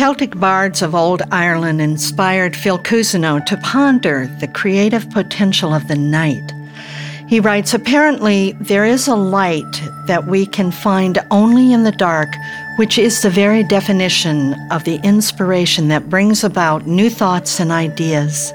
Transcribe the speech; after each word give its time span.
Celtic 0.00 0.40
bards 0.40 0.80
of 0.80 0.94
old 0.94 1.20
Ireland 1.30 1.82
inspired 1.82 2.56
Phil 2.56 2.78
Cousineau 2.78 3.44
to 3.44 3.58
ponder 3.58 4.34
the 4.40 4.48
creative 4.48 5.10
potential 5.10 5.74
of 5.74 5.88
the 5.88 5.94
night. 5.94 6.54
He 7.28 7.38
writes 7.38 7.74
Apparently, 7.74 8.52
there 8.62 8.86
is 8.86 9.08
a 9.08 9.14
light 9.14 9.70
that 10.06 10.26
we 10.26 10.46
can 10.46 10.70
find 10.70 11.18
only 11.30 11.74
in 11.74 11.82
the 11.82 11.92
dark, 11.92 12.30
which 12.78 12.96
is 12.96 13.20
the 13.20 13.28
very 13.28 13.62
definition 13.62 14.54
of 14.70 14.84
the 14.84 14.98
inspiration 15.04 15.88
that 15.88 16.08
brings 16.08 16.44
about 16.44 16.86
new 16.86 17.10
thoughts 17.10 17.60
and 17.60 17.70
ideas. 17.70 18.54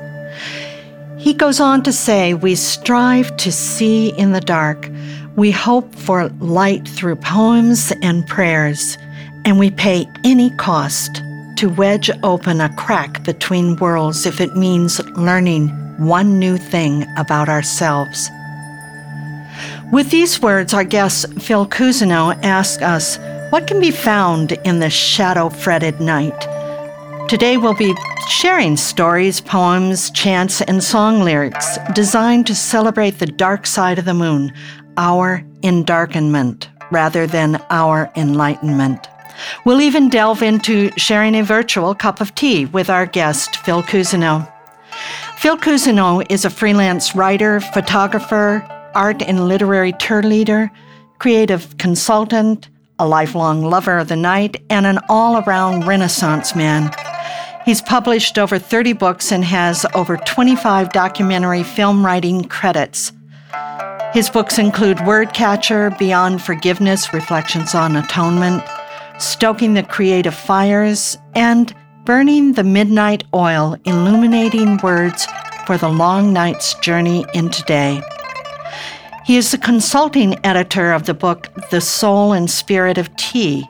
He 1.19 1.31
goes 1.31 1.59
on 1.59 1.83
to 1.83 1.93
say, 1.93 2.33
We 2.33 2.55
strive 2.55 3.37
to 3.37 3.51
see 3.51 4.09
in 4.17 4.31
the 4.31 4.41
dark. 4.41 4.89
We 5.35 5.51
hope 5.51 5.93
for 5.93 6.27
light 6.39 6.87
through 6.87 7.17
poems 7.17 7.93
and 8.01 8.25
prayers 8.25 8.97
and 9.45 9.59
we 9.59 9.69
pay 9.69 10.07
any 10.23 10.49
cost 10.49 11.21
to 11.57 11.69
wedge 11.69 12.09
open 12.23 12.61
a 12.61 12.73
crack 12.75 13.23
between 13.23 13.75
worlds 13.77 14.25
if 14.25 14.41
it 14.41 14.55
means 14.55 14.99
learning 15.17 15.69
one 15.97 16.39
new 16.39 16.57
thing 16.57 17.05
about 17.17 17.49
ourselves. 17.49 18.29
With 19.91 20.09
these 20.09 20.41
words, 20.41 20.73
our 20.73 20.83
guest 20.83 21.31
Phil 21.41 21.65
Cousineau 21.65 22.37
asks 22.43 22.81
us 22.81 23.17
what 23.51 23.67
can 23.67 23.79
be 23.79 23.91
found 23.91 24.53
in 24.65 24.79
the 24.79 24.89
shadow 24.89 25.49
fretted 25.49 26.01
night. 26.01 26.39
Today 27.29 27.57
we'll 27.57 27.75
be 27.75 27.95
sharing 28.27 28.77
stories, 28.77 29.39
poems, 29.39 30.11
chants, 30.11 30.61
and 30.61 30.83
song 30.83 31.21
lyrics 31.21 31.77
designed 31.93 32.47
to 32.47 32.55
celebrate 32.55 33.19
the 33.19 33.25
dark 33.25 33.65
side 33.65 33.97
of 33.97 34.05
the 34.05 34.13
moon, 34.13 34.51
our 34.97 35.43
endarkenment, 35.61 36.67
rather 36.91 37.25
than 37.25 37.55
our 37.69 38.11
enlightenment. 38.15 39.07
We'll 39.65 39.81
even 39.81 40.09
delve 40.09 40.41
into 40.41 40.91
sharing 40.97 41.35
a 41.35 41.43
virtual 41.43 41.95
cup 41.95 42.21
of 42.21 42.35
tea 42.35 42.65
with 42.65 42.89
our 42.89 43.05
guest, 43.05 43.57
Phil 43.57 43.83
Cousineau. 43.83 44.51
Phil 45.37 45.57
Cousineau 45.57 46.25
is 46.29 46.45
a 46.45 46.49
freelance 46.49 47.15
writer, 47.15 47.59
photographer, 47.59 48.65
art 48.95 49.21
and 49.21 49.47
literary 49.47 49.93
tour 49.93 50.23
leader, 50.23 50.71
creative 51.19 51.77
consultant, 51.77 52.69
a 52.97 53.07
lifelong 53.07 53.61
lover 53.61 53.97
of 53.97 54.07
the 54.07 54.15
night, 54.15 54.61
and 54.69 54.85
an 54.85 54.99
all 55.09 55.43
around 55.43 55.85
Renaissance 55.85 56.55
man. 56.55 56.91
He's 57.65 57.81
published 57.81 58.37
over 58.37 58.59
30 58.59 58.93
books 58.93 59.31
and 59.31 59.43
has 59.43 59.85
over 59.95 60.17
25 60.17 60.91
documentary 60.91 61.63
film 61.63 62.05
writing 62.05 62.43
credits. 62.43 63.11
His 64.13 64.29
books 64.29 64.57
include 64.57 64.97
Wordcatcher, 64.99 65.97
Beyond 65.97 66.41
Forgiveness 66.41 67.13
Reflections 67.13 67.75
on 67.75 67.97
Atonement, 67.97 68.63
stoking 69.17 69.73
the 69.73 69.83
creative 69.83 70.35
fires, 70.35 71.17
and 71.35 71.73
burning 72.05 72.53
the 72.53 72.63
midnight 72.63 73.23
oil, 73.33 73.75
illuminating 73.85 74.77
words 74.77 75.27
for 75.65 75.77
the 75.77 75.89
long 75.89 76.31
night's 76.31 76.75
journey 76.75 77.25
into 77.33 77.63
day. 77.63 78.01
He 79.25 79.37
is 79.37 79.51
the 79.51 79.57
consulting 79.57 80.37
editor 80.45 80.93
of 80.93 81.07
the 81.07 81.15
book 81.15 81.49
The 81.71 81.81
Soul 81.81 82.33
and 82.33 82.49
Spirit 82.49 82.99
of 82.99 83.13
Tea 83.15 83.67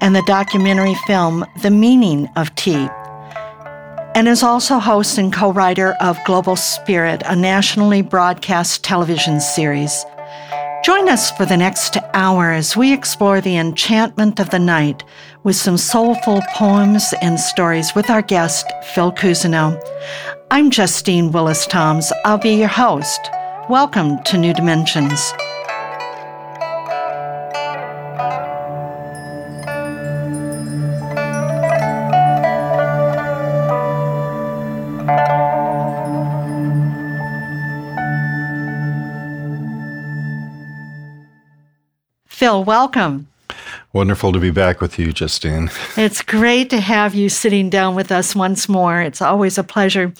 and 0.00 0.16
the 0.16 0.24
documentary 0.26 0.94
film 1.06 1.44
The 1.60 1.70
Meaning 1.70 2.28
of 2.36 2.54
Tea, 2.54 2.88
and 4.14 4.28
is 4.28 4.42
also 4.42 4.78
host 4.78 5.18
and 5.18 5.32
co 5.32 5.52
writer 5.52 5.94
of 6.00 6.18
Global 6.24 6.56
Spirit, 6.56 7.22
a 7.26 7.36
nationally 7.36 8.00
broadcast 8.00 8.82
television 8.82 9.40
series. 9.40 10.06
Join 10.84 11.08
us 11.08 11.30
for 11.30 11.46
the 11.46 11.56
next 11.56 11.96
hour 12.12 12.52
as 12.52 12.76
we 12.76 12.92
explore 12.92 13.40
the 13.40 13.56
enchantment 13.56 14.38
of 14.38 14.50
the 14.50 14.58
night 14.58 15.02
with 15.42 15.56
some 15.56 15.78
soulful 15.78 16.42
poems 16.52 17.14
and 17.22 17.40
stories 17.40 17.94
with 17.94 18.10
our 18.10 18.20
guest, 18.20 18.70
Phil 18.92 19.10
Cousineau. 19.10 19.80
I'm 20.50 20.70
Justine 20.70 21.32
Willis 21.32 21.66
Toms. 21.66 22.12
I'll 22.26 22.36
be 22.36 22.50
your 22.50 22.68
host. 22.68 23.30
Welcome 23.70 24.22
to 24.24 24.36
New 24.36 24.52
Dimensions. 24.52 25.32
Phil, 42.44 42.62
welcome. 42.62 43.26
Wonderful 43.94 44.30
to 44.34 44.38
be 44.38 44.50
back 44.50 44.82
with 44.82 44.98
you, 44.98 45.14
Justine. 45.14 45.70
It's 45.96 46.20
great 46.20 46.68
to 46.68 46.78
have 46.78 47.14
you 47.14 47.30
sitting 47.30 47.70
down 47.70 47.94
with 47.94 48.12
us 48.12 48.36
once 48.36 48.68
more. 48.68 49.00
It's 49.00 49.22
always 49.22 49.56
a 49.56 49.64
pleasure. 49.64 50.12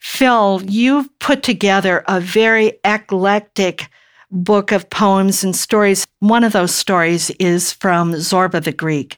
Phil, 0.00 0.62
you've 0.64 1.08
put 1.20 1.44
together 1.44 2.02
a 2.08 2.18
very 2.18 2.72
eclectic 2.84 3.88
book 4.32 4.72
of 4.72 4.90
poems 4.90 5.44
and 5.44 5.54
stories. 5.54 6.04
One 6.18 6.42
of 6.42 6.50
those 6.50 6.74
stories 6.74 7.30
is 7.38 7.72
from 7.72 8.14
Zorba 8.14 8.60
the 8.60 8.72
Greek. 8.72 9.16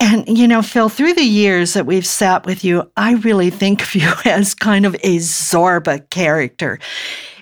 And, 0.00 0.26
you 0.36 0.48
know, 0.48 0.60
Phil, 0.60 0.88
through 0.88 1.14
the 1.14 1.22
years 1.22 1.74
that 1.74 1.86
we've 1.86 2.04
sat 2.04 2.46
with 2.46 2.64
you, 2.64 2.90
I 2.96 3.12
really 3.12 3.50
think 3.50 3.80
of 3.82 3.94
you 3.94 4.12
as 4.24 4.56
kind 4.56 4.84
of 4.84 4.96
a 5.04 5.18
Zorba 5.18 6.10
character 6.10 6.80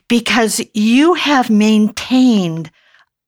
because 0.06 0.60
you 0.74 1.14
have 1.14 1.48
maintained 1.48 2.70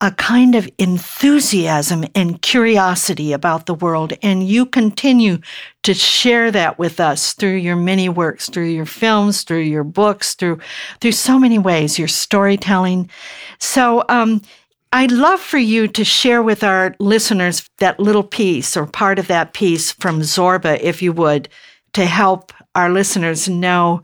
a 0.01 0.13
kind 0.13 0.55
of 0.55 0.69
enthusiasm 0.79 2.05
and 2.15 2.41
curiosity 2.41 3.33
about 3.33 3.67
the 3.67 3.75
world. 3.75 4.13
And 4.23 4.47
you 4.47 4.65
continue 4.65 5.39
to 5.83 5.93
share 5.93 6.53
that 6.53 6.79
with 6.79 7.01
us 7.01 7.33
through 7.33 7.57
your 7.57 7.75
many 7.75 8.09
works, 8.09 8.49
through 8.49 8.67
your 8.67 8.87
films, 8.87 9.43
through 9.43 9.61
your 9.61 9.83
books, 9.83 10.35
through, 10.35 10.61
through 11.01 11.13
so 11.13 11.39
many 11.39 11.59
ways, 11.59 11.99
your 11.99 12.09
storytelling. 12.09 13.11
So, 13.59 14.05
um, 14.09 14.41
I'd 14.91 15.13
love 15.13 15.41
for 15.41 15.59
you 15.59 15.87
to 15.87 16.03
share 16.03 16.43
with 16.43 16.65
our 16.65 16.97
listeners 16.99 17.69
that 17.77 18.01
little 18.01 18.23
piece 18.23 18.75
or 18.75 18.87
part 18.87 19.19
of 19.19 19.27
that 19.27 19.53
piece 19.53 19.93
from 19.93 20.21
Zorba, 20.21 20.81
if 20.81 21.03
you 21.03 21.13
would, 21.13 21.51
to 21.93 22.07
help 22.07 22.55
our 22.75 22.89
listeners 22.89 23.51
know 23.51 24.03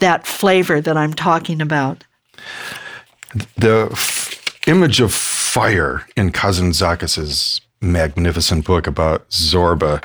that 0.00 0.26
flavor 0.26 0.80
that 0.80 0.96
I'm 0.96 1.14
talking 1.14 1.60
about. 1.60 2.02
The 3.56 3.88
image 4.66 5.00
of 5.00 5.12
fire 5.12 6.06
in 6.16 6.32
Kazantzakis's 6.32 7.60
magnificent 7.80 8.64
book 8.64 8.86
about 8.86 9.28
Zorba 9.30 10.02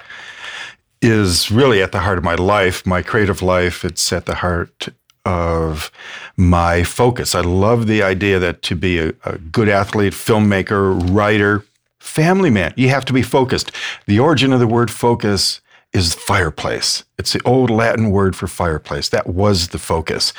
is 1.01 1.49
really 1.49 1.81
at 1.81 1.91
the 1.91 1.99
heart 1.99 2.19
of 2.19 2.23
my 2.23 2.35
life, 2.35 2.85
my 2.85 3.01
creative 3.01 3.41
life. 3.41 3.83
It's 3.83 4.13
at 4.13 4.27
the 4.27 4.35
heart 4.35 4.89
of 5.25 5.91
my 6.37 6.83
focus. 6.83 7.35
I 7.35 7.41
love 7.41 7.87
the 7.87 8.03
idea 8.03 8.39
that 8.39 8.61
to 8.63 8.75
be 8.75 8.99
a, 8.99 9.13
a, 9.25 9.37
good 9.37 9.69
athlete, 9.69 10.13
filmmaker, 10.13 10.99
writer, 11.11 11.65
family 11.99 12.49
man, 12.49 12.73
you 12.75 12.89
have 12.89 13.05
to 13.05 13.13
be 13.13 13.21
focused. 13.21 13.71
The 14.05 14.19
origin 14.19 14.53
of 14.53 14.59
the 14.59 14.67
word 14.67 14.89
focus 14.89 15.60
is 15.93 16.15
fireplace. 16.15 17.03
It's 17.17 17.33
the 17.33 17.41
old 17.43 17.69
Latin 17.69 18.11
word 18.11 18.35
for 18.35 18.47
fireplace. 18.47 19.09
That 19.09 19.27
was 19.27 19.69
the 19.69 19.77
focus. 19.77 20.33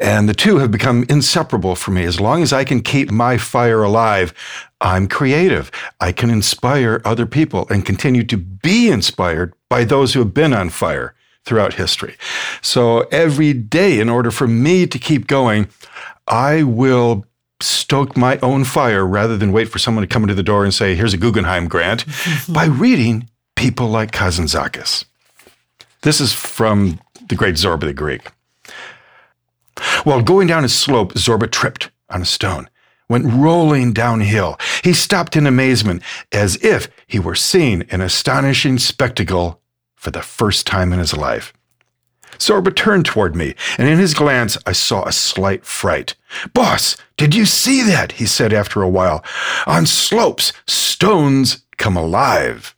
And 0.00 0.28
the 0.28 0.34
two 0.34 0.58
have 0.58 0.70
become 0.70 1.04
inseparable 1.08 1.76
for 1.76 1.92
me. 1.92 2.04
As 2.04 2.20
long 2.20 2.42
as 2.42 2.52
I 2.52 2.64
can 2.64 2.80
keep 2.80 3.10
my 3.10 3.38
fire 3.38 3.82
alive, 3.82 4.34
I'm 4.80 5.06
creative. 5.06 5.70
I 6.00 6.12
can 6.12 6.30
inspire 6.30 7.00
other 7.04 7.26
people 7.26 7.66
and 7.70 7.86
continue 7.86 8.24
to 8.24 8.36
be 8.36 8.90
inspired 8.90 9.54
by 9.68 9.84
those 9.84 10.14
who 10.14 10.20
have 10.20 10.34
been 10.34 10.52
on 10.52 10.70
fire 10.70 11.14
throughout 11.44 11.74
history. 11.74 12.16
So 12.60 13.00
every 13.12 13.52
day, 13.52 14.00
in 14.00 14.08
order 14.08 14.30
for 14.30 14.46
me 14.46 14.86
to 14.86 14.98
keep 14.98 15.26
going, 15.26 15.68
I 16.26 16.64
will 16.64 17.24
stoke 17.60 18.16
my 18.16 18.38
own 18.38 18.64
fire 18.64 19.04
rather 19.06 19.36
than 19.36 19.52
wait 19.52 19.68
for 19.68 19.78
someone 19.78 20.02
to 20.02 20.12
come 20.12 20.22
into 20.22 20.34
the 20.34 20.42
door 20.42 20.64
and 20.64 20.74
say, 20.74 20.94
here's 20.94 21.14
a 21.14 21.16
Guggenheim 21.16 21.68
grant 21.68 22.04
by 22.48 22.66
reading 22.66 23.28
people 23.58 23.88
like 23.88 24.12
Kazantzakis. 24.12 25.04
This 26.02 26.20
is 26.20 26.32
from 26.32 27.00
the 27.28 27.34
great 27.34 27.56
Zorba 27.56 27.80
the 27.80 27.92
Greek. 27.92 28.30
While 30.04 30.22
going 30.22 30.46
down 30.46 30.64
a 30.64 30.68
slope, 30.68 31.14
Zorba 31.14 31.50
tripped 31.50 31.90
on 32.08 32.22
a 32.22 32.24
stone, 32.24 32.70
went 33.08 33.26
rolling 33.26 33.92
downhill. 33.92 34.58
He 34.84 34.92
stopped 34.92 35.34
in 35.34 35.44
amazement 35.44 36.04
as 36.30 36.54
if 36.62 36.88
he 37.08 37.18
were 37.18 37.34
seeing 37.34 37.82
an 37.90 38.00
astonishing 38.00 38.78
spectacle 38.78 39.60
for 39.96 40.12
the 40.12 40.22
first 40.22 40.64
time 40.64 40.92
in 40.92 41.00
his 41.00 41.16
life. 41.16 41.52
Zorba 42.38 42.74
turned 42.74 43.06
toward 43.06 43.34
me, 43.34 43.56
and 43.76 43.88
in 43.88 43.98
his 43.98 44.14
glance 44.14 44.56
I 44.66 44.72
saw 44.72 45.02
a 45.02 45.12
slight 45.12 45.64
fright. 45.64 46.14
Boss, 46.54 46.96
did 47.16 47.34
you 47.34 47.44
see 47.44 47.82
that? 47.82 48.12
he 48.12 48.26
said 48.26 48.52
after 48.52 48.82
a 48.82 48.88
while. 48.88 49.24
On 49.66 49.84
slopes, 49.84 50.52
stones 50.68 51.64
come 51.76 51.96
alive. 51.96 52.76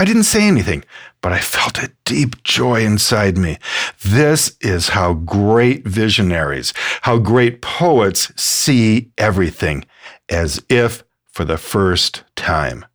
I 0.00 0.06
didn't 0.06 0.22
say 0.22 0.48
anything, 0.48 0.82
but 1.20 1.30
I 1.30 1.40
felt 1.40 1.76
a 1.76 1.92
deep 2.06 2.42
joy 2.42 2.82
inside 2.82 3.36
me. 3.36 3.58
This 4.02 4.56
is 4.62 4.88
how 4.88 5.12
great 5.12 5.86
visionaries, 5.86 6.72
how 7.02 7.18
great 7.18 7.60
poets 7.60 8.32
see 8.34 9.10
everything 9.18 9.84
as 10.30 10.58
if 10.70 11.04
for 11.26 11.44
the 11.44 11.58
first 11.58 12.24
time. 12.34 12.86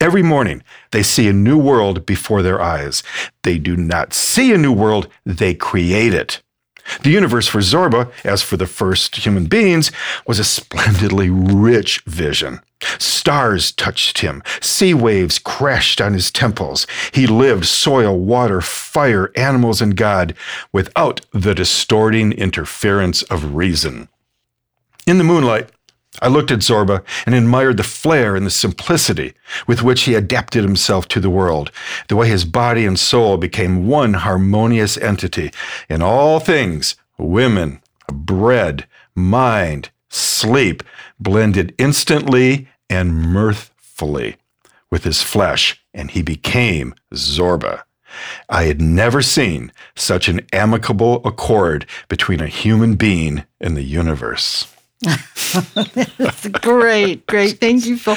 Every 0.00 0.22
morning, 0.22 0.62
they 0.90 1.02
see 1.02 1.28
a 1.28 1.34
new 1.34 1.58
world 1.58 2.06
before 2.06 2.40
their 2.40 2.62
eyes. 2.62 3.02
They 3.42 3.58
do 3.58 3.76
not 3.76 4.14
see 4.14 4.54
a 4.54 4.58
new 4.58 4.72
world, 4.72 5.08
they 5.26 5.52
create 5.52 6.14
it. 6.14 6.40
The 7.02 7.10
universe 7.10 7.48
for 7.48 7.60
Zorba, 7.60 8.10
as 8.24 8.42
for 8.42 8.56
the 8.56 8.66
first 8.66 9.16
human 9.16 9.46
beings, 9.46 9.90
was 10.26 10.38
a 10.38 10.44
splendidly 10.44 11.30
rich 11.30 12.00
vision. 12.06 12.60
Stars 12.98 13.72
touched 13.72 14.18
him. 14.18 14.42
Sea 14.60 14.94
waves 14.94 15.38
crashed 15.38 16.00
on 16.00 16.12
his 16.12 16.30
temples. 16.30 16.86
He 17.12 17.26
lived 17.26 17.64
soil, 17.66 18.18
water, 18.18 18.60
fire, 18.60 19.32
animals, 19.34 19.80
and 19.80 19.96
God 19.96 20.34
without 20.72 21.22
the 21.32 21.54
distorting 21.54 22.32
interference 22.32 23.22
of 23.24 23.54
reason. 23.54 24.08
In 25.06 25.18
the 25.18 25.24
moonlight, 25.24 25.70
I 26.22 26.28
looked 26.28 26.50
at 26.50 26.60
Zorba 26.60 27.02
and 27.26 27.34
admired 27.34 27.76
the 27.76 27.82
flair 27.82 28.36
and 28.36 28.46
the 28.46 28.50
simplicity 28.50 29.34
with 29.66 29.82
which 29.82 30.02
he 30.02 30.14
adapted 30.14 30.64
himself 30.64 31.08
to 31.08 31.20
the 31.20 31.30
world, 31.30 31.70
the 32.08 32.16
way 32.16 32.28
his 32.28 32.44
body 32.44 32.86
and 32.86 32.98
soul 32.98 33.36
became 33.36 33.86
one 33.86 34.14
harmonious 34.14 34.96
entity. 34.98 35.50
In 35.88 36.02
all 36.02 36.40
things, 36.40 36.96
women, 37.18 37.80
bread, 38.08 38.86
mind, 39.14 39.90
sleep 40.08 40.82
blended 41.18 41.74
instantly 41.78 42.68
and 42.88 43.14
mirthfully 43.14 44.36
with 44.90 45.04
his 45.04 45.22
flesh, 45.22 45.82
and 45.92 46.10
he 46.10 46.22
became 46.22 46.94
Zorba. 47.12 47.82
I 48.48 48.64
had 48.64 48.80
never 48.80 49.20
seen 49.20 49.72
such 49.94 50.28
an 50.28 50.46
amicable 50.52 51.20
accord 51.24 51.86
between 52.08 52.40
a 52.40 52.46
human 52.46 52.94
being 52.94 53.44
and 53.60 53.76
the 53.76 53.82
universe. 53.82 54.66
great, 56.62 57.26
great. 57.26 57.60
Thank 57.60 57.84
you, 57.86 57.98
Phil. 57.98 58.16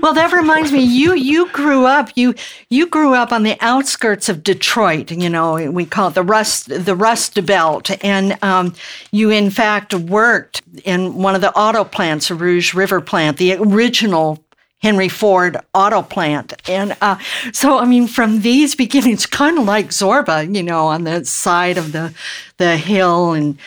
Well, 0.00 0.12
that 0.14 0.30
reminds 0.32 0.72
me, 0.72 0.82
you 0.82 1.14
you 1.14 1.48
grew 1.50 1.86
up 1.86 2.10
you 2.16 2.34
you 2.68 2.86
grew 2.86 3.14
up 3.14 3.32
on 3.32 3.44
the 3.44 3.56
outskirts 3.60 4.28
of 4.28 4.42
Detroit. 4.42 5.10
You 5.10 5.30
know, 5.30 5.70
we 5.70 5.86
call 5.86 6.08
it 6.08 6.14
the 6.14 6.22
Rust 6.22 6.68
the 6.68 6.94
Rust 6.94 7.44
Belt, 7.46 7.90
and 8.04 8.36
um, 8.42 8.74
you 9.10 9.30
in 9.30 9.50
fact 9.50 9.94
worked 9.94 10.62
in 10.84 11.14
one 11.14 11.34
of 11.34 11.40
the 11.40 11.52
auto 11.56 11.84
plants, 11.84 12.30
Rouge 12.30 12.74
River 12.74 13.00
plant, 13.00 13.38
the 13.38 13.54
original 13.54 14.44
Henry 14.80 15.08
Ford 15.08 15.56
auto 15.74 16.02
plant. 16.02 16.52
And 16.68 16.96
uh, 17.00 17.18
so, 17.52 17.78
I 17.78 17.84
mean, 17.84 18.06
from 18.06 18.40
these 18.40 18.76
beginnings, 18.76 19.26
kind 19.26 19.58
of 19.58 19.64
like 19.64 19.88
Zorba, 19.88 20.54
you 20.54 20.62
know, 20.62 20.86
on 20.86 21.04
the 21.04 21.24
side 21.24 21.78
of 21.78 21.92
the 21.92 22.14
the 22.58 22.76
hill 22.76 23.32
and 23.32 23.58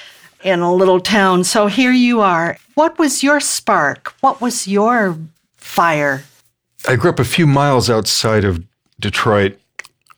in 0.43 0.59
a 0.59 0.73
little 0.73 0.99
town. 0.99 1.43
So 1.43 1.67
here 1.67 1.91
you 1.91 2.21
are. 2.21 2.57
What 2.75 2.97
was 2.97 3.23
your 3.23 3.39
spark? 3.39 4.13
What 4.21 4.41
was 4.41 4.67
your 4.67 5.17
fire? 5.57 6.23
I 6.87 6.95
grew 6.95 7.11
up 7.11 7.19
a 7.19 7.25
few 7.25 7.45
miles 7.45 7.89
outside 7.89 8.43
of 8.43 8.63
Detroit, 8.99 9.59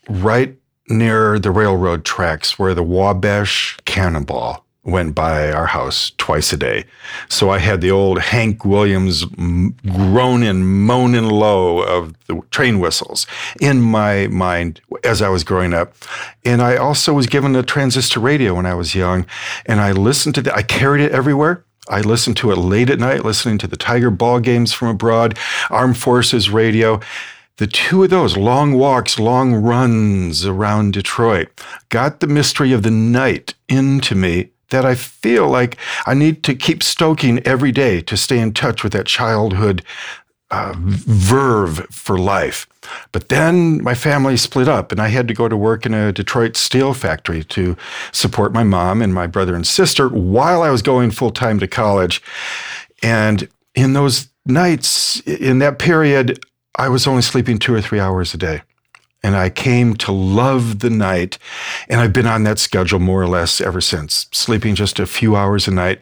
right 0.08 0.56
near 0.88 1.40
the 1.40 1.52
railroad 1.52 2.06
tracks 2.06 2.58
where 2.60 2.74
the 2.74 2.84
Wabash 2.84 3.78
Cannonball 3.86 4.63
went 4.84 5.16
by 5.16 5.52
our 5.52 5.68
house 5.68 6.12
twice 6.18 6.52
a 6.52 6.58
day. 6.58 6.86
So 7.30 7.50
I 7.50 7.60
had 7.60 7.80
the 7.80 7.92
old 7.92 8.20
Hank 8.20 8.66
Williams 8.66 9.24
groaning, 9.26 10.66
moaning 10.86 11.30
low 11.30 11.82
of 11.82 12.14
the 12.28 12.42
train 12.52 12.80
whistles 12.80 13.26
in 13.62 13.82
my 13.82 14.28
mind 14.28 14.82
as 15.04 15.22
I 15.22 15.30
was 15.30 15.44
growing 15.44 15.74
up. 15.74 15.94
And 16.44 16.62
I 16.62 16.76
also 16.76 17.14
was 17.14 17.28
given 17.28 17.56
a 17.56 17.64
transistor 17.64 18.20
radio 18.20 18.56
when 18.56 18.66
I 18.66 18.76
was 18.76 18.94
young, 18.94 19.26
and 19.66 19.80
I 19.80 19.92
listened 19.92 20.36
to 20.36 20.42
that. 20.44 20.56
I 20.56 20.64
carried 20.64 21.04
it 21.04 21.12
everywhere. 21.12 21.64
I 21.90 22.02
listened 22.02 22.38
to 22.38 22.52
it 22.52 22.58
late 22.58 22.90
at 22.90 23.00
night, 23.00 23.26
listening 23.26 23.58
to 23.60 23.68
the 23.68 23.76
Tiger 23.76 24.10
ball 24.10 24.40
games 24.40 24.72
from 24.72 24.90
abroad, 24.90 25.38
Armed 25.70 25.98
Forces 25.98 26.50
radio. 26.50 27.00
The 27.58 27.68
two 27.68 28.04
of 28.04 28.10
those 28.10 28.36
long 28.36 28.74
walks, 28.74 29.20
long 29.20 29.54
runs 29.54 30.46
around 30.46 30.94
Detroit 30.94 31.50
got 31.90 32.20
the 32.20 32.28
mystery 32.28 32.74
of 32.74 32.84
the 32.84 32.90
night 32.90 33.54
into 33.70 34.16
me 34.16 34.50
that 34.74 34.86
I 34.86 34.96
feel 34.96 35.48
like 35.48 35.78
I 36.08 36.16
need 36.16 36.44
to 36.44 36.56
keep 36.56 36.82
stoking 36.82 37.40
every 37.46 37.72
day 37.72 38.02
to 38.02 38.18
stay 38.18 38.40
in 38.40 38.54
touch 38.54 38.84
with 38.84 38.92
that 38.94 39.06
childhood 39.06 39.84
uh, 40.50 40.74
verve 40.76 41.88
for 41.92 42.18
life. 42.18 42.68
But 43.12 43.30
then 43.30 43.82
my 43.84 43.94
family 43.94 44.36
split 44.36 44.68
up, 44.68 44.92
and 44.92 45.00
I 45.00 45.10
had 45.10 45.28
to 45.28 45.34
go 45.34 45.48
to 45.48 45.56
work 45.56 45.86
in 45.86 45.94
a 45.94 46.12
Detroit 46.12 46.58
steel 46.58 46.94
factory 46.96 47.44
to 47.46 47.78
support 48.12 48.52
my 48.52 48.64
mom 48.64 49.02
and 49.02 49.14
my 49.14 49.28
brother 49.28 49.56
and 49.56 49.66
sister 49.66 50.10
while 50.10 50.64
I 50.64 50.72
was 50.72 50.82
going 50.82 51.12
full 51.12 51.32
time 51.32 51.60
to 51.60 51.68
college. 51.68 52.22
And 53.04 53.48
in 53.76 53.94
those 53.94 54.30
nights, 54.46 55.20
in 55.22 55.60
that 55.60 55.78
period, 55.78 56.44
I 56.76 56.90
was 56.90 57.06
only 57.06 57.22
sleeping 57.22 57.60
two 57.60 57.76
or 57.76 57.82
three 57.82 58.00
hours 58.00 58.34
a 58.34 58.38
day 58.38 58.64
and 59.24 59.36
I 59.38 59.50
came 59.50 59.96
to 59.96 60.12
love 60.12 60.80
the 60.80 60.90
night. 60.90 61.38
And 61.88 62.02
I've 62.02 62.14
been 62.14 62.28
on 62.28 62.44
that 62.44 62.60
schedule 62.60 63.00
more 63.00 63.22
or 63.22 63.28
less 63.28 63.62
ever 63.62 63.80
since, 63.80 64.28
sleeping 64.32 64.76
just 64.76 65.00
a 65.00 65.06
few 65.06 65.36
hours 65.36 65.68
a 65.68 65.72
night, 65.72 66.00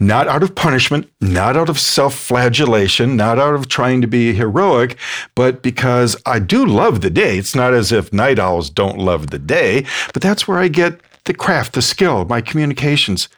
not 0.00 0.26
out 0.26 0.42
of 0.42 0.54
punishment, 0.54 1.10
not 1.20 1.56
out 1.56 1.68
of 1.68 1.78
self 1.78 2.14
flagellation, 2.14 3.16
not 3.16 3.38
out 3.38 3.54
of 3.54 3.68
trying 3.68 4.00
to 4.00 4.06
be 4.06 4.34
heroic, 4.34 4.96
but 5.34 5.62
because 5.62 6.16
I 6.26 6.40
do 6.40 6.66
love 6.66 7.00
the 7.00 7.10
day. 7.10 7.38
It's 7.38 7.54
not 7.54 7.72
as 7.72 7.92
if 7.92 8.12
night 8.12 8.38
owls 8.38 8.70
don't 8.70 8.98
love 8.98 9.28
the 9.28 9.38
day, 9.38 9.86
but 10.12 10.22
that's 10.22 10.48
where 10.48 10.58
I 10.58 10.68
get 10.68 11.00
the 11.24 11.34
craft, 11.34 11.74
the 11.74 11.82
skill, 11.82 12.24
my 12.24 12.40
communications 12.40 13.28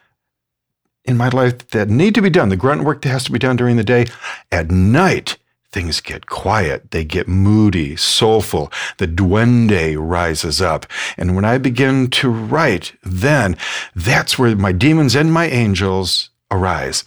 in 1.05 1.15
my 1.15 1.29
life 1.29 1.69
that 1.69 1.89
need 1.89 2.13
to 2.15 2.21
be 2.21 2.29
done, 2.29 2.49
the 2.49 2.57
grunt 2.57 2.83
work 2.83 3.01
that 3.01 3.09
has 3.09 3.23
to 3.23 3.31
be 3.31 3.39
done 3.39 3.55
during 3.55 3.77
the 3.77 3.83
day. 3.83 4.07
At 4.51 4.71
night, 4.71 5.37
things 5.71 6.01
get 6.01 6.25
quiet, 6.27 6.91
they 6.91 7.03
get 7.03 7.27
moody, 7.27 7.95
soulful. 7.95 8.71
The 8.97 9.07
duende 9.07 9.95
rises 9.99 10.61
up. 10.61 10.85
And 11.17 11.35
when 11.35 11.45
I 11.45 11.57
begin 11.57 12.09
to 12.11 12.29
write, 12.29 12.93
then 13.03 13.57
that's 13.95 14.39
where 14.39 14.55
my 14.55 14.71
demons 14.71 15.15
and 15.15 15.31
my 15.31 15.47
angels 15.47 16.29
arise. 16.49 17.03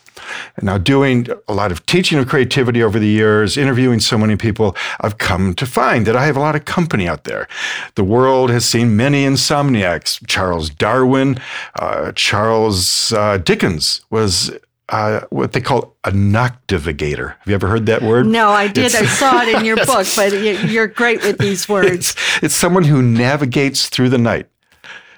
And 0.56 0.66
now, 0.66 0.76
doing 0.76 1.28
a 1.48 1.54
lot 1.54 1.72
of 1.72 1.86
teaching 1.86 2.18
of 2.18 2.28
creativity 2.28 2.82
over 2.82 2.98
the 2.98 3.08
years, 3.08 3.56
interviewing 3.56 4.00
so 4.00 4.18
many 4.18 4.36
people, 4.36 4.76
I've 5.00 5.18
come 5.18 5.54
to 5.54 5.64
find 5.64 6.06
that 6.06 6.16
I 6.16 6.26
have 6.26 6.36
a 6.36 6.40
lot 6.40 6.54
of 6.54 6.66
company 6.66 7.08
out 7.08 7.24
there. 7.24 7.48
The 7.94 8.04
world 8.04 8.50
has 8.50 8.66
seen 8.66 8.96
many 8.96 9.24
insomniacs. 9.24 10.24
Charles 10.26 10.68
Darwin, 10.68 11.40
uh, 11.78 12.12
Charles 12.12 13.12
uh, 13.12 13.38
Dickens 13.38 14.02
was 14.10 14.50
uh, 14.90 15.20
what 15.30 15.52
they 15.52 15.60
call 15.60 15.96
a 16.04 16.10
noctivator. 16.10 17.36
Have 17.38 17.46
you 17.46 17.54
ever 17.54 17.68
heard 17.68 17.86
that 17.86 18.02
word? 18.02 18.26
No, 18.26 18.50
I 18.50 18.66
did. 18.66 18.86
It's, 18.86 18.94
I 18.94 19.06
saw 19.06 19.42
it 19.42 19.56
in 19.56 19.64
your 19.64 19.76
book, 19.86 20.06
but 20.16 20.32
you're 20.32 20.88
great 20.88 21.22
with 21.22 21.38
these 21.38 21.68
words. 21.68 21.88
It's, 21.88 22.42
it's 22.42 22.56
someone 22.56 22.84
who 22.84 23.00
navigates 23.00 23.88
through 23.88 24.08
the 24.08 24.18
night. 24.18 24.49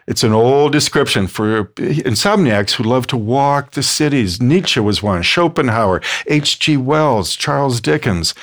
It's 0.07 0.25
an 0.25 0.33
old 0.33 0.73
description 0.73 1.27
for 1.27 1.65
insomniacs 1.77 2.73
who 2.73 2.85
love 2.85 3.07
to 3.09 3.17
walk 3.17 3.73
the 3.73 3.83
cities. 3.83 4.41
Nietzsche 4.41 4.81
was 4.81 5.03
one, 5.03 5.23
Schopenhauer, 5.23 6.01
H.G. 6.27 6.77
Wells, 6.77 7.37
Charles 7.37 7.81
Dickens. 7.81 8.35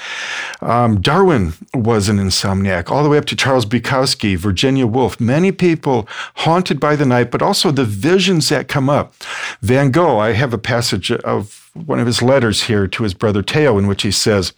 Um, 0.61 1.01
Darwin 1.01 1.53
was 1.73 2.07
an 2.07 2.17
insomniac, 2.17 2.89
all 2.89 3.03
the 3.03 3.09
way 3.09 3.17
up 3.17 3.25
to 3.25 3.35
Charles 3.35 3.65
Bukowski, 3.65 4.37
Virginia 4.37 4.87
Woolf. 4.87 5.19
Many 5.19 5.51
people 5.51 6.07
haunted 6.35 6.79
by 6.79 6.95
the 6.95 7.05
night, 7.05 7.29
but 7.31 7.41
also 7.41 7.71
the 7.71 7.85
visions 7.85 8.49
that 8.49 8.67
come 8.67 8.89
up. 8.89 9.13
Van 9.61 9.91
Gogh, 9.91 10.17
I 10.17 10.31
have 10.33 10.53
a 10.53 10.57
passage 10.57 11.11
of 11.11 11.69
one 11.73 11.99
of 11.99 12.07
his 12.07 12.21
letters 12.21 12.63
here 12.63 12.87
to 12.87 13.03
his 13.03 13.13
brother 13.13 13.43
Theo 13.43 13.77
in 13.77 13.87
which 13.87 14.03
he 14.03 14.11
says, 14.11 14.53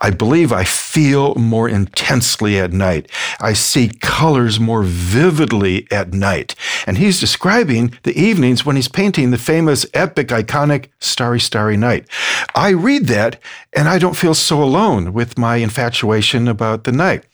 I 0.00 0.10
believe 0.10 0.52
I 0.52 0.64
feel 0.64 1.34
more 1.34 1.68
intensely 1.68 2.58
at 2.58 2.72
night. 2.72 3.10
I 3.40 3.52
see 3.52 3.88
colors 4.00 4.58
more 4.58 4.82
vividly 4.82 5.86
at 5.90 6.12
night. 6.12 6.54
And 6.86 6.98
he's 6.98 7.20
describing 7.20 7.94
the 8.02 8.18
evenings 8.18 8.64
when 8.64 8.76
he's 8.76 8.88
painting 8.88 9.30
the 9.30 9.38
famous, 9.38 9.86
epic, 9.94 10.28
iconic 10.28 10.86
Starry, 11.00 11.40
Starry 11.40 11.76
Night. 11.76 12.06
I 12.54 12.70
read 12.70 13.06
that 13.06 13.40
and 13.72 13.88
I 13.88 13.98
don't 13.98 14.16
feel 14.16 14.34
so 14.34 14.62
alone 14.62 15.12
with 15.12 15.38
my 15.38 15.56
infatuation 15.56 16.48
about 16.48 16.84
the 16.84 16.92
night. 16.92 17.24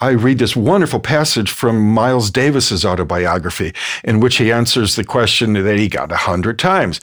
I 0.00 0.10
read 0.10 0.38
this 0.38 0.56
wonderful 0.56 1.00
passage 1.00 1.50
from 1.50 1.80
Miles 1.80 2.30
Davis's 2.30 2.84
autobiography 2.84 3.72
in 4.04 4.20
which 4.20 4.36
he 4.36 4.52
answers 4.52 4.96
the 4.96 5.04
question 5.04 5.52
that 5.54 5.78
he 5.78 5.88
got 5.88 6.12
a 6.12 6.16
hundred 6.16 6.58
times. 6.58 7.00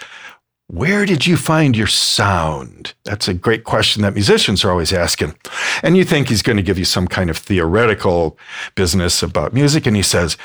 Where 0.68 1.06
did 1.06 1.28
you 1.28 1.36
find 1.36 1.76
your 1.76 1.88
sound? 1.88 2.94
That's 3.04 3.28
a 3.28 3.34
great 3.34 3.64
question 3.66 4.02
that 4.02 4.14
musicians 4.14 4.64
are 4.64 4.72
always 4.72 4.94
asking. 4.94 5.36
And 5.84 5.98
you 5.98 6.06
think 6.06 6.30
he's 6.30 6.42
going 6.42 6.56
to 6.56 6.64
give 6.64 6.80
you 6.80 6.86
some 6.86 7.08
kind 7.08 7.30
of 7.30 7.38
theoretical 7.38 8.38
business 8.74 9.22
about 9.22 9.54
music. 9.54 9.86
And 9.86 9.96
he 9.96 10.02
says 10.02 10.38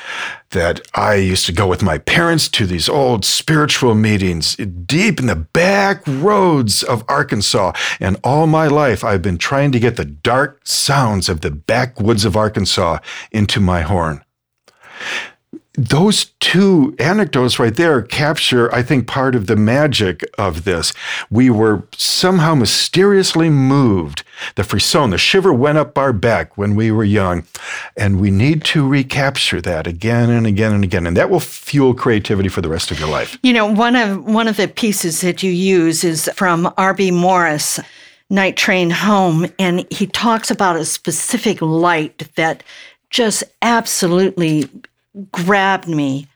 that 0.51 0.81
I 0.93 1.15
used 1.15 1.45
to 1.45 1.53
go 1.53 1.67
with 1.67 1.81
my 1.81 1.99
parents 1.99 2.49
to 2.49 2.65
these 2.65 2.89
old 2.89 3.23
spiritual 3.23 3.95
meetings 3.95 4.55
deep 4.57 5.19
in 5.19 5.27
the 5.27 5.35
back 5.35 6.03
roads 6.05 6.83
of 6.83 7.03
Arkansas. 7.07 7.71
And 8.01 8.17
all 8.23 8.45
my 8.45 8.67
life, 8.67 9.05
I've 9.05 9.21
been 9.21 9.37
trying 9.37 9.71
to 9.71 9.79
get 9.79 9.95
the 9.95 10.05
dark 10.05 10.59
sounds 10.65 11.29
of 11.29 11.41
the 11.41 11.51
backwoods 11.51 12.25
of 12.25 12.35
Arkansas 12.35 12.99
into 13.31 13.61
my 13.61 13.81
horn 13.81 14.23
those 15.79 16.25
two 16.41 16.93
anecdotes 16.99 17.57
right 17.57 17.73
there 17.73 18.01
capture, 18.01 18.73
I 18.73 18.83
think, 18.83 19.07
part 19.07 19.33
of 19.33 19.47
the 19.47 19.55
magic 19.55 20.23
of 20.37 20.65
this. 20.65 20.91
We 21.29 21.49
were 21.49 21.87
somehow 21.95 22.55
mysteriously 22.55 23.49
moved. 23.49 24.23
The 24.55 24.65
frisson, 24.65 25.11
the 25.11 25.17
shiver 25.17 25.53
went 25.53 25.77
up 25.77 25.97
our 25.97 26.11
back 26.11 26.57
when 26.57 26.75
we 26.75 26.91
were 26.91 27.05
young. 27.05 27.45
And 27.95 28.19
we 28.19 28.29
need 28.29 28.65
to 28.65 28.85
recapture 28.85 29.61
that 29.61 29.87
again 29.87 30.29
and 30.29 30.45
again 30.45 30.73
and 30.73 30.83
again. 30.83 31.07
And 31.07 31.15
that 31.15 31.29
will 31.29 31.39
fuel 31.39 31.93
creativity 31.93 32.49
for 32.49 32.61
the 32.61 32.69
rest 32.69 32.91
of 32.91 32.99
your 32.99 33.09
life. 33.09 33.37
You 33.41 33.53
know, 33.53 33.71
one 33.71 33.95
of 33.95 34.25
one 34.25 34.49
of 34.49 34.57
the 34.57 34.67
pieces 34.67 35.21
that 35.21 35.43
you 35.43 35.51
use 35.51 36.03
is 36.03 36.29
from 36.35 36.71
R.B. 36.77 37.11
Morris. 37.11 37.79
Night 38.31 38.55
Train 38.57 38.91
Home, 38.91 39.47
and 39.57 39.91
he 39.91 40.05
talks 40.05 40.51
about 40.51 40.75
a 40.75 40.85
specific 40.85 41.63
light 41.63 42.27
that 42.35 42.61
just 43.09 43.43
absolutely 43.63 44.69
grabbed 45.31 45.87
me. 45.87 46.27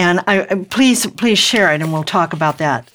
And 0.00 0.20
I 0.26 0.66
please 0.70 1.06
please 1.06 1.38
share 1.38 1.70
it, 1.74 1.82
and 1.82 1.92
we'll 1.92 2.04
talk 2.04 2.32
about 2.32 2.56
that. 2.56 2.88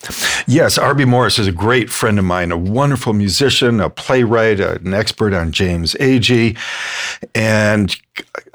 Yes, 0.48 0.78
R.B. 0.80 1.06
Morris 1.06 1.38
is 1.38 1.46
a 1.46 1.52
great 1.52 1.90
friend 1.90 2.18
of 2.18 2.26
mine, 2.26 2.52
a 2.52 2.58
wonderful 2.58 3.14
musician, 3.14 3.80
a 3.80 3.92
playwright, 3.92 4.60
an 4.60 4.92
expert 4.92 5.32
on 5.32 5.52
James 5.52 5.94
Agee, 6.00 6.58
and 7.36 7.96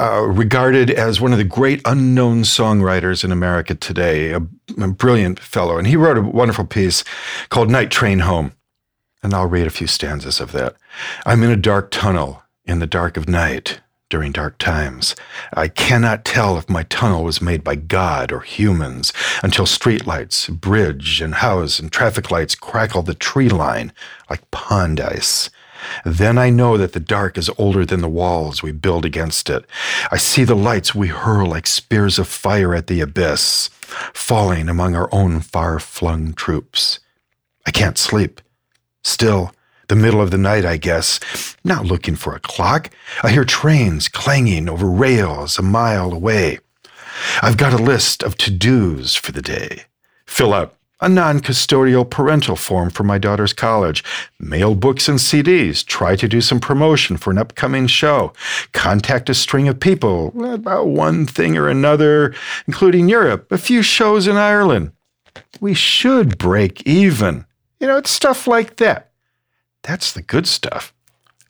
uh, 0.01 0.23
regarded 0.23 0.91
as 0.91 1.21
one 1.21 1.31
of 1.31 1.39
the 1.39 1.45
great 1.45 1.81
unknown 1.85 2.43
songwriters 2.43 3.23
in 3.23 3.31
America 3.31 3.77
today. 3.77 4.33
A, 4.33 4.39
a 4.79 4.89
brilliant 4.89 5.39
fellow, 5.39 5.79
and 5.79 5.87
he 5.87 5.95
wrote 5.95 6.19
a 6.19 6.23
wonderful 6.23 6.67
piece 6.67 7.05
called 7.51 7.71
"Night 7.71 7.93
Train 7.93 8.21
Home," 8.21 8.53
and 9.23 9.33
I'll 9.33 9.47
read 9.47 9.69
a 9.69 9.71
few 9.71 9.87
stanzas 9.87 10.41
of 10.41 10.51
that. 10.53 10.75
I'm 11.25 11.45
in 11.45 11.51
a 11.51 11.57
dark 11.57 11.93
tunnel 11.93 12.43
in 12.65 12.81
the 12.81 12.87
dark 12.87 13.17
of 13.17 13.29
night 13.29 13.81
during 14.11 14.33
dark 14.33 14.59
times. 14.59 15.17
I 15.55 15.69
cannot 15.69 16.25
tell 16.25 16.59
if 16.59 16.69
my 16.69 16.83
tunnel 16.85 17.25
was 17.25 17.41
made 17.41 17.65
by 17.65 17.77
God 17.77 18.33
or 18.33 18.41
humans 18.41 19.13
until 19.43 19.65
streetlights, 19.65 20.51
bridge 20.61 21.21
and 21.23 21.37
house 21.37 21.79
and 21.79 21.91
traffic 21.91 22.31
lights 22.31 22.55
crackle 22.55 23.03
the 23.03 23.15
tree 23.15 23.49
line 23.49 23.93
like 24.29 24.51
pond 24.51 25.01
ice. 25.01 25.49
Then 26.05 26.37
I 26.37 26.51
know 26.51 26.77
that 26.77 26.93
the 26.93 27.01
dark 27.01 27.39
is 27.39 27.51
older 27.57 27.87
than 27.87 28.01
the 28.01 28.09
walls 28.09 28.63
we 28.63 28.73
build 28.73 29.05
against 29.05 29.49
it. 29.49 29.65
I 30.11 30.19
see 30.19 30.45
the 30.45 30.55
lights 30.55 30.95
we 30.95 31.09
hurl 31.09 31.49
like 31.49 31.67
spears 31.67 32.19
of 32.19 32.29
fire 32.29 32.75
at 32.75 32.87
the 32.87 33.01
abyss, 33.01 33.71
falling 34.13 34.69
among 34.69 34.95
our 34.95 35.09
own 35.13 35.41
far 35.41 35.79
flung 35.79 36.35
troops. 36.35 37.01
I 37.67 37.71
can't 37.71 37.97
sleep. 37.97 38.41
Still, 39.03 39.55
the 39.91 39.97
middle 39.97 40.23
of 40.23 40.31
the 40.31 40.39
night, 40.39 40.65
I 40.65 40.79
guess. 40.79 41.21
Not 41.65 41.85
looking 41.85 42.17
for 42.17 42.35
a 42.35 42.41
clock. 42.41 42.89
I 43.23 43.31
hear 43.31 43.45
trains 43.45 44.09
clanging 44.09 44.69
over 44.69 44.89
rails 44.89 45.59
a 45.59 45.63
mile 45.63 46.15
away. 46.15 46.61
I've 47.43 47.59
got 47.59 47.75
a 47.75 47.83
list 47.83 48.23
of 48.23 48.39
to 48.39 48.51
dos 48.51 49.15
for 49.17 49.33
the 49.33 49.43
day. 49.43 49.83
Fill 50.27 50.55
out 50.55 50.77
a 51.01 51.09
non 51.09 51.41
custodial 51.41 52.09
parental 52.09 52.57
form 52.57 52.91
for 52.91 53.03
my 53.03 53.19
daughter's 53.19 53.53
college, 53.53 54.05
mail 54.39 54.75
books 54.75 55.09
and 55.09 55.19
CDs, 55.19 55.85
try 55.85 56.15
to 56.15 56.29
do 56.29 56.41
some 56.41 56.61
promotion 56.61 57.17
for 57.17 57.31
an 57.31 57.39
upcoming 57.39 57.87
show, 57.87 58.33
contact 58.73 59.29
a 59.29 59.35
string 59.35 59.67
of 59.67 59.81
people 59.81 60.29
about 60.53 60.89
one 60.89 61.27
thing 61.27 61.57
or 61.57 61.69
another, 61.69 62.35
including 62.67 63.09
Europe, 63.09 63.51
a 63.51 63.59
few 63.59 63.83
shows 63.83 64.27
in 64.27 64.37
Ireland. 64.37 64.93
We 65.61 65.75
should 65.75 66.39
break 66.39 66.87
even. 66.87 67.45
You 67.81 67.89
know, 67.89 67.97
it's 67.97 68.11
stuff 68.11 68.47
like 68.47 68.77
that. 68.77 69.10
That's 69.83 70.13
the 70.13 70.23
good 70.23 70.47
stuff. 70.47 70.93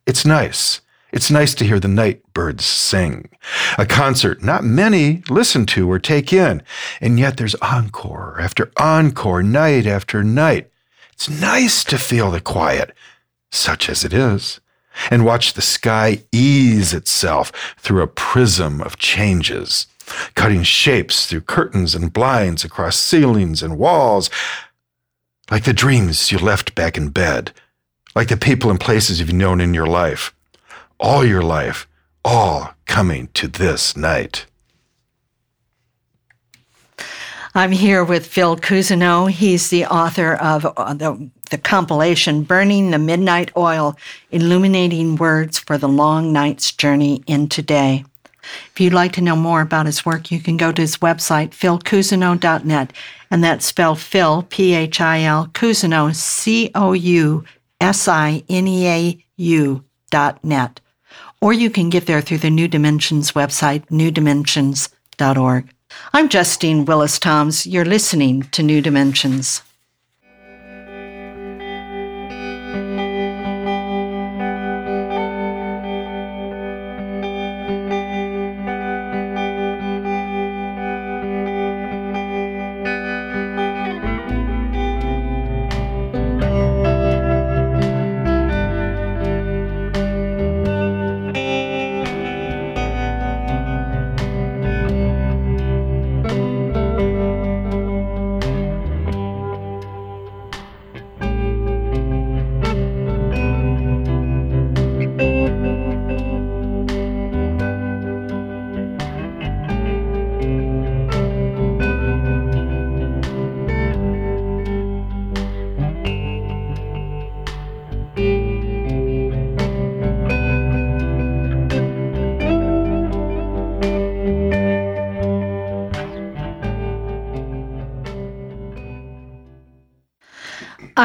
It's 0.07 0.25
nice. 0.25 0.81
It's 1.13 1.31
nice 1.31 1.55
to 1.57 1.65
hear 1.65 1.81
the 1.81 1.89
night 1.89 2.23
birds 2.35 2.65
sing. 2.65 3.31
A 3.77 3.85
concert 3.85 4.43
not 4.43 4.63
many 4.63 5.23
listen 5.29 5.67
to 5.67 5.91
or 5.91 5.99
take 5.99 6.33
in, 6.33 6.63
and 7.01 7.19
yet 7.19 7.37
there's 7.37 7.57
encore 7.57 8.39
after 8.41 8.71
encore, 8.77 9.43
night 9.43 9.87
after 9.87 10.23
night. 10.23 10.71
It's 11.13 11.29
nice 11.29 11.83
to 11.85 11.99
feel 11.99 12.31
the 12.31 12.41
quiet, 12.41 12.95
such 13.51 13.89
as 13.91 14.05
it 14.05 14.13
is, 14.13 14.61
and 15.11 15.25
watch 15.25 15.55
the 15.55 15.63
sky 15.63 16.23
ease 16.33 16.95
itself 16.95 17.53
through 17.77 18.03
a 18.03 18.07
prism 18.07 18.81
of 18.81 18.97
changes, 18.97 19.87
cutting 20.35 20.63
shapes 20.63 21.27
through 21.27 21.43
curtains 21.43 21.95
and 21.95 22.13
blinds 22.13 22.65
across 22.65 22.97
ceilings 22.97 23.63
and 23.63 23.79
walls, 23.79 24.31
like 25.51 25.65
the 25.65 25.73
dreams 25.73 26.31
you 26.31 26.39
left 26.39 26.77
back 26.77 26.97
in 26.97 27.09
bed 27.09 27.53
like 28.15 28.29
the 28.29 28.37
people 28.37 28.71
and 28.71 28.81
places 28.81 29.21
you've 29.21 29.33
known 29.33 29.61
in 29.61 29.75
your 29.75 29.87
life, 29.87 30.35
all 30.99 31.25
your 31.25 31.43
life, 31.43 31.87
all 32.25 32.75
coming 32.87 33.29
to 33.35 33.49
this 33.49 33.97
night. 33.97 34.47
I'm 37.55 37.73
here 37.73 38.05
with 38.05 38.27
Phil 38.27 38.57
Cousineau. 38.57 39.29
He's 39.29 39.71
the 39.71 39.85
author 39.87 40.35
of 40.35 40.65
uh, 40.65 40.95
the, 40.95 41.31
the 41.51 41.59
compilation 41.59 42.45
Burning 42.45 42.91
the 42.91 42.99
Midnight 42.99 43.51
Oil 43.57 43.97
Illuminating 44.31 45.17
Words 45.17 45.59
for 45.59 45.77
the 45.77 45.89
Long 45.89 46.33
Night's 46.33 46.71
Journey 46.71 47.25
into 47.27 47.61
Day. 47.61 48.05
If 48.73 48.81
you'd 48.81 48.93
like 48.93 49.13
to 49.15 49.21
know 49.21 49.35
more 49.35 49.61
about 49.63 49.87
his 49.87 50.07
work, 50.07 50.31
you 50.31 50.41
can 50.41 50.57
go 50.57 50.71
to 50.71 50.83
his 50.83 50.99
website, 50.99 51.51
philcousineau.net, 51.51 52.93
and 53.33 53.45
that's 53.45 53.67
spelled 53.67 53.99
Phil, 53.99 54.43
P 54.49 54.75
H 54.75 55.01
I 55.01 55.23
L, 55.23 55.49
Cousineau, 55.49 56.15
C 56.15 56.71
O 56.75 56.93
U 56.93 57.45
S-I-N-E-A-U 57.81 59.85
dot 60.11 60.45
net. 60.45 60.81
Or 61.41 61.53
you 61.53 61.71
can 61.71 61.89
get 61.89 62.07
there 62.07 62.21
through 62.21 62.39
the 62.39 62.51
New 62.51 62.69
Dimensions 62.69 63.33
website, 63.33 63.87
newdimensions.org. 63.87 65.71
I'm 66.13 66.29
Justine 66.29 66.85
Willis 66.85 67.19
Toms. 67.19 67.67
You're 67.67 67.85
listening 67.85 68.43
to 68.53 68.63
New 68.63 68.81
Dimensions. 68.81 69.63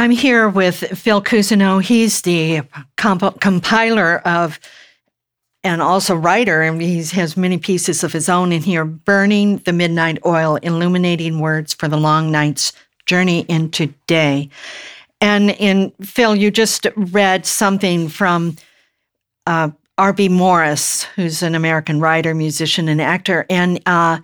I'm 0.05 0.11
here 0.11 0.47
with 0.47 0.99
Phil 0.99 1.19
Cousineau. 1.19 1.81
He's 1.81 2.21
the 2.21 2.61
comp- 2.95 3.41
compiler 3.41 4.19
of 4.19 4.59
and 5.63 5.81
also 5.81 6.13
writer, 6.13 6.61
and 6.61 6.79
he 6.79 7.03
has 7.03 7.35
many 7.35 7.57
pieces 7.57 8.03
of 8.03 8.13
his 8.13 8.29
own 8.29 8.51
in 8.51 8.61
here 8.61 8.85
Burning 8.85 9.57
the 9.65 9.73
Midnight 9.73 10.19
Oil, 10.23 10.57
Illuminating 10.57 11.39
Words 11.39 11.73
for 11.73 11.87
the 11.87 11.97
Long 11.97 12.29
Night's 12.31 12.71
Journey 13.07 13.47
into 13.49 13.87
Day. 14.05 14.51
And 15.21 15.49
in 15.49 15.89
Phil, 16.03 16.35
you 16.35 16.51
just 16.51 16.85
read 16.95 17.47
something 17.47 18.07
from 18.07 18.57
uh, 19.47 19.71
R.B. 19.97 20.29
Morris, 20.29 21.05
who's 21.15 21.41
an 21.41 21.55
American 21.55 21.99
writer, 21.99 22.35
musician, 22.35 22.89
and 22.89 23.01
actor. 23.01 23.47
And, 23.49 23.81
uh, 23.87 24.19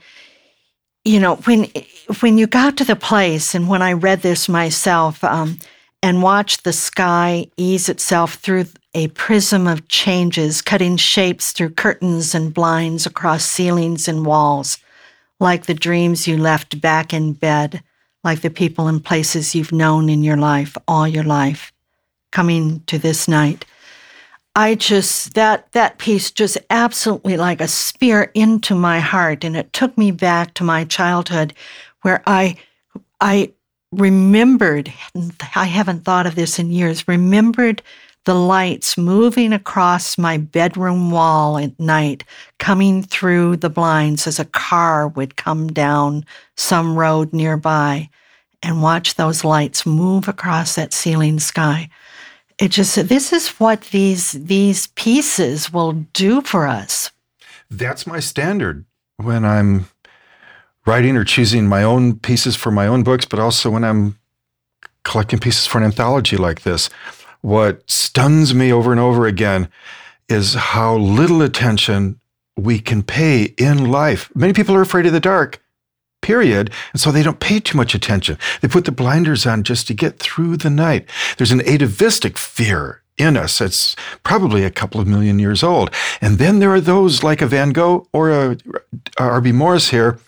you 1.06 1.20
know, 1.20 1.38
when, 1.38 1.72
when 2.20 2.38
you 2.38 2.46
got 2.46 2.78
to 2.78 2.84
the 2.84 2.96
place, 2.96 3.56
and 3.56 3.68
when 3.68 3.82
I 3.82 3.94
read 3.94 4.22
this 4.22 4.48
myself, 4.48 5.24
um, 5.24 5.58
and 6.04 6.24
watch 6.24 6.64
the 6.64 6.74
sky 6.74 7.48
ease 7.58 7.88
itself 7.88 8.36
through 8.36 8.66
a 8.94 9.08
prism 9.10 9.68
of 9.68 9.88
changes, 9.88 10.62
cutting 10.62 10.98
shapes 10.98 11.52
through 11.52 11.70
curtains 11.70 12.36
and 12.36 12.54
blinds 12.54 13.06
across 13.06 13.46
ceilings 13.46 14.08
and 14.08 14.26
walls, 14.26 14.78
like 15.40 15.66
the 15.66 15.74
dreams 15.74 16.28
you 16.28 16.38
left 16.38 16.82
back 16.82 17.14
in 17.14 17.34
bed, 17.34 17.82
like 18.24 18.42
the 18.42 18.50
people 18.50 18.88
and 18.88 19.04
places 19.04 19.56
you've 19.56 19.72
known 19.72 20.10
in 20.10 20.24
your 20.24 20.38
life 20.38 20.76
all 20.88 21.08
your 21.08 21.24
life, 21.24 21.72
coming 22.32 22.82
to 22.88 22.98
this 22.98 23.28
night. 23.28 23.66
I 24.56 24.76
just 24.76 25.34
that 25.36 25.72
that 25.72 25.98
piece 25.98 26.30
just 26.30 26.58
absolutely 26.70 27.38
like 27.38 27.62
a 27.62 27.70
spear 27.70 28.32
into 28.34 28.76
my 28.76 29.00
heart 29.00 29.46
and 29.46 29.56
it 29.56 29.72
took 29.72 29.98
me 29.98 30.12
back 30.12 30.54
to 30.56 30.66
my 30.66 30.84
childhood 30.84 31.54
where 32.02 32.22
I 32.28 32.58
I 33.22 33.54
remembered 33.92 34.92
I 35.56 35.66
haven't 35.66 36.06
thought 36.06 36.26
of 36.26 36.36
this 36.36 36.60
in 36.60 36.72
years 36.72 37.08
remembered 37.08 37.82
the 38.26 38.36
lights 38.36 38.98
moving 38.98 39.52
across 39.52 40.18
my 40.18 40.38
bedroom 40.38 41.10
wall 41.10 41.58
at 41.58 41.80
night, 41.80 42.24
coming 42.60 43.02
through 43.02 43.58
the 43.58 43.70
blinds 43.70 44.28
as 44.28 44.40
a 44.40 44.46
car 44.46 45.08
would 45.08 45.38
come 45.38 45.68
down 45.68 46.24
some 46.56 46.96
road 46.96 47.34
nearby, 47.34 48.10
and 48.62 48.84
watch 48.84 49.16
those 49.16 49.44
lights 49.44 49.88
move 49.88 50.28
across 50.28 50.76
that 50.76 50.94
ceiling 50.94 51.40
sky. 51.40 51.90
It 52.60 52.70
just 52.70 53.08
this 53.08 53.34
is 53.34 53.50
what 53.60 53.82
these 53.86 54.34
these 54.34 54.88
pieces 54.88 55.74
will 55.74 55.94
do 56.14 56.42
for 56.42 56.68
us. 56.68 57.10
That's 57.72 58.06
my 58.06 58.20
standard 58.20 58.86
when 59.18 59.44
I'm 59.44 59.88
writing 60.86 61.16
or 61.16 61.24
choosing 61.24 61.68
my 61.68 61.84
own 61.84 62.18
pieces 62.20 62.56
for 62.56 62.72
my 62.72 62.88
own 62.88 63.04
books, 63.04 63.26
but 63.26 63.40
also 63.40 63.70
when 63.70 63.84
I'm 63.84 64.18
collecting 65.04 65.40
pieces 65.40 65.66
for 65.66 65.78
an 65.80 65.84
anthology 65.84 66.38
like 66.38 66.62
this 66.62 66.90
what 67.42 67.90
stuns 67.90 68.54
me 68.54 68.72
over 68.72 68.92
and 68.92 69.00
over 69.00 69.26
again 69.26 69.68
is 70.30 70.54
how 70.54 70.96
little 70.96 71.42
attention 71.42 72.20
we 72.56 72.80
can 72.80 73.02
pay 73.02 73.56
in 73.58 73.90
life. 73.90 74.30
Many 74.36 74.54
people 74.54 74.76
are 74.76 74.82
afraid 74.82 75.08
of 75.08 75.14
the 75.14 75.20
dark, 75.20 75.60
period. 76.22 76.72
And 76.94 77.02
so 77.02 77.12
they 77.12 77.24
don't 77.24 77.40
pay 77.40 77.60
too 77.60 77.78
much 77.78 77.96
attention. 77.96 78.38
They 78.62 78.68
put 78.68 78.86
the 78.86 78.92
blinders 78.92 79.46
on 79.46 79.64
just 79.64 79.88
to 79.88 79.94
get 79.94 80.20
through 80.20 80.58
the 80.58 80.70
night. 80.70 81.10
There's 81.38 81.52
an 81.52 81.68
atavistic 81.68 82.38
fear 82.38 83.02
in 83.18 83.38
us. 83.38 83.60
It's 83.60 83.96
probably 84.24 84.64
a 84.64 84.72
couple 84.72 85.02
of 85.02 85.08
million 85.08 85.40
years 85.40 85.64
old. 85.64 85.92
And 86.22 86.38
then 86.38 86.60
there 86.60 86.72
are 86.72 86.82
those 86.82 87.24
like 87.24 87.42
a 87.42 87.48
Van 87.48 87.72
Gogh 87.72 88.08
or 88.14 88.30
a, 88.30 88.58
a 89.18 89.24
R.B. 89.24 89.52
Morris 89.52 89.90
here 89.90 90.20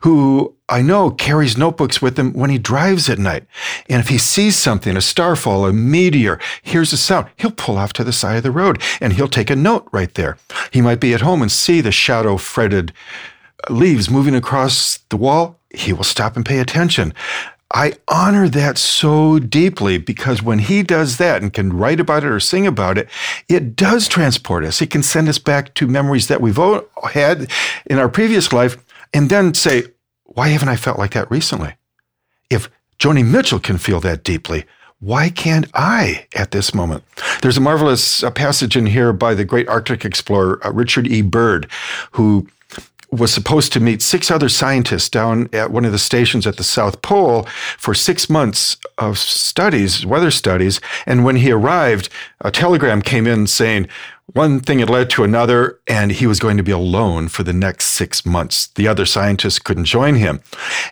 who 0.00 0.54
I 0.68 0.82
know 0.82 1.10
carries 1.10 1.56
notebooks 1.56 2.02
with 2.02 2.18
him 2.18 2.32
when 2.32 2.50
he 2.50 2.58
drives 2.58 3.08
at 3.08 3.18
night. 3.18 3.44
And 3.88 4.00
if 4.00 4.08
he 4.08 4.18
sees 4.18 4.56
something, 4.56 4.96
a 4.96 5.00
starfall, 5.00 5.66
a 5.66 5.72
meteor, 5.72 6.38
hears 6.62 6.92
a 6.92 6.96
sound, 6.96 7.28
he'll 7.36 7.50
pull 7.50 7.78
off 7.78 7.92
to 7.94 8.04
the 8.04 8.12
side 8.12 8.36
of 8.36 8.42
the 8.42 8.50
road 8.50 8.82
and 9.00 9.14
he'll 9.14 9.28
take 9.28 9.50
a 9.50 9.56
note 9.56 9.88
right 9.92 10.12
there. 10.14 10.36
He 10.70 10.80
might 10.80 11.00
be 11.00 11.14
at 11.14 11.22
home 11.22 11.40
and 11.40 11.50
see 11.50 11.80
the 11.80 11.92
shadow 11.92 12.36
fretted 12.36 12.92
leaves 13.70 14.10
moving 14.10 14.34
across 14.34 14.98
the 15.08 15.16
wall. 15.16 15.58
He 15.74 15.92
will 15.92 16.04
stop 16.04 16.36
and 16.36 16.44
pay 16.44 16.58
attention. 16.58 17.14
I 17.74 17.94
honor 18.08 18.48
that 18.48 18.78
so 18.78 19.38
deeply 19.38 19.98
because 19.98 20.42
when 20.42 20.58
he 20.58 20.82
does 20.82 21.18
that 21.18 21.42
and 21.42 21.52
can 21.52 21.76
write 21.76 22.00
about 22.00 22.24
it 22.24 22.30
or 22.30 22.40
sing 22.40 22.66
about 22.66 22.96
it, 22.96 23.10
it 23.46 23.76
does 23.76 24.08
transport 24.08 24.64
us. 24.64 24.80
It 24.80 24.88
can 24.88 25.02
send 25.02 25.28
us 25.28 25.38
back 25.38 25.74
to 25.74 25.86
memories 25.86 26.28
that 26.28 26.40
we've 26.40 26.58
had 27.12 27.50
in 27.84 27.98
our 27.98 28.08
previous 28.08 28.54
life 28.54 28.78
and 29.12 29.30
then 29.30 29.54
say, 29.54 29.84
why 30.24 30.48
haven't 30.48 30.68
I 30.68 30.76
felt 30.76 30.98
like 30.98 31.12
that 31.12 31.30
recently? 31.30 31.74
If 32.50 32.70
Joni 32.98 33.24
Mitchell 33.24 33.60
can 33.60 33.78
feel 33.78 34.00
that 34.00 34.24
deeply, 34.24 34.64
why 35.00 35.28
can't 35.30 35.66
I 35.74 36.26
at 36.34 36.50
this 36.50 36.74
moment? 36.74 37.04
There's 37.42 37.56
a 37.56 37.60
marvelous 37.60 38.22
uh, 38.22 38.30
passage 38.30 38.76
in 38.76 38.86
here 38.86 39.12
by 39.12 39.34
the 39.34 39.44
great 39.44 39.68
Arctic 39.68 40.04
explorer, 40.04 40.60
uh, 40.66 40.72
Richard 40.72 41.06
E. 41.06 41.22
Byrd, 41.22 41.70
who 42.12 42.48
was 43.10 43.32
supposed 43.32 43.72
to 43.72 43.80
meet 43.80 44.02
six 44.02 44.30
other 44.30 44.48
scientists 44.48 45.08
down 45.08 45.48
at 45.52 45.70
one 45.70 45.84
of 45.84 45.92
the 45.92 45.98
stations 45.98 46.46
at 46.46 46.56
the 46.56 46.64
South 46.64 47.00
Pole 47.00 47.44
for 47.78 47.94
six 47.94 48.28
months 48.28 48.76
of 48.98 49.18
studies, 49.18 50.04
weather 50.04 50.30
studies. 50.30 50.80
And 51.06 51.24
when 51.24 51.36
he 51.36 51.50
arrived, 51.50 52.10
a 52.40 52.50
telegram 52.50 53.00
came 53.00 53.26
in 53.26 53.46
saying, 53.46 53.88
one 54.34 54.60
thing 54.60 54.80
had 54.80 54.90
led 54.90 55.08
to 55.10 55.24
another, 55.24 55.80
and 55.86 56.12
he 56.12 56.26
was 56.26 56.38
going 56.38 56.58
to 56.58 56.62
be 56.62 56.70
alone 56.70 57.28
for 57.28 57.44
the 57.44 57.54
next 57.54 57.86
six 57.86 58.26
months. 58.26 58.66
The 58.66 58.86
other 58.86 59.06
scientists 59.06 59.58
couldn't 59.58 59.86
join 59.86 60.16
him. 60.16 60.42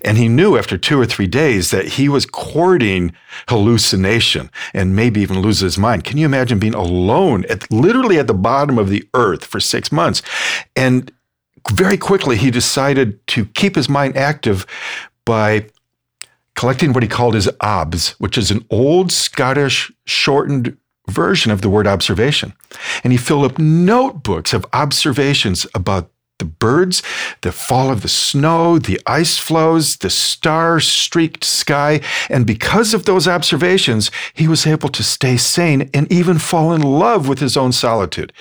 And 0.02 0.16
he 0.16 0.26
knew 0.26 0.57
after 0.57 0.79
two 0.79 0.98
or 0.98 1.05
three 1.05 1.26
days 1.26 1.70
that 1.70 1.85
he 1.85 2.09
was 2.09 2.24
courting 2.24 3.12
hallucination 3.48 4.50
and 4.72 4.96
maybe 4.96 5.20
even 5.20 5.40
lose 5.40 5.61
his 5.61 5.76
mind. 5.76 6.05
Can 6.05 6.16
you 6.16 6.24
imagine 6.24 6.59
being 6.59 6.74
alone 6.74 7.44
at 7.50 7.70
literally 7.70 8.18
at 8.18 8.26
the 8.26 8.33
bottom 8.33 8.79
of 8.79 8.88
the 8.88 9.07
earth 9.12 9.44
for 9.44 9.61
six 9.61 9.92
months? 9.92 10.22
And 10.74 11.12
very 11.72 11.96
quickly, 11.96 12.37
he 12.37 12.50
decided 12.50 13.24
to 13.29 13.44
keep 13.46 13.74
his 13.74 13.88
mind 13.88 14.16
active 14.16 14.66
by 15.24 15.66
collecting 16.55 16.92
what 16.92 17.02
he 17.02 17.09
called 17.09 17.35
his 17.35 17.50
obs, 17.61 18.11
which 18.18 18.38
is 18.38 18.50
an 18.50 18.64
old 18.70 19.12
Scottish 19.12 19.92
shortened 20.07 20.76
version 21.09 21.52
of 21.52 21.61
the 21.61 21.68
word 21.68 21.87
observation. 21.87 22.52
And 23.05 23.12
he 23.12 23.18
filled 23.18 23.50
up 23.50 23.59
notebooks 23.59 24.52
of 24.52 24.66
observations 24.72 25.66
about 25.74 26.11
the 26.38 26.44
birds, 26.44 27.03
the 27.40 27.53
fall 27.53 27.90
of 27.90 28.03
the 28.03 28.09
snow, 28.09 28.79
the 28.79 29.01
ice 29.07 29.38
flows, 29.38 29.96
the 29.96 30.11
star 30.11 30.81
streaked 30.81 31.44
sky. 31.44 32.01
And 32.29 32.46
because 32.46 32.92
of 32.92 33.05
those 33.05 33.27
observations, 33.27 34.11
he 34.35 34.46
was 34.46 34.66
able 34.66 34.90
to 34.90 35.03
stay 35.03 35.37
sane 35.37 35.88
and 35.94 36.11
even 36.12 36.38
fall 36.38 36.72
in 36.72 36.83
love 36.83 37.27
with 37.29 37.38
his 37.38 37.57
own 37.57 37.72
solitude. 37.72 38.33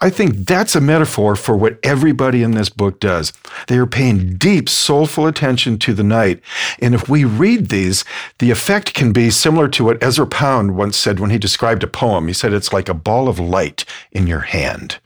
I 0.00 0.10
think 0.10 0.46
that's 0.46 0.74
a 0.74 0.80
metaphor 0.80 1.36
for 1.36 1.56
what 1.56 1.78
everybody 1.82 2.42
in 2.42 2.52
this 2.52 2.68
book 2.68 2.98
does. 2.98 3.32
They 3.68 3.78
are 3.78 3.86
paying 3.86 4.36
deep, 4.36 4.68
soulful 4.68 5.26
attention 5.26 5.78
to 5.78 5.94
the 5.94 6.04
night. 6.04 6.40
And 6.80 6.94
if 6.94 7.08
we 7.08 7.24
read 7.24 7.68
these, 7.68 8.04
the 8.38 8.50
effect 8.50 8.94
can 8.94 9.12
be 9.12 9.30
similar 9.30 9.68
to 9.68 9.84
what 9.84 10.02
Ezra 10.02 10.26
Pound 10.26 10.76
once 10.76 10.96
said 10.96 11.20
when 11.20 11.30
he 11.30 11.38
described 11.38 11.82
a 11.82 11.86
poem. 11.86 12.26
He 12.26 12.34
said 12.34 12.52
it's 12.52 12.72
like 12.72 12.88
a 12.88 12.94
ball 12.94 13.28
of 13.28 13.38
light 13.38 13.84
in 14.10 14.26
your 14.26 14.40
hand 14.40 14.98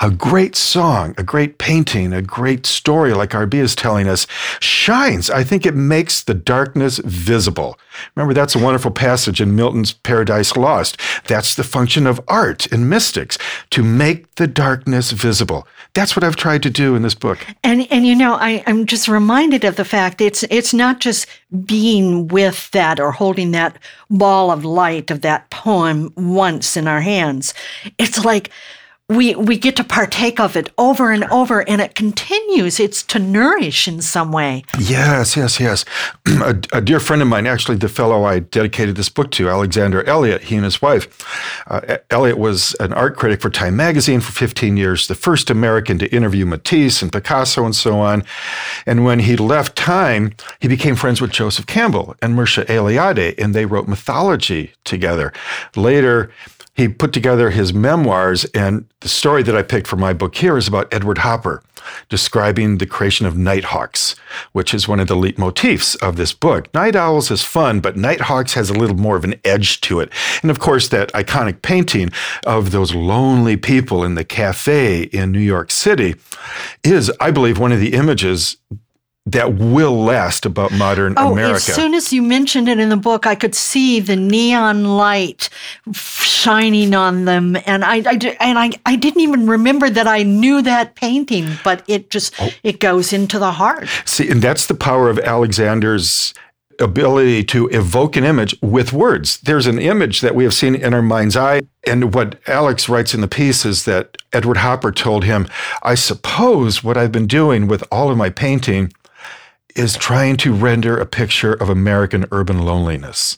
a 0.00 0.10
great 0.10 0.54
song, 0.54 1.14
a 1.18 1.22
great 1.22 1.58
painting, 1.58 2.12
a 2.12 2.22
great 2.22 2.66
story, 2.66 3.12
like 3.12 3.30
RB 3.30 3.54
is 3.54 3.74
telling 3.74 4.08
us, 4.08 4.26
shines. 4.60 5.30
I 5.30 5.44
think 5.44 5.66
it 5.66 5.74
makes 5.74 6.22
the 6.22 6.34
darkness 6.34 6.98
visible. 6.98 7.78
Remember, 8.14 8.34
that's 8.34 8.54
a 8.54 8.58
wonderful 8.58 8.90
passage 8.90 9.40
in 9.40 9.56
Milton's 9.56 9.92
Paradise 9.92 10.56
Lost. 10.56 11.00
That's 11.26 11.54
the 11.54 11.64
function 11.64 12.06
of 12.06 12.20
art 12.28 12.70
and 12.70 12.88
mystics, 12.88 13.38
to 13.70 13.82
make 13.82 14.34
the 14.36 14.46
darkness 14.46 15.10
visible. 15.10 15.66
That's 15.94 16.14
what 16.14 16.22
I've 16.22 16.36
tried 16.36 16.62
to 16.62 16.70
do 16.70 16.94
in 16.94 17.02
this 17.02 17.14
book. 17.14 17.38
And 17.64 17.90
and 17.90 18.06
you 18.06 18.14
know, 18.14 18.34
I, 18.34 18.62
I'm 18.66 18.86
just 18.86 19.08
reminded 19.08 19.64
of 19.64 19.76
the 19.76 19.84
fact 19.84 20.20
it's 20.20 20.44
it's 20.44 20.72
not 20.72 21.00
just 21.00 21.26
being 21.64 22.28
with 22.28 22.70
that 22.70 23.00
or 23.00 23.10
holding 23.10 23.50
that 23.52 23.78
ball 24.10 24.50
of 24.50 24.64
light 24.64 25.10
of 25.10 25.22
that 25.22 25.50
poem 25.50 26.12
once 26.16 26.76
in 26.76 26.86
our 26.86 27.00
hands. 27.00 27.54
It's 27.98 28.24
like 28.24 28.50
we 29.10 29.34
we 29.36 29.56
get 29.56 29.74
to 29.76 29.84
partake 29.84 30.38
of 30.38 30.54
it 30.54 30.70
over 30.76 31.10
and 31.10 31.24
over 31.24 31.66
and 31.66 31.80
it 31.80 31.94
continues. 31.94 32.78
It's 32.78 33.02
to 33.04 33.18
nourish 33.18 33.88
in 33.88 34.02
some 34.02 34.32
way. 34.32 34.64
Yes 34.78 35.34
yes 35.34 35.58
yes. 35.58 35.84
A, 36.26 36.60
a, 36.74 36.80
dear 36.82 37.00
friend 37.00 37.22
of 37.22 37.28
mine 37.28 37.46
actually 37.46 37.78
the 37.78 37.88
fellow 37.88 38.24
i 38.24 38.38
dedicated 38.38 38.96
this 38.96 39.08
book 39.08 39.30
to 39.32 39.48
Alexander 39.48 40.04
Eliot 40.04 40.42
he 40.44 40.56
and 40.56 40.64
his 40.64 40.80
wife 40.80 41.08
uh, 41.66 41.96
Eliot 42.10 42.38
was 42.38 42.74
an 42.80 42.92
art 42.92 43.16
critic 43.16 43.40
for 43.40 43.50
time 43.50 43.76
magazine 43.76 44.20
for 44.20 44.30
15 44.32 44.76
years 44.76 45.08
the 45.08 45.14
first 45.14 45.50
american 45.50 45.98
to 45.98 46.14
interview 46.14 46.44
matisse 46.46 47.02
and 47.02 47.10
picasso 47.10 47.64
and 47.64 47.74
so 47.74 47.98
on. 47.98 48.24
And 48.86 49.04
when 49.04 49.20
he 49.20 49.36
left 49.36 49.74
time 49.74 50.34
he 50.60 50.68
became 50.68 50.96
friends 50.96 51.20
with 51.20 51.30
joseph 51.30 51.66
campbell 51.66 52.14
and 52.20 52.34
mircea 52.34 52.66
eliade 52.66 53.34
and 53.38 53.54
they 53.54 53.64
wrote 53.64 53.88
mythology 53.88 54.72
together. 54.84 55.32
Later 55.74 56.30
he 56.78 56.88
put 56.88 57.12
together 57.12 57.50
his 57.50 57.74
memoirs, 57.74 58.44
and 58.54 58.86
the 59.00 59.08
story 59.08 59.42
that 59.42 59.56
I 59.56 59.62
picked 59.62 59.88
for 59.88 59.96
my 59.96 60.12
book 60.12 60.36
here 60.36 60.56
is 60.56 60.68
about 60.68 60.94
Edward 60.94 61.18
Hopper, 61.18 61.60
describing 62.08 62.78
the 62.78 62.86
creation 62.86 63.26
of 63.26 63.36
nighthawks, 63.36 64.14
which 64.52 64.72
is 64.72 64.86
one 64.86 65.00
of 65.00 65.08
the 65.08 65.16
leitmotifs 65.16 66.00
of 66.00 66.14
this 66.14 66.32
book. 66.32 66.72
Night 66.72 66.94
owls 66.94 67.32
is 67.32 67.42
fun, 67.42 67.80
but 67.80 67.96
nighthawks 67.96 68.54
has 68.54 68.70
a 68.70 68.74
little 68.74 68.96
more 68.96 69.16
of 69.16 69.24
an 69.24 69.34
edge 69.44 69.80
to 69.82 69.98
it. 69.98 70.12
And 70.40 70.52
of 70.52 70.60
course, 70.60 70.86
that 70.88 71.12
iconic 71.14 71.62
painting 71.62 72.10
of 72.46 72.70
those 72.70 72.94
lonely 72.94 73.56
people 73.56 74.04
in 74.04 74.14
the 74.14 74.24
cafe 74.24 75.02
in 75.02 75.32
New 75.32 75.40
York 75.40 75.72
City 75.72 76.14
is, 76.84 77.10
I 77.20 77.32
believe, 77.32 77.58
one 77.58 77.72
of 77.72 77.80
the 77.80 77.94
images 77.94 78.56
that 79.32 79.54
will 79.54 80.04
last 80.04 80.46
about 80.46 80.72
modern 80.72 81.14
oh, 81.16 81.32
America. 81.32 81.56
As 81.56 81.74
soon 81.74 81.94
as 81.94 82.12
you 82.12 82.22
mentioned 82.22 82.68
it 82.68 82.78
in 82.78 82.88
the 82.88 82.96
book, 82.96 83.26
I 83.26 83.34
could 83.34 83.54
see 83.54 84.00
the 84.00 84.16
neon 84.16 84.84
light 84.84 85.48
shining 85.92 86.94
on 86.94 87.24
them, 87.24 87.56
and 87.66 87.84
I, 87.84 87.96
I 87.96 88.36
and 88.40 88.58
I, 88.58 88.70
I 88.86 88.96
didn't 88.96 89.20
even 89.20 89.46
remember 89.46 89.90
that 89.90 90.06
I 90.06 90.22
knew 90.22 90.62
that 90.62 90.94
painting, 90.94 91.48
but 91.64 91.82
it 91.88 92.10
just 92.10 92.34
oh. 92.40 92.50
it 92.62 92.80
goes 92.80 93.12
into 93.12 93.38
the 93.38 93.52
heart. 93.52 93.88
See, 94.04 94.30
and 94.30 94.40
that's 94.40 94.66
the 94.66 94.74
power 94.74 95.10
of 95.10 95.18
Alexander's 95.18 96.34
ability 96.78 97.42
to 97.42 97.66
evoke 97.68 98.16
an 98.16 98.24
image 98.24 98.54
with 98.62 98.92
words. 98.92 99.40
There's 99.40 99.66
an 99.66 99.78
image 99.78 100.20
that 100.20 100.34
we 100.34 100.44
have 100.44 100.54
seen 100.54 100.74
in 100.74 100.94
our 100.94 101.02
mind's 101.02 101.36
eye. 101.36 101.62
And 101.86 102.14
what 102.14 102.38
Alex 102.46 102.88
writes 102.88 103.14
in 103.14 103.20
the 103.20 103.28
piece 103.28 103.64
is 103.64 103.84
that 103.84 104.16
Edward 104.32 104.58
Hopper 104.58 104.92
told 104.92 105.24
him, 105.24 105.48
I 105.82 105.94
suppose 105.96 106.84
what 106.84 106.96
I've 106.96 107.12
been 107.12 107.26
doing 107.26 107.66
with 107.66 107.82
all 107.90 108.10
of 108.10 108.16
my 108.16 108.30
painting 108.30 108.92
is 109.78 109.96
trying 109.96 110.36
to 110.38 110.52
render 110.52 110.98
a 110.98 111.06
picture 111.06 111.54
of 111.54 111.68
American 111.68 112.26
urban 112.32 112.62
loneliness. 112.62 113.36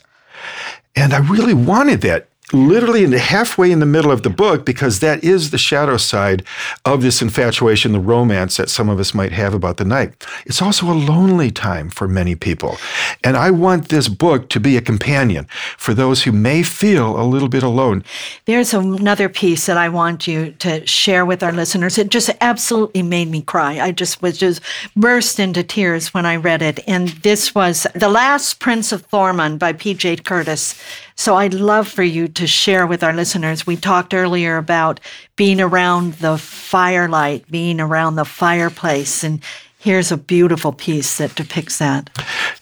And 0.96 1.12
I 1.12 1.18
really 1.18 1.54
wanted 1.54 2.00
that 2.00 2.29
literally 2.52 3.04
in 3.04 3.10
the 3.10 3.18
halfway 3.18 3.70
in 3.70 3.80
the 3.80 3.86
middle 3.86 4.10
of 4.10 4.22
the 4.22 4.30
book 4.30 4.64
because 4.64 5.00
that 5.00 5.22
is 5.22 5.50
the 5.50 5.58
shadow 5.58 5.96
side 5.96 6.44
of 6.84 7.02
this 7.02 7.22
infatuation, 7.22 7.92
the 7.92 8.00
romance 8.00 8.56
that 8.56 8.70
some 8.70 8.88
of 8.88 8.98
us 8.98 9.14
might 9.14 9.32
have 9.32 9.54
about 9.54 9.76
the 9.76 9.84
night. 9.84 10.26
It's 10.46 10.62
also 10.62 10.90
a 10.90 10.94
lonely 10.94 11.50
time 11.50 11.90
for 11.90 12.08
many 12.08 12.34
people. 12.34 12.76
And 13.24 13.36
I 13.36 13.50
want 13.50 13.88
this 13.88 14.08
book 14.08 14.48
to 14.50 14.60
be 14.60 14.76
a 14.76 14.80
companion 14.80 15.46
for 15.76 15.94
those 15.94 16.24
who 16.24 16.32
may 16.32 16.62
feel 16.62 17.20
a 17.20 17.24
little 17.24 17.48
bit 17.48 17.62
alone. 17.62 18.04
There's 18.46 18.74
another 18.74 19.28
piece 19.28 19.66
that 19.66 19.76
I 19.76 19.88
want 19.88 20.26
you 20.26 20.52
to 20.52 20.86
share 20.86 21.24
with 21.24 21.42
our 21.42 21.52
listeners. 21.52 21.98
It 21.98 22.10
just 22.10 22.30
absolutely 22.40 23.02
made 23.02 23.28
me 23.28 23.42
cry. 23.42 23.80
I 23.80 23.92
just 23.92 24.22
was 24.22 24.38
just 24.38 24.60
burst 24.96 25.38
into 25.38 25.62
tears 25.62 26.12
when 26.14 26.26
I 26.26 26.36
read 26.36 26.62
it. 26.62 26.80
And 26.86 27.08
this 27.08 27.54
was 27.54 27.86
The 27.94 28.08
Last 28.08 28.60
Prince 28.60 28.92
of 28.92 29.08
Thomond 29.08 29.58
by 29.58 29.72
P.J. 29.72 30.16
Curtis. 30.18 30.80
So 31.20 31.36
I'd 31.36 31.52
love 31.52 31.86
for 31.86 32.02
you 32.02 32.28
to 32.28 32.46
share 32.46 32.86
with 32.86 33.04
our 33.04 33.12
listeners. 33.12 33.66
We 33.66 33.76
talked 33.76 34.14
earlier 34.14 34.56
about 34.56 35.00
being 35.36 35.60
around 35.60 36.14
the 36.14 36.38
firelight, 36.38 37.44
being 37.50 37.78
around 37.78 38.14
the 38.14 38.24
fireplace, 38.24 39.22
and 39.22 39.42
here's 39.78 40.10
a 40.10 40.16
beautiful 40.16 40.72
piece 40.72 41.18
that 41.18 41.34
depicts 41.34 41.76
that. 41.76 42.08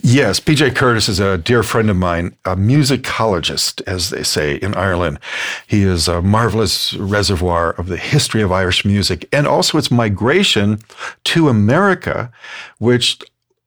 Yes, 0.01 0.41
PJ 0.41 0.75
Curtis 0.75 1.09
is 1.09 1.21
a 1.21 1.39
dear 1.39 1.63
friend 1.63 1.89
of 1.89 1.99
mine, 1.99 2.37
a 2.45 2.57
musicologist, 2.57 3.81
as 3.87 4.11
they 4.11 4.25
say 4.25 4.57
in 4.57 4.75
Ireland. 4.75 5.21
He 5.69 5.85
is 5.85 6.09
a 6.09 6.21
marvelous 6.21 6.95
reservoir 6.95 7.75
of 7.75 7.87
the 7.87 7.97
history 7.97 8.43
of 8.43 8.51
Irish 8.51 8.85
music 8.85 9.29
and 9.33 9.47
also 9.47 9.79
its 9.79 9.93
migration 9.93 10.81
to 11.27 11.49
America, 11.49 12.33
which 12.79 13.21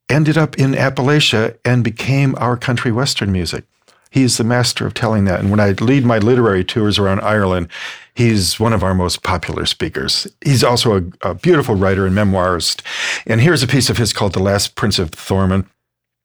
ended 0.10 0.38
up 0.38 0.60
in 0.60 0.74
Appalachia 0.74 1.58
and 1.64 1.82
became 1.82 2.36
our 2.38 2.58
country 2.58 2.92
western 2.92 3.32
music. 3.32 3.64
He's 4.12 4.38
the 4.38 4.44
master 4.44 4.86
of 4.86 4.94
telling 4.94 5.26
that. 5.26 5.40
And 5.40 5.50
when 5.50 5.60
I 5.60 5.72
lead 5.72 6.06
my 6.06 6.20
literary 6.20 6.64
tours 6.64 7.00
around 7.00 7.22
Ireland, 7.22 7.70
he's 8.14 8.60
one 8.60 8.74
of 8.74 8.84
our 8.84 8.94
most 8.94 9.24
popular 9.24 9.66
speakers. 9.66 10.28
He's 10.44 10.64
also 10.64 10.98
a, 10.98 11.30
a 11.30 11.34
beautiful 11.34 11.76
writer 11.76 12.06
and 12.06 12.16
memoirist. 12.16 12.82
And 13.26 13.42
here's 13.42 13.64
a 13.64 13.68
piece 13.68 13.90
of 13.90 13.98
his 13.98 14.14
called 14.14 14.34
The 14.34 14.44
Last 14.44 14.76
Prince 14.76 15.00
of 15.00 15.12
Thomond. 15.12 15.66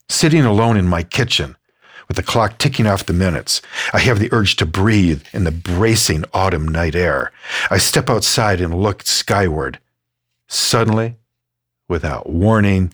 Sitting 0.09 0.45
alone 0.45 0.77
in 0.77 0.87
my 0.87 1.03
kitchen, 1.03 1.57
with 2.09 2.17
the 2.17 2.23
clock 2.23 2.59
ticking 2.59 2.87
off 2.87 3.07
the 3.07 3.13
minutes. 3.13 3.63
I 3.93 3.99
have 4.01 4.19
the 4.19 4.33
urge 4.33 4.57
to 4.57 4.67
breathe 4.67 5.23
in 5.33 5.45
the 5.45 5.51
bracing 5.51 6.25
autumn 6.33 6.69
night 6.69 6.95
air. 6.95 7.33
I 7.71 7.79
step 7.79 8.09
outside 8.09 8.61
and 8.61 8.75
look 8.75 9.03
skyward. 9.03 9.79
Suddenly, 10.49 11.17
without 11.89 12.29
warning, 12.29 12.93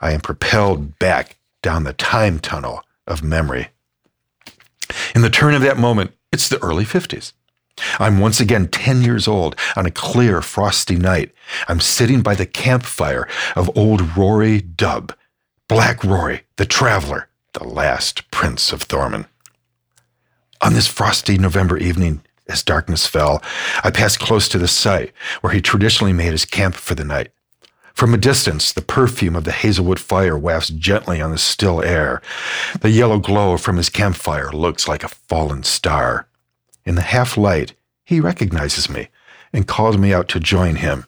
I 0.00 0.12
am 0.12 0.20
propelled 0.20 0.98
back 0.98 1.36
down 1.62 1.84
the 1.84 1.92
time 1.92 2.38
tunnel 2.38 2.82
of 3.06 3.22
memory. 3.22 3.68
In 5.14 5.22
the 5.22 5.30
turn 5.30 5.54
of 5.54 5.62
that 5.62 5.78
moment, 5.78 6.12
it's 6.32 6.48
the 6.48 6.62
early 6.62 6.84
50s. 6.84 7.32
I'm 7.98 8.20
once 8.20 8.40
again 8.40 8.68
10 8.68 9.02
years 9.02 9.28
old 9.28 9.54
on 9.76 9.86
a 9.86 9.90
clear, 9.90 10.40
frosty 10.40 10.96
night. 10.96 11.32
I'm 11.68 11.80
sitting 11.80 12.22
by 12.22 12.34
the 12.34 12.46
campfire 12.46 13.28
of 13.54 13.76
old 13.76 14.16
Rory 14.16 14.62
Dubh, 14.62 15.14
Black 15.68 16.02
Rory, 16.02 16.42
the 16.56 16.66
traveler, 16.66 17.28
the 17.52 17.64
last 17.64 18.30
prince 18.30 18.72
of 18.72 18.88
Thomond. 18.88 19.26
On 20.62 20.72
this 20.72 20.86
frosty 20.86 21.36
November 21.36 21.76
evening, 21.76 22.22
as 22.48 22.62
darkness 22.62 23.06
fell, 23.06 23.42
I 23.84 23.90
passed 23.90 24.20
close 24.20 24.48
to 24.48 24.58
the 24.58 24.68
site 24.68 25.12
where 25.40 25.52
he 25.52 25.60
traditionally 25.60 26.12
made 26.12 26.32
his 26.32 26.44
camp 26.44 26.74
for 26.74 26.94
the 26.94 27.04
night. 27.04 27.30
From 27.96 28.12
a 28.12 28.18
distance, 28.18 28.74
the 28.74 28.82
perfume 28.82 29.34
of 29.34 29.44
the 29.44 29.52
hazelwood 29.52 29.98
fire 29.98 30.36
wafts 30.36 30.68
gently 30.68 31.22
on 31.22 31.30
the 31.30 31.38
still 31.38 31.82
air. 31.82 32.20
The 32.82 32.90
yellow 32.90 33.18
glow 33.18 33.56
from 33.56 33.78
his 33.78 33.88
campfire 33.88 34.52
looks 34.52 34.86
like 34.86 35.02
a 35.02 35.08
fallen 35.08 35.62
star. 35.62 36.28
In 36.84 36.96
the 36.96 37.00
half 37.00 37.38
light, 37.38 37.72
he 38.04 38.20
recognizes 38.20 38.90
me 38.90 39.08
and 39.50 39.66
calls 39.66 39.96
me 39.96 40.12
out 40.12 40.28
to 40.28 40.38
join 40.38 40.76
him. 40.76 41.06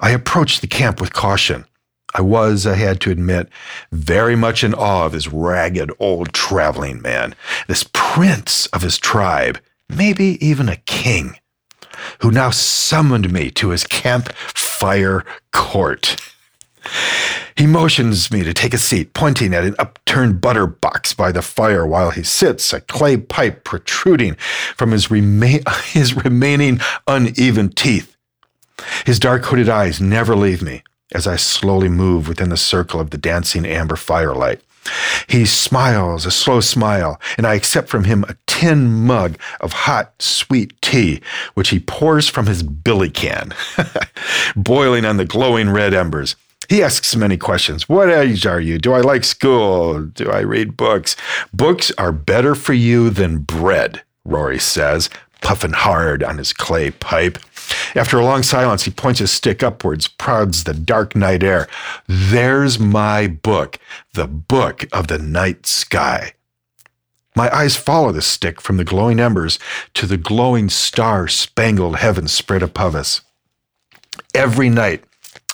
I 0.00 0.10
approach 0.10 0.60
the 0.60 0.66
camp 0.66 1.00
with 1.00 1.14
caution. 1.14 1.64
I 2.14 2.20
was, 2.20 2.66
I 2.66 2.74
had 2.74 3.00
to 3.00 3.10
admit, 3.10 3.48
very 3.90 4.36
much 4.36 4.62
in 4.62 4.74
awe 4.74 5.06
of 5.06 5.12
this 5.12 5.28
ragged 5.28 5.90
old 5.98 6.34
traveling 6.34 7.00
man, 7.00 7.34
this 7.68 7.86
prince 7.90 8.66
of 8.66 8.82
his 8.82 8.98
tribe, 8.98 9.58
maybe 9.88 10.36
even 10.46 10.68
a 10.68 10.76
king 10.76 11.36
who 12.20 12.30
now 12.30 12.50
summoned 12.50 13.32
me 13.32 13.50
to 13.52 13.70
his 13.70 13.84
campfire 13.84 15.24
court. 15.52 16.16
He 17.56 17.66
motions 17.66 18.30
me 18.30 18.42
to 18.42 18.52
take 18.52 18.74
a 18.74 18.78
seat, 18.78 19.14
pointing 19.14 19.54
at 19.54 19.64
an 19.64 19.76
upturned 19.78 20.40
butter 20.40 20.66
box 20.66 21.14
by 21.14 21.30
the 21.30 21.42
fire 21.42 21.86
while 21.86 22.10
he 22.10 22.22
sits, 22.22 22.72
a 22.72 22.80
clay 22.80 23.16
pipe 23.16 23.64
protruding 23.64 24.34
from 24.76 24.90
his, 24.90 25.10
rema- 25.10 25.70
his 25.84 26.14
remaining 26.24 26.80
uneven 27.06 27.70
teeth. 27.70 28.16
His 29.04 29.18
dark 29.18 29.44
hooded 29.44 29.68
eyes 29.68 30.00
never 30.00 30.34
leave 30.34 30.62
me 30.62 30.82
as 31.14 31.26
I 31.26 31.36
slowly 31.36 31.88
move 31.88 32.26
within 32.26 32.48
the 32.48 32.56
circle 32.56 32.98
of 32.98 33.10
the 33.10 33.18
dancing 33.18 33.66
amber 33.66 33.96
firelight. 33.96 34.60
He 35.28 35.46
smiles 35.46 36.26
a 36.26 36.30
slow 36.30 36.60
smile, 36.60 37.20
and 37.36 37.46
I 37.46 37.54
accept 37.54 37.88
from 37.88 38.04
him 38.04 38.24
a 38.24 38.36
tin 38.46 39.06
mug 39.06 39.38
of 39.60 39.72
hot, 39.72 40.20
sweet 40.20 40.80
tea, 40.82 41.20
which 41.54 41.70
he 41.70 41.80
pours 41.80 42.28
from 42.28 42.46
his 42.46 42.62
billy 42.62 43.10
can, 43.10 43.54
boiling 44.56 45.04
on 45.04 45.16
the 45.16 45.24
glowing 45.24 45.70
red 45.70 45.94
embers. 45.94 46.36
He 46.68 46.82
asks 46.82 47.14
many 47.16 47.36
questions. 47.36 47.88
What 47.88 48.08
age 48.08 48.46
are 48.46 48.60
you? 48.60 48.78
Do 48.78 48.92
I 48.92 49.00
like 49.00 49.24
school? 49.24 50.02
Do 50.02 50.30
I 50.30 50.40
read 50.40 50.76
books? 50.76 51.16
Books 51.52 51.92
are 51.98 52.12
better 52.12 52.54
for 52.54 52.72
you 52.72 53.10
than 53.10 53.38
bread, 53.38 54.02
Rory 54.24 54.58
says, 54.58 55.10
puffing 55.42 55.72
hard 55.72 56.22
on 56.22 56.38
his 56.38 56.52
clay 56.52 56.90
pipe. 56.90 57.38
After 57.94 58.18
a 58.18 58.24
long 58.24 58.42
silence, 58.42 58.84
he 58.84 58.90
points 58.90 59.20
his 59.20 59.30
stick 59.30 59.62
upwards, 59.62 60.08
prods 60.08 60.64
the 60.64 60.74
dark 60.74 61.14
night 61.14 61.42
air. 61.42 61.68
There's 62.06 62.78
my 62.78 63.26
book, 63.26 63.78
the 64.14 64.26
book 64.26 64.86
of 64.92 65.08
the 65.08 65.18
night 65.18 65.66
sky. 65.66 66.34
My 67.34 67.54
eyes 67.54 67.76
follow 67.76 68.12
the 68.12 68.22
stick 68.22 68.60
from 68.60 68.76
the 68.76 68.84
glowing 68.84 69.18
embers 69.18 69.58
to 69.94 70.06
the 70.06 70.18
glowing 70.18 70.68
star 70.68 71.28
spangled 71.28 71.96
heaven 71.96 72.28
spread 72.28 72.62
above 72.62 72.94
us. 72.94 73.22
Every 74.34 74.68
night, 74.68 75.04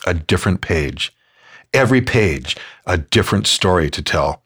a 0.06 0.14
different 0.14 0.60
page. 0.60 1.14
Every 1.72 2.00
page, 2.00 2.56
a 2.86 2.98
different 2.98 3.46
story 3.46 3.90
to 3.90 4.02
tell. 4.02 4.42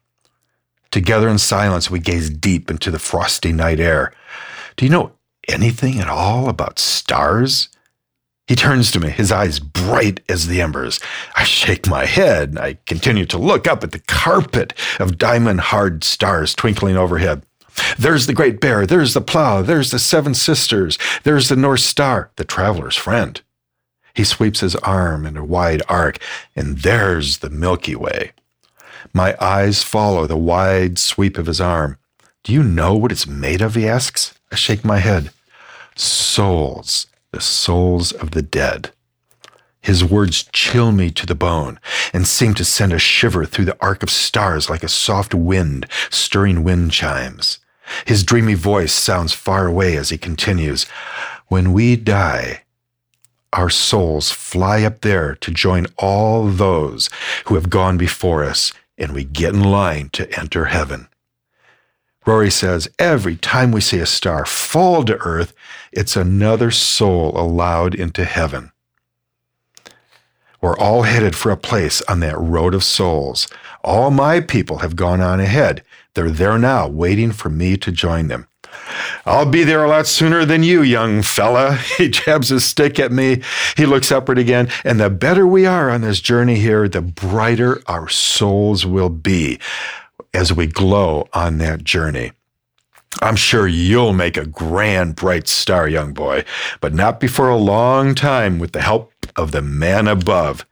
Together 0.91 1.29
in 1.29 1.39
silence, 1.39 1.91
we 1.91 2.01
gaze 2.01 2.29
deep 2.29 2.71
into 2.71 2.91
the 2.91 2.99
frosty 2.99 3.53
night 3.53 3.81
air. 3.81 4.13
Do 4.77 4.85
you 4.85 4.91
know 4.91 5.13
anything 5.49 6.01
at 6.01 6.09
all 6.09 6.49
about 6.49 6.79
stars? 6.79 7.69
He 8.47 8.57
turns 8.57 8.91
to 8.91 9.01
me, 9.01 9.11
his 9.11 9.31
eyes 9.31 9.61
bright 9.61 10.21
as 10.29 10.47
the 10.47 10.61
embers. 10.61 11.01
I 11.37 11.45
shake 11.45 11.87
my 11.87 12.07
head. 12.07 12.59
I 12.59 12.79
continue 12.87 13.25
to 13.27 13.39
look 13.39 13.67
up 13.67 13.85
at 13.85 13.93
the 13.93 14.01
carpet 14.01 14.75
of 14.99 15.17
diamond 15.19 15.61
hard 15.61 16.05
stars 16.05 16.55
twinkling 16.55 16.97
overhead. 16.97 17.45
There's 17.99 18.27
the 18.27 18.35
Great 18.35 18.61
Bear. 18.61 18.85
There's 18.85 19.15
the 19.15 19.21
Plough. 19.21 19.63
There's 19.63 19.91
the 19.91 19.99
Seven 19.99 20.35
Sisters. 20.35 20.99
There's 21.23 21.49
the 21.49 21.57
North 21.57 21.81
Star, 21.81 22.31
the 22.37 22.45
traveler's 22.45 22.97
friend. 22.97 23.41
He 24.15 24.25
sweeps 24.25 24.61
his 24.61 24.77
arm 24.77 25.25
in 25.25 25.37
a 25.37 25.45
wide 25.45 25.83
arc, 25.89 26.19
and 26.55 26.79
there's 26.79 27.39
the 27.39 27.49
Milky 27.49 27.97
Way. 27.97 28.33
My 29.15 29.37
eyes 29.41 29.83
follow 29.83 30.27
the 30.27 30.37
wide 30.37 30.99
sweep 30.99 31.39
of 31.39 31.47
his 31.47 31.61
arm. 31.61 31.97
Do 32.45 32.53
you 32.53 32.63
know 32.63 32.95
what 32.95 33.13
it's 33.13 33.27
made 33.27 33.63
of? 33.63 33.75
He 33.75 33.89
asks. 33.89 34.35
I 34.53 34.55
shake 34.55 34.85
my 34.85 34.99
head. 34.99 35.31
souls, 35.97 37.07
the 37.33 37.41
souls 37.41 38.13
of 38.13 38.33
the 38.33 38.43
dead. 38.43 38.93
His 39.81 40.05
words 40.05 40.45
chill 40.53 40.93
me 40.93 41.11
to 41.11 41.27
the 41.27 41.35
bone 41.35 41.81
and 42.13 42.27
seem 42.27 42.55
to 42.55 42.65
send 42.65 42.93
a 42.93 42.99
shiver 42.99 43.45
through 43.47 43.65
the 43.65 43.81
arc 43.81 44.03
of 44.03 44.11
stars 44.11 44.71
like 44.71 44.83
a 44.83 44.89
soft 44.89 45.35
wind 45.35 45.87
stirring 46.11 46.63
wind 46.63 46.93
chimes. 46.93 47.59
His 48.05 48.25
dreamy 48.25 48.55
voice 48.55 48.93
sounds 48.93 49.33
far 49.33 49.67
away 49.67 49.97
as 49.97 50.11
he 50.11 50.19
continues 50.19 50.85
When 51.49 51.73
we 51.73 51.97
die, 51.97 52.63
our 53.53 53.71
souls 53.71 54.31
fly 54.31 54.83
up 54.83 55.01
there 55.01 55.35
to 55.37 55.51
join 55.51 55.87
all 55.97 56.47
those 56.47 57.11
who 57.47 57.55
have 57.55 57.71
gone 57.71 57.97
before 57.97 58.45
us, 58.45 58.73
and 58.97 59.13
we 59.13 59.25
get 59.25 59.55
in 59.55 59.65
line 59.65 60.11
to 60.13 60.31
enter 60.39 60.67
heaven. 60.67 61.09
Rory 62.25 62.51
says 62.51 62.89
every 62.99 63.37
time 63.37 63.73
we 63.73 63.81
see 63.81 63.99
a 63.99 64.07
star 64.07 64.47
fall 64.47 65.05
to 65.05 65.19
earth, 65.19 65.55
it's 65.91 66.17
another 66.17 66.71
soul 66.71 67.33
allowed 67.37 67.95
into 67.95 68.25
heaven. 68.25 68.73
We're 70.61 70.79
all 70.79 71.03
headed 71.03 71.35
for 71.35 71.51
a 71.51 71.57
place 71.57 72.03
on 72.03 72.21
that 72.21 72.39
road 72.39 72.73
of 72.75 72.85
souls. 72.85 73.49
All 73.83 74.13
my 74.13 74.41
people 74.41 74.79
have 74.79 74.95
gone 74.95 75.21
on 75.21 75.41
ahead. 75.41 75.83
They're 76.15 76.31
there 76.31 76.57
now, 76.57 76.87
waiting 76.87 77.33
for 77.33 77.49
me 77.49 77.77
to 77.79 77.91
join 77.91 78.29
them. 78.29 78.47
I'll 79.27 79.47
be 79.47 79.65
there 79.65 79.85
a 79.85 79.89
lot 79.89 80.07
sooner 80.07 80.45
than 80.45 80.63
you, 80.63 80.83
young 80.83 81.23
fella. 81.23 81.79
He 81.99 82.09
jabs 82.09 82.49
his 82.49 82.65
stick 82.65 82.99
at 83.01 83.13
me. 83.13 83.43
He 83.77 83.87
looks 83.87 84.13
upward 84.13 84.39
again. 84.39 84.69
And 84.85 85.01
the 85.01 85.11
better 85.11 85.47
we 85.47 85.67
are 85.67 85.91
on 85.91 86.01
this 86.01 86.21
journey 86.21 86.57
here, 86.57 86.89
the 86.89 87.03
brighter 87.03 87.83
our 87.87 88.09
souls 88.09 88.87
will 88.87 89.11
be 89.11 89.59
as 90.35 90.53
we 90.53 90.67
glow 90.67 91.29
on 91.33 91.59
that 91.59 91.85
journey. 91.85 92.33
I'm 93.21 93.37
sure 93.37 93.67
you'll 93.67 94.15
make 94.15 94.37
a 94.37 94.47
grand, 94.47 95.17
bright 95.17 95.47
star, 95.47 95.87
young 95.87 96.15
boy, 96.15 96.45
but 96.81 96.95
not 96.95 97.21
before 97.21 97.51
a 97.51 97.57
long 97.57 98.15
time 98.15 98.59
with 98.59 98.73
the 98.73 98.81
help 98.81 99.13
of 99.37 99.53
the 99.53 99.63
man 99.63 100.09
above. 100.09 100.67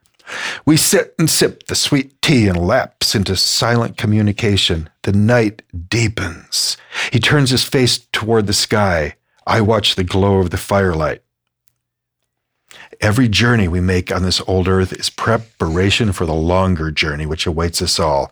We 0.65 0.77
sit 0.77 1.13
and 1.19 1.29
sip 1.29 1.67
the 1.67 1.75
sweet 1.75 2.19
tea 2.21 2.47
and 2.47 2.57
lapse 2.57 3.13
into 3.13 3.35
silent 3.35 3.97
communication. 3.97 4.89
The 5.03 5.13
night 5.13 5.61
deepens. 5.89 6.77
He 7.11 7.19
turns 7.19 7.49
his 7.49 7.63
face 7.63 7.99
toward 8.11 8.47
the 8.47 8.53
sky. 8.53 9.15
I 9.45 9.61
watch 9.61 9.95
the 9.95 10.03
glow 10.03 10.37
of 10.37 10.49
the 10.49 10.57
firelight. 10.57 11.21
Every 13.01 13.27
journey 13.27 13.67
we 13.67 13.81
make 13.81 14.11
on 14.11 14.21
this 14.21 14.41
old 14.47 14.67
earth 14.67 14.93
is 14.93 15.09
preparation 15.09 16.11
for 16.11 16.27
the 16.27 16.35
longer 16.35 16.91
journey 16.91 17.25
which 17.25 17.47
awaits 17.47 17.81
us 17.81 17.99
all. 17.99 18.31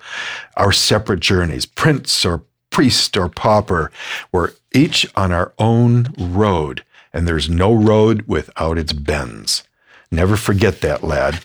Our 0.58 0.72
separate 0.72 1.22
journeys, 1.22 1.66
prince 1.66 2.24
or 2.24 2.44
priest 2.70 3.18
or 3.18 3.30
pauper, 3.30 3.92
we're 4.32 4.52
each 4.74 5.08
on 5.16 5.32
our 5.32 5.54
own 5.58 6.14
road, 6.20 6.84
and 7.12 7.28
there's 7.28 7.50
no 7.50 7.74
road 7.74 8.24
without 8.28 8.78
its 8.78 8.94
bends. 8.94 9.64
Never 10.12 10.38
forget 10.38 10.82
that, 10.82 11.04
lad. 11.04 11.44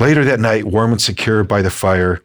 Later 0.00 0.24
that 0.24 0.40
night, 0.40 0.64
warm 0.64 0.92
and 0.92 1.00
secure 1.00 1.44
by 1.44 1.60
the 1.60 1.70
fire, 1.70 2.22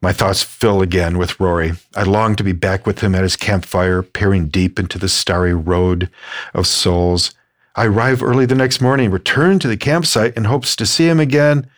my 0.00 0.12
thoughts 0.12 0.42
fill 0.42 0.80
again 0.80 1.18
with 1.18 1.38
Rory. 1.38 1.74
I 1.94 2.04
long 2.04 2.34
to 2.36 2.44
be 2.44 2.52
back 2.52 2.86
with 2.86 3.00
him 3.00 3.14
at 3.14 3.22
his 3.22 3.36
campfire, 3.36 4.02
peering 4.02 4.48
deep 4.48 4.78
into 4.78 4.98
the 4.98 5.08
starry 5.08 5.54
road 5.54 6.10
of 6.54 6.66
souls. 6.66 7.34
I 7.76 7.86
arrive 7.86 8.22
early 8.22 8.46
the 8.46 8.54
next 8.54 8.80
morning, 8.80 9.10
return 9.10 9.58
to 9.58 9.68
the 9.68 9.76
campsite 9.76 10.36
in 10.36 10.44
hopes 10.44 10.74
to 10.76 10.86
see 10.86 11.08
him 11.08 11.20
again 11.20 11.68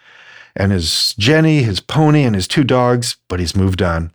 and 0.54 0.72
his 0.72 1.14
Jenny, 1.18 1.62
his 1.62 1.80
pony, 1.80 2.24
and 2.24 2.34
his 2.34 2.48
two 2.48 2.64
dogs, 2.64 3.16
but 3.28 3.40
he's 3.40 3.56
moved 3.56 3.82
on. 3.82 4.12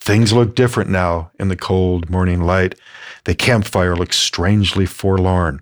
Things 0.00 0.32
look 0.32 0.54
different 0.54 0.90
now 0.90 1.30
in 1.38 1.48
the 1.48 1.56
cold 1.56 2.08
morning 2.08 2.40
light. 2.40 2.74
The 3.24 3.34
campfire 3.34 3.94
looks 3.94 4.16
strangely 4.16 4.86
forlorn. 4.86 5.60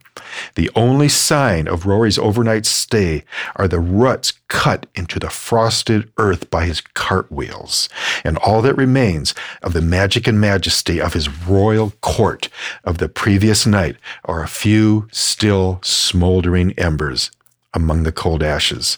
The 0.54 0.70
only 0.76 1.08
sign 1.08 1.66
of 1.66 1.86
Rory's 1.86 2.18
overnight 2.18 2.64
stay 2.64 3.24
are 3.56 3.66
the 3.66 3.80
ruts 3.80 4.34
cut 4.46 4.86
into 4.94 5.18
the 5.18 5.28
frosted 5.28 6.10
earth 6.18 6.50
by 6.50 6.66
his 6.66 6.80
cartwheels, 6.80 7.88
and 8.22 8.38
all 8.38 8.62
that 8.62 8.76
remains 8.76 9.34
of 9.60 9.72
the 9.72 9.82
magic 9.82 10.28
and 10.28 10.40
majesty 10.40 11.00
of 11.00 11.14
his 11.14 11.28
royal 11.28 11.90
court 12.00 12.48
of 12.84 12.98
the 12.98 13.08
previous 13.08 13.66
night 13.66 13.96
are 14.24 14.42
a 14.42 14.48
few 14.48 15.08
still 15.10 15.80
smoldering 15.82 16.72
embers 16.78 17.32
among 17.74 18.04
the 18.04 18.12
cold 18.12 18.42
ashes. 18.42 18.96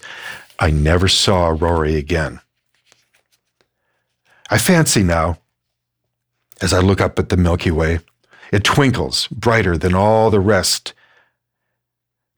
I 0.58 0.70
never 0.70 1.08
saw 1.08 1.48
Rory 1.48 1.96
again. 1.96 2.40
I 4.52 4.58
fancy 4.58 5.04
now, 5.04 5.38
as 6.60 6.72
I 6.72 6.80
look 6.80 7.00
up 7.00 7.20
at 7.20 7.28
the 7.28 7.36
Milky 7.36 7.70
Way, 7.70 8.00
it 8.52 8.64
twinkles 8.64 9.28
brighter 9.28 9.78
than 9.78 9.94
all 9.94 10.28
the 10.28 10.40
rest. 10.40 10.92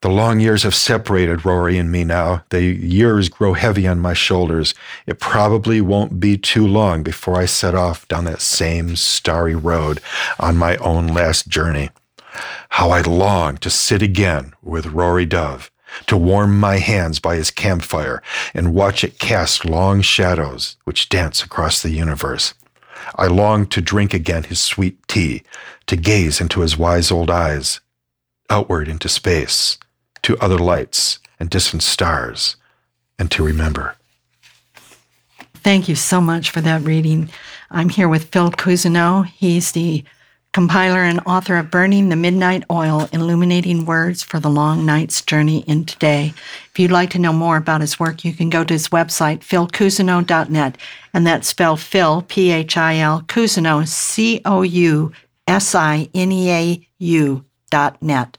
The 0.02 0.10
long 0.10 0.38
years 0.38 0.62
have 0.64 0.74
separated 0.74 1.46
Rory 1.46 1.78
and 1.78 1.90
me 1.90 2.04
now. 2.04 2.44
The 2.50 2.60
years 2.62 3.30
grow 3.30 3.54
heavy 3.54 3.86
on 3.86 3.98
my 3.98 4.12
shoulders. 4.12 4.74
It 5.06 5.20
probably 5.20 5.80
won't 5.80 6.20
be 6.20 6.36
too 6.36 6.66
long 6.66 7.02
before 7.02 7.36
I 7.36 7.46
set 7.46 7.74
off 7.74 8.06
down 8.08 8.24
that 8.24 8.42
same 8.42 8.96
starry 8.96 9.54
road 9.54 10.00
on 10.38 10.56
my 10.58 10.76
own 10.78 11.06
last 11.06 11.48
journey. 11.48 11.88
How 12.70 12.90
I 12.90 13.00
long 13.00 13.56
to 13.58 13.70
sit 13.70 14.02
again 14.02 14.52
with 14.60 14.86
Rory 14.86 15.26
Dubh, 15.26 15.70
to 16.06 16.16
warm 16.16 16.58
my 16.58 16.78
hands 16.78 17.18
by 17.18 17.36
his 17.36 17.50
campfire 17.50 18.22
and 18.54 18.74
watch 18.74 19.04
it 19.04 19.18
cast 19.18 19.64
long 19.64 20.00
shadows 20.00 20.76
which 20.84 21.08
dance 21.08 21.42
across 21.42 21.82
the 21.82 21.90
universe. 21.90 22.54
I 23.16 23.26
long 23.26 23.66
to 23.66 23.80
drink 23.80 24.14
again 24.14 24.44
his 24.44 24.60
sweet 24.60 25.06
tea, 25.08 25.42
to 25.86 25.96
gaze 25.96 26.40
into 26.40 26.60
his 26.60 26.78
wise 26.78 27.10
old 27.10 27.30
eyes, 27.30 27.80
outward 28.48 28.88
into 28.88 29.08
space, 29.08 29.78
to 30.22 30.38
other 30.38 30.58
lights 30.58 31.18
and 31.38 31.50
distant 31.50 31.82
stars, 31.82 32.56
and 33.18 33.30
to 33.30 33.44
remember. 33.44 33.96
Thank 35.54 35.88
you 35.88 35.94
so 35.94 36.20
much 36.20 36.50
for 36.50 36.60
that 36.60 36.82
reading. 36.82 37.30
I'm 37.70 37.88
here 37.88 38.08
with 38.08 38.30
Phil 38.30 38.50
Cousineau. 38.50 39.26
He's 39.26 39.72
the 39.72 40.04
compiler 40.52 41.02
and 41.02 41.20
author 41.24 41.56
of 41.56 41.70
Burning 41.70 42.10
the 42.10 42.16
Midnight 42.16 42.64
Oil 42.70 43.08
Illuminating 43.12 43.86
Words 43.86 44.22
for 44.22 44.38
the 44.38 44.50
Long 44.50 44.84
Night's 44.84 45.22
Journey 45.22 45.64
into 45.66 45.96
Day. 45.98 46.34
If 46.70 46.78
you'd 46.78 46.90
like 46.90 47.10
to 47.10 47.18
know 47.18 47.32
more 47.32 47.56
about 47.56 47.80
his 47.80 47.98
work, 47.98 48.24
you 48.24 48.34
can 48.34 48.50
go 48.50 48.62
to 48.62 48.74
his 48.74 48.88
website, 48.88 49.40
philcousineau.net, 49.40 50.76
and 51.14 51.26
that's 51.26 51.48
spelled 51.48 51.80
Phil, 51.80 52.22
P 52.22 52.50
H 52.50 52.76
I 52.76 52.98
L, 52.98 53.22
Cousineau, 53.22 53.86
C 53.88 54.42
O 54.44 54.62
U 54.62 55.12
S 55.46 55.74
I 55.74 56.08
N 56.14 56.30
E 56.30 56.50
A 56.50 56.88
U 56.98 57.44
dot 57.70 58.00
net. 58.02 58.36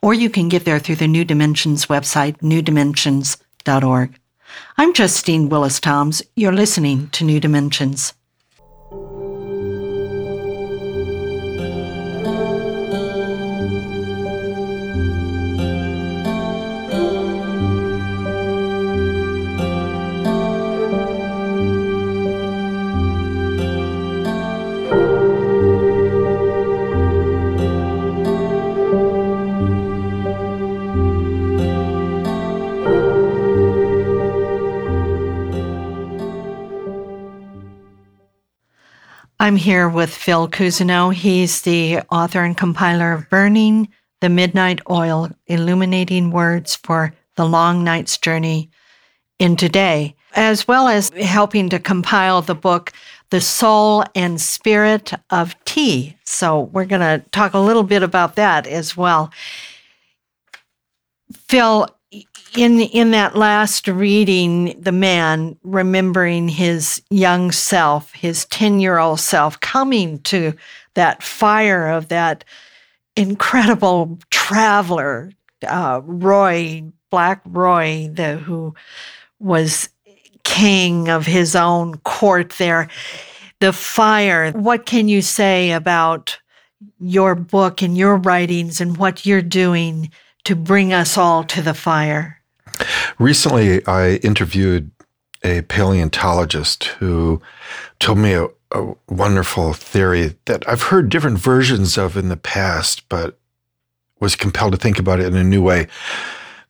Or 0.00 0.14
you 0.14 0.30
can 0.30 0.48
get 0.48 0.64
there 0.64 0.78
through 0.78 0.96
the 0.96 1.08
New 1.08 1.24
Dimensions 1.24 1.86
website, 1.86 2.38
newdimensions.org. 2.38 4.18
I'm 4.76 4.94
Justine 4.94 5.48
Willis 5.48 5.80
Toms. 5.80 6.22
You're 6.36 6.52
listening 6.52 7.08
to 7.10 7.24
New 7.24 7.40
Dimensions. 7.40 8.14
I'm 39.48 39.56
here 39.56 39.88
with 39.88 40.14
Phil 40.14 40.46
Cousineau. 40.46 41.10
He's 41.10 41.62
the 41.62 42.00
author 42.10 42.44
and 42.44 42.54
compiler 42.54 43.14
of 43.14 43.30
Burning 43.30 43.88
the 44.20 44.28
Midnight 44.28 44.80
Oil 44.90 45.30
Illuminating 45.46 46.30
Words 46.30 46.76
for 46.76 47.14
the 47.36 47.46
Long 47.46 47.82
Night's 47.82 48.18
Journey 48.18 48.68
into 49.38 49.70
Day, 49.70 50.16
as 50.34 50.68
well 50.68 50.86
as 50.86 51.08
helping 51.08 51.70
to 51.70 51.78
compile 51.78 52.42
the 52.42 52.54
book 52.54 52.92
The 53.30 53.40
Soul 53.40 54.04
and 54.14 54.38
Spirit 54.38 55.14
of 55.30 55.56
Tea. 55.64 56.14
So 56.24 56.64
we're 56.64 56.84
going 56.84 57.00
to 57.00 57.24
talk 57.30 57.54
a 57.54 57.58
little 57.58 57.84
bit 57.84 58.02
about 58.02 58.36
that 58.36 58.66
as 58.66 58.98
well. 58.98 59.32
Phil, 61.48 61.88
in 62.10 62.80
in 62.80 63.10
that 63.10 63.36
last 63.36 63.86
reading, 63.86 64.80
the 64.80 64.92
man 64.92 65.56
remembering 65.62 66.48
his 66.48 67.02
young 67.10 67.52
self, 67.52 68.12
his 68.12 68.44
ten 68.46 68.80
year 68.80 68.98
old 68.98 69.20
self, 69.20 69.60
coming 69.60 70.18
to 70.20 70.54
that 70.94 71.22
fire 71.22 71.88
of 71.88 72.08
that 72.08 72.44
incredible 73.16 74.18
traveler, 74.30 75.30
uh, 75.66 76.00
Roy 76.04 76.84
Black 77.10 77.42
Roy, 77.44 78.10
the 78.12 78.36
who 78.36 78.74
was 79.38 79.88
king 80.44 81.08
of 81.08 81.26
his 81.26 81.54
own 81.54 81.98
court 81.98 82.50
there. 82.58 82.88
The 83.60 83.72
fire. 83.72 84.52
What 84.52 84.86
can 84.86 85.08
you 85.08 85.20
say 85.20 85.72
about 85.72 86.38
your 87.00 87.34
book 87.34 87.82
and 87.82 87.98
your 87.98 88.16
writings 88.16 88.80
and 88.80 88.96
what 88.96 89.26
you're 89.26 89.42
doing 89.42 90.10
to 90.44 90.56
bring 90.56 90.92
us 90.92 91.16
all 91.16 91.44
to 91.44 91.62
the 91.62 91.74
fire? 91.74 92.40
Recently, 93.18 93.84
I 93.86 94.16
interviewed 94.16 94.90
a 95.44 95.62
paleontologist 95.62 96.84
who 96.84 97.40
told 98.00 98.18
me 98.18 98.32
a, 98.32 98.48
a, 98.72 98.94
wonderful 99.08 99.72
theory 99.72 100.36
that 100.46 100.68
I've 100.68 100.82
heard 100.82 101.08
different 101.08 101.38
versions 101.38 101.96
of 101.96 102.16
in 102.16 102.28
the 102.28 102.36
past, 102.36 103.08
but 103.08 103.38
was 104.20 104.34
compelled 104.34 104.72
to 104.72 104.78
think 104.78 104.98
about 104.98 105.20
it 105.20 105.26
in 105.26 105.36
a 105.36 105.44
new 105.44 105.62
way. 105.62 105.86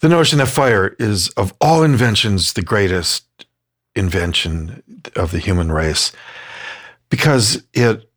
The 0.00 0.08
notion 0.08 0.38
that 0.38 0.48
fire 0.48 0.94
is, 0.98 1.28
of 1.30 1.54
all 1.60 1.82
inventions, 1.82 2.52
the 2.52 2.62
greatest 2.62 3.24
invention 3.96 4.82
of 5.16 5.32
the 5.32 5.38
human 5.38 5.72
race 5.72 6.12
because 7.10 7.62
it 7.72 8.07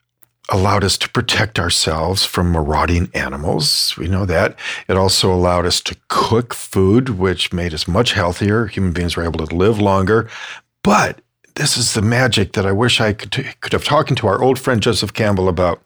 allowed 0.52 0.84
us 0.84 0.98
to 1.00 1.10
protect 1.10 1.58
ourselves 1.58 2.26
from 2.26 2.52
marauding 2.52 3.10
animals. 3.14 3.96
We 3.98 4.08
know 4.08 4.26
that. 4.26 4.60
It 4.88 4.98
also 4.98 5.34
allowed 5.34 5.66
us 5.66 5.80
to 5.82 5.96
cook 6.10 6.54
food, 6.54 7.10
which 7.10 7.54
made 7.54 7.74
us 7.74 7.88
much 7.88 8.12
healthier. 8.12 8.68
Human 8.68 8.92
beings 8.92 9.16
were 9.16 9.24
able 9.24 9.48
to 9.48 9.56
live 9.56 9.80
longer. 9.80 10.30
But 10.84 11.22
this 11.56 11.78
is 11.78 11.94
the 11.94 12.02
magic 12.02 12.54
that 12.54 12.66
I 12.66 12.72
wish 12.74 13.00
I 13.00 13.14
could, 13.14 13.32
could 13.62 13.74
have 13.74 13.86
talked 13.86 14.16
to 14.16 14.28
our 14.28 14.42
old 14.42 14.60
friend 14.60 14.82
Joseph 14.82 15.14
Campbell 15.14 15.48
about. 15.48 15.82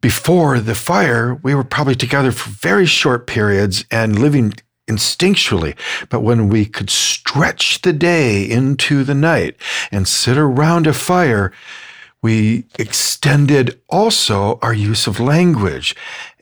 Before 0.00 0.60
the 0.60 0.76
fire, 0.76 1.34
we 1.42 1.54
were 1.54 1.64
probably 1.64 1.96
together 1.96 2.32
for 2.32 2.50
very 2.50 2.86
short 2.86 3.26
periods 3.26 3.84
and 3.90 4.18
living 4.18 4.54
instinctually. 4.88 5.76
But 6.08 6.20
when 6.20 6.48
we 6.48 6.64
could 6.64 6.88
stretch 6.88 7.82
the 7.82 7.92
day 7.92 8.48
into 8.48 9.04
the 9.04 9.14
night 9.14 9.56
and 9.90 10.08
sit 10.08 10.38
around 10.38 10.86
a 10.86 10.92
fire, 10.92 11.52
we 12.22 12.64
extended 12.78 13.80
also 13.88 14.58
our 14.62 14.74
use 14.74 15.06
of 15.06 15.20
language. 15.20 15.94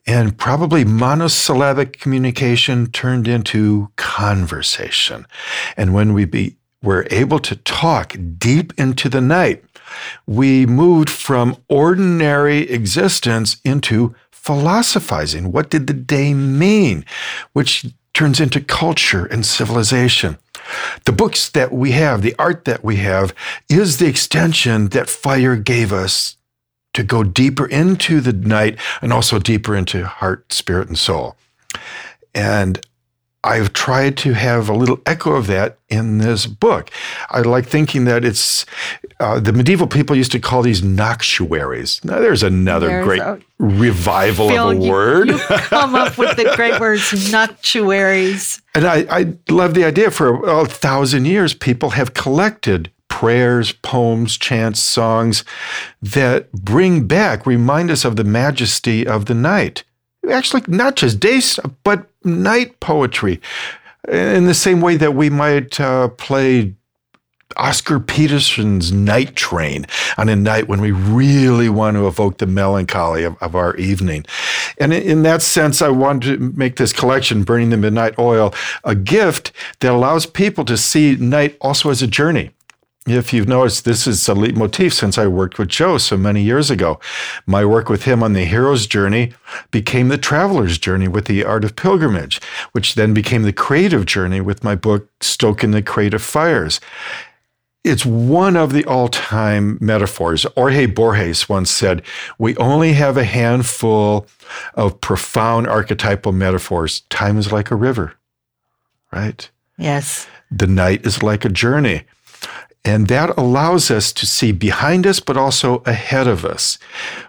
And 0.09 0.39
probably 0.39 0.85
monosyllabic 0.85 1.99
communication 1.99 2.87
turned 2.93 3.27
into 3.27 3.91
conversation. 3.97 5.27
And 5.77 5.93
when 5.93 6.13
we 6.13 6.25
be, 6.25 6.57
were 6.81 7.09
able 7.11 7.41
to 7.41 7.57
talk 7.57 8.15
deep 8.39 8.73
into 8.79 9.09
the 9.09 9.21
night, 9.21 9.65
we 10.27 10.65
moved 10.65 11.11
from 11.11 11.57
ordinary 11.69 12.71
existence 12.71 13.57
into 13.65 14.15
philosophizing. 14.31 15.51
What 15.51 15.71
did 15.71 15.89
the 15.89 15.93
day 15.93 16.35
mean? 16.35 17.05
Which 17.53 17.87
turns 18.15 18.41
into 18.41 18.61
culture 18.61 19.27
and 19.27 19.45
civilization. 19.45 20.39
The 21.05 21.13
books 21.13 21.51
that 21.51 21.73
we 21.73 21.93
have, 21.93 22.23
the 22.23 22.35
art 22.39 22.65
that 22.65 22.85
we 22.85 22.97
have, 22.97 23.35
is 23.69 23.99
the 23.99 24.07
extension 24.07 24.89
that 24.89 25.09
fire 25.09 25.57
gave 25.57 25.93
us 25.93 26.37
to 26.95 27.03
go 27.03 27.23
deeper 27.23 27.67
into 27.67 28.21
the 28.21 28.33
night 28.33 28.79
and 29.03 29.13
also 29.13 29.39
deeper 29.39 29.77
into 29.77 30.07
heart, 30.07 30.53
spirit, 30.53 30.89
and 30.89 30.99
soul. 30.99 31.37
And 32.35 32.81
I've 33.47 33.73
tried 33.73 34.17
to 34.19 34.33
have 34.33 34.69
a 34.69 34.75
little 34.75 35.01
echo 35.07 35.33
of 35.33 35.47
that 35.47 35.79
in 35.89 36.19
this 36.19 36.47
book. 36.47 36.91
I 37.31 37.43
like 37.43 37.67
thinking 37.67 38.05
that 38.07 38.25
it's 38.25 38.67
uh, 39.21 39.39
the 39.39 39.53
medieval 39.53 39.87
people 39.87 40.17
used 40.17 40.33
to 40.33 40.41
call 40.41 40.63
these 40.63 40.83
noctuaries. 40.83 42.05
Now, 42.05 42.19
there's 42.19 42.43
another 42.43 42.89
there's 42.89 43.05
great 43.05 43.21
a, 43.21 43.41
revival 43.59 44.49
Phil, 44.49 44.71
of 44.71 44.79
a 44.79 44.81
you, 44.85 44.91
word. 44.91 45.29
You 45.29 45.39
come 45.49 45.95
up 45.95 46.19
with 46.19 46.37
the 46.37 46.53
great 46.57 46.81
words, 46.81 47.31
noctuaries. 47.31 48.61
And 48.75 48.85
I, 48.85 49.07
I 49.09 49.35
love 49.49 49.75
the 49.75 49.85
idea. 49.85 50.11
For 50.11 50.45
a, 50.45 50.63
a 50.63 50.67
thousand 50.67 51.27
years, 51.27 51.55
people 51.55 51.91
have 51.91 52.15
collected 52.15 52.91
prayers, 53.07 53.71
poems, 53.71 54.37
chants, 54.37 54.83
songs 54.83 55.45
that 56.03 56.51
bring 56.51 57.07
back, 57.07 57.47
remind 57.47 57.93
us 57.93 58.05
of 58.05 58.17
the 58.17 58.25
majesty 58.25 59.07
of 59.07 59.27
the 59.27 59.35
night 59.35 59.85
actually 60.31 60.63
not 60.69 60.97
just 60.97 61.21
days, 61.21 61.59
but 61.85 62.07
night 62.27 62.79
poetry. 62.81 63.41
In 64.09 64.47
the 64.47 64.55
same 64.55 64.81
way 64.81 64.97
that 64.97 65.15
we 65.15 65.31
might 65.31 65.81
uh, 65.81 66.09
play 66.09 66.75
Oscar 67.57 67.99
Peterson's 67.99 68.93
Night 68.93 69.35
Train 69.37 69.87
on 70.19 70.29
a 70.29 70.37
night 70.37 70.69
when 70.69 70.81
we 70.81 70.91
really 70.91 71.69
want 71.69 71.97
to 71.97 72.07
evoke 72.07 72.39
the 72.39 72.47
melancholy 72.47 73.25
of, 73.25 73.37
of 73.41 73.55
our 73.55 73.75
evening. 73.77 74.27
And 74.79 74.93
in 74.93 75.23
that 75.23 75.43
sense, 75.43 75.81
I 75.81 75.89
wanted 75.89 76.39
to 76.39 76.53
make 76.57 76.77
this 76.77 76.93
collection, 76.93 77.45
Burning 77.45 77.71
the 77.71 77.77
Midnight 77.77 78.19
Oil, 78.19 78.53
a 78.85 78.95
gift 78.95 79.53
that 79.81 79.93
allows 79.93 80.27
people 80.27 80.65
to 80.67 80.77
see 80.77 81.17
night 81.17 81.57
also 81.61 81.91
as 81.91 82.03
a 82.03 82.07
journey 82.07 82.51
if 83.07 83.33
you've 83.33 83.49
noticed, 83.49 83.85
this 83.85 84.07
is 84.07 84.29
a 84.29 84.35
leitmotif 84.35 84.93
since 84.93 85.17
I 85.17 85.27
worked 85.27 85.59
with 85.59 85.69
Joe 85.69 85.99
so 85.99 86.17
many 86.17 86.43
years 86.43 86.71
ago. 86.71 86.99
My 87.47 87.65
work 87.65 87.89
with 87.89 88.05
him 88.05 88.23
on 88.23 88.33
the 88.33 88.45
hero's 88.45 88.87
journey 88.87 89.33
became 89.71 90.09
the 90.09 90.19
traveler's 90.19 90.79
journey 90.79 91.07
with 91.07 91.27
the 91.27 91.45
art 91.45 91.65
of 91.65 91.77
pilgrimage, 91.77 92.41
which 92.73 92.95
then 92.95 93.15
became 93.15 93.43
the 93.43 93.53
creative 93.53 94.07
journey 94.07 94.41
with 94.41 94.65
my 94.65 94.75
book, 94.75 95.09
Stoking 95.21 95.71
the 95.71 95.83
Creative 95.83 96.23
Fires. 96.23 96.81
It's 97.85 98.05
one 98.05 98.57
of 98.57 98.73
the 98.73 98.85
all 98.85 99.07
time 99.07 99.79
metaphors. 99.81 100.45
Jorge 100.57 100.87
Borges 100.87 101.49
once 101.49 101.71
said, 101.71 102.03
We 102.37 102.57
only 102.57 102.95
have 102.95 103.17
a 103.17 103.23
handful 103.23 104.27
of 104.75 105.01
profound 105.01 105.69
archetypal 105.69 106.33
metaphors. 106.33 107.03
Time 107.03 107.39
is 107.39 107.53
like 107.53 107.71
a 107.71 107.77
river, 107.77 108.15
right? 109.13 109.49
Yes. 109.79 110.27
The 110.51 110.67
night 110.67 111.07
is 111.07 111.23
like 111.23 111.45
a 111.45 111.49
journey. 111.49 112.03
And 112.87 113.09
that 113.09 113.37
allows 113.37 113.91
us 113.91 114.13
to 114.13 114.27
see 114.27 114.53
behind 114.53 115.07
us, 115.07 115.19
but 115.19 115.37
also 115.37 115.83
ahead 115.87 116.29
of 116.29 116.45
us. 116.45 116.79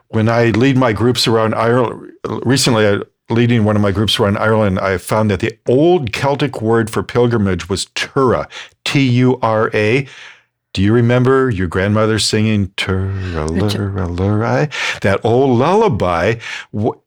When 0.09 0.29
I 0.29 0.51
lead 0.51 0.77
my 0.77 0.93
groups 0.93 1.27
around 1.27 1.55
Ireland, 1.55 2.11
recently, 2.45 2.87
I, 2.87 2.99
leading 3.29 3.65
one 3.65 3.75
of 3.75 3.81
my 3.81 3.91
groups 3.91 4.19
around 4.19 4.37
Ireland, 4.37 4.79
I 4.79 4.97
found 4.99 5.31
that 5.31 5.39
the 5.39 5.57
old 5.67 6.13
Celtic 6.13 6.61
word 6.61 6.89
for 6.89 7.01
pilgrimage 7.03 7.67
was 7.67 7.85
tura, 7.95 8.47
T 8.85 9.01
U 9.09 9.39
R 9.41 9.71
A. 9.73 10.07
Do 10.73 10.83
you 10.83 10.93
remember 10.93 11.49
your 11.49 11.67
grandmother 11.67 12.19
singing 12.19 12.71
Tura? 12.77 13.09
That 15.01 15.25
old 15.25 15.57
lullaby 15.57 16.35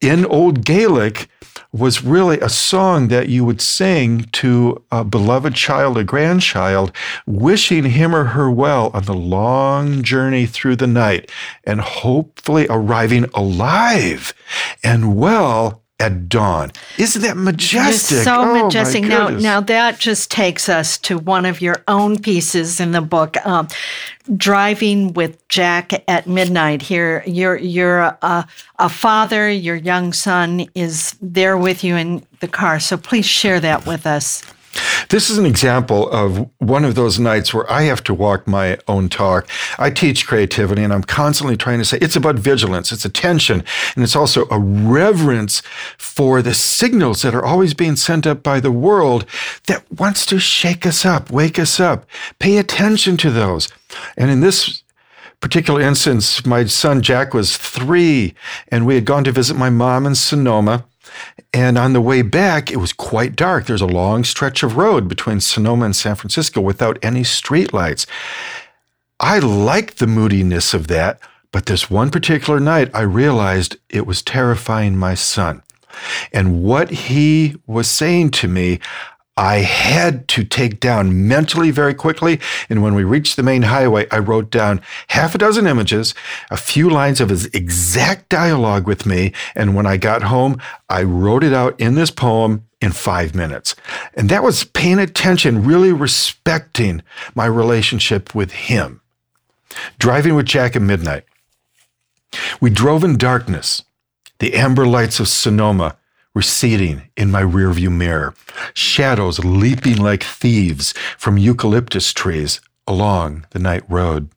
in 0.01 0.27
Old 0.27 0.65
Gaelic 0.65 1.30
was 1.72 2.02
really 2.02 2.40
a 2.40 2.48
song 2.48 3.09
that 3.09 3.28
you 3.28 3.44
would 3.44 3.61
sing 3.61 4.22
to 4.33 4.83
a 4.90 5.04
beloved 5.04 5.54
child, 5.54 5.96
a 5.96 6.04
grandchild, 6.04 6.92
wishing 7.26 7.85
him 7.85 8.14
or 8.14 8.24
her 8.24 8.50
well 8.50 8.90
on 8.92 9.04
the 9.04 9.14
long 9.14 10.02
journey 10.02 10.46
through 10.46 10.76
the 10.76 10.87
night 10.87 11.30
and 11.64 11.80
hopefully 11.80 12.66
arriving 12.68 13.24
alive 13.35 14.35
and 14.83 15.16
well 15.16 15.80
at 16.01 16.29
dawn. 16.29 16.73
Isn't 16.99 17.23
that 17.23 17.37
majestic? 17.37 18.17
It's 18.17 18.25
so 18.25 18.41
oh, 18.41 18.65
majestic. 18.65 19.05
Now, 19.05 19.29
now 19.29 19.61
that 19.61 19.99
just 19.99 20.31
takes 20.31 20.69
us 20.69 20.99
to 20.99 21.19
one 21.19 21.45
of 21.45 21.61
your 21.61 21.83
own 21.87 22.19
pieces 22.19 22.81
in 22.81 22.93
the 22.93 23.01
book, 23.01 23.37
um, 23.47 23.69
"Driving 24.37 25.13
with 25.13 25.47
Jack 25.49 25.93
at 26.09 26.27
Midnight." 26.27 26.83
Here, 26.83 27.23
you're 27.27 27.57
you're 27.59 28.01
a, 28.01 28.47
a 28.79 28.89
father. 28.89 29.51
Your 29.51 29.77
young 29.77 30.13
son 30.13 30.67
is 30.75 31.15
there 31.21 31.57
with 31.57 31.85
you 31.85 31.97
in 31.97 32.27
the 32.41 32.49
car. 32.49 32.81
So 32.81 32.97
please 32.97 33.27
share 33.27 33.61
that 33.61 33.87
with 33.87 34.07
us. 34.07 34.43
This 35.09 35.28
is 35.28 35.38
an 35.38 35.46
example 35.46 36.09
of 36.11 36.48
one 36.59 36.85
of 36.85 36.94
those 36.94 37.18
nights 37.18 37.52
where 37.52 37.70
I 37.70 37.83
have 37.83 38.04
to 38.04 38.14
walk 38.14 38.46
my 38.46 38.78
own 38.87 39.09
talk. 39.09 39.48
I 39.78 39.90
teach 39.90 40.26
creativity 40.26 40.85
and 40.85 40.92
I'm 40.92 41.02
constantly 41.02 41.56
trying 41.56 41.78
to 41.78 41.85
say 41.85 41.98
it's 42.00 42.14
about 42.14 42.37
vigilance, 42.37 42.92
it's 42.92 43.04
attention, 43.04 43.64
and 43.94 44.04
it's 44.04 44.14
also 44.14 44.46
a 44.50 44.59
reverence 44.59 45.62
for 45.98 46.42
the 46.42 46.54
signals 46.54 47.22
that 47.22 47.35
are 47.35 47.44
always 47.44 47.74
being 47.74 47.96
sent 47.96 48.26
up 48.26 48.42
by 48.42 48.61
the 48.61 48.70
world 48.70 49.26
that 49.66 49.85
wants 49.90 50.24
to 50.26 50.38
shake 50.38 50.87
us 50.87 51.04
up, 51.04 51.30
wake 51.30 51.59
us 51.59 51.80
up. 51.80 52.06
Pay 52.38 52.56
attention 52.59 53.16
to 53.18 53.30
those. 53.30 53.68
And 54.16 54.30
in 54.30 54.40
this 54.40 54.83
particular 55.40 55.80
instance, 55.80 56.44
my 56.46 56.66
son 56.66 57.02
Jack 57.02 57.35
was 57.35 57.56
three, 57.56 58.35
and 58.68 58.87
we 58.87 58.94
had 58.94 59.04
gone 59.04 59.25
to 59.25 59.33
visit 59.33 59.56
my 59.56 59.71
mom 59.71 60.06
in 60.06 60.14
Sonoma. 60.14 60.85
And 61.53 61.77
on 61.77 61.92
the 61.92 62.01
way 62.01 62.23
back, 62.23 62.71
it 62.71 62.77
was 62.77 62.92
quite 62.92 63.35
dark. 63.35 63.67
There's 63.67 63.81
a 63.81 63.87
long 63.87 64.23
stretch 64.23 64.63
of 64.63 64.77
road 64.77 65.09
between 65.09 65.40
Sonoma 65.40 65.87
and 65.87 65.96
San 65.96 66.15
Francisco 66.15 66.61
without 66.61 66.98
any 67.03 67.23
streetlights. 67.23 68.07
I 69.19 69.40
liked 69.40 69.98
the 69.98 70.07
moodiness 70.07 70.73
of 70.75 70.87
that, 70.87 71.21
but 71.53 71.67
this 71.67 71.90
one 71.90 72.11
particular 72.11 72.61
night, 72.61 72.90
I 72.94 73.03
realized 73.03 73.77
it 73.88 74.07
was 74.07 74.23
terrifying 74.23 74.96
my 74.96 75.15
son. 75.15 75.63
And 76.33 76.63
what 76.63 76.90
he 76.90 77.57
was 77.67 77.90
saying 77.90 78.31
to 78.33 78.48
me, 78.48 78.79
I 79.41 79.61
had 79.61 80.29
to 80.29 80.45
take 80.45 80.81
down 80.81 81.27
mentally 81.27 81.71
very 81.71 81.95
quickly. 81.95 82.38
And 82.69 82.83
when 82.83 82.95
we 82.95 83.05
reached 83.05 83.37
the 83.37 83.43
main 83.43 83.63
highway, 83.63 84.07
I 84.11 84.19
wrote 84.19 84.51
down 84.51 84.83
half 85.09 85.35
a 85.35 85.38
dozen 85.38 85.67
images, 85.67 86.15
a 86.51 86.59
few 86.59 86.91
lines 86.91 87.23
of 87.23 87.31
his 87.31 87.47
exact 87.47 88.29
dialogue 88.29 88.87
with 88.87 89.07
me. 89.07 89.33
And 89.55 89.75
when 89.75 89.87
I 89.87 89.97
got 89.97 90.25
home, 90.25 90.61
I 90.91 91.05
wrote 91.05 91.43
it 91.43 91.55
out 91.55 91.81
in 91.81 91.95
this 91.95 92.11
poem 92.11 92.67
in 92.83 92.93
five 92.93 93.35
minutes. 93.35 93.75
And 94.13 94.29
that 94.29 94.43
was 94.43 94.65
paying 94.65 94.99
attention, 94.99 95.65
really 95.65 95.91
respecting 95.91 97.03
my 97.35 97.47
relationship 97.47 98.35
with 98.35 98.53
him. 98.53 99.01
Driving 99.99 100.35
with 100.35 100.45
Jack 100.45 100.77
at 100.77 100.83
midnight. 100.83 101.25
We 102.61 102.69
drove 102.69 103.05
in 103.05 103.17
darkness, 103.17 103.85
the 104.38 104.53
amber 104.53 104.87
lights 104.87 105.19
of 105.19 105.29
Sonoma 105.29 105.97
receding 106.35 107.10
in 107.16 107.31
my 107.31 107.42
rearview 107.42 107.90
mirror, 107.90 108.35
shadows 108.74 109.38
leaping 109.40 109.96
like 109.96 110.22
thieves 110.22 110.92
from 111.18 111.38
eucalyptus 111.38 112.12
trees 112.12 112.60
along 112.87 113.46
the 113.50 113.58
night 113.58 113.83
road. 113.88 114.28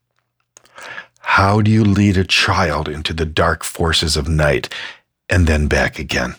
How 1.20 1.62
do 1.62 1.72
you 1.72 1.84
lead 1.84 2.18
a 2.18 2.26
child 2.26 2.90
into 2.90 3.14
the 3.14 3.26
dark 3.26 3.64
forces 3.64 4.18
of 4.18 4.28
night 4.28 4.70
and 5.30 5.48
then 5.48 5.68
back 5.68 5.98
again? 5.98 6.36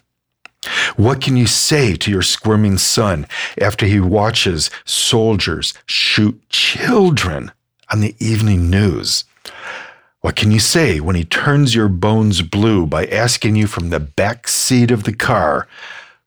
What 0.96 1.20
can 1.20 1.36
you 1.36 1.46
say 1.46 1.94
to 1.96 2.10
your 2.10 2.22
squirming 2.22 2.78
son 2.78 3.26
after 3.60 3.86
he 3.86 4.00
watches 4.00 4.70
soldiers 4.84 5.74
shoot 5.86 6.40
children 6.48 7.50
on 7.92 8.00
the 8.00 8.14
evening 8.18 8.70
news? 8.70 9.24
What 10.24 10.36
can 10.36 10.50
you 10.50 10.58
say 10.58 11.00
when 11.00 11.16
he 11.16 11.24
turns 11.24 11.74
your 11.74 11.90
bones 11.90 12.40
blue 12.40 12.86
by 12.86 13.04
asking 13.04 13.56
you 13.56 13.66
from 13.66 13.90
the 13.90 14.00
back 14.00 14.48
seat 14.48 14.90
of 14.90 15.04
the 15.04 15.12
car, 15.12 15.68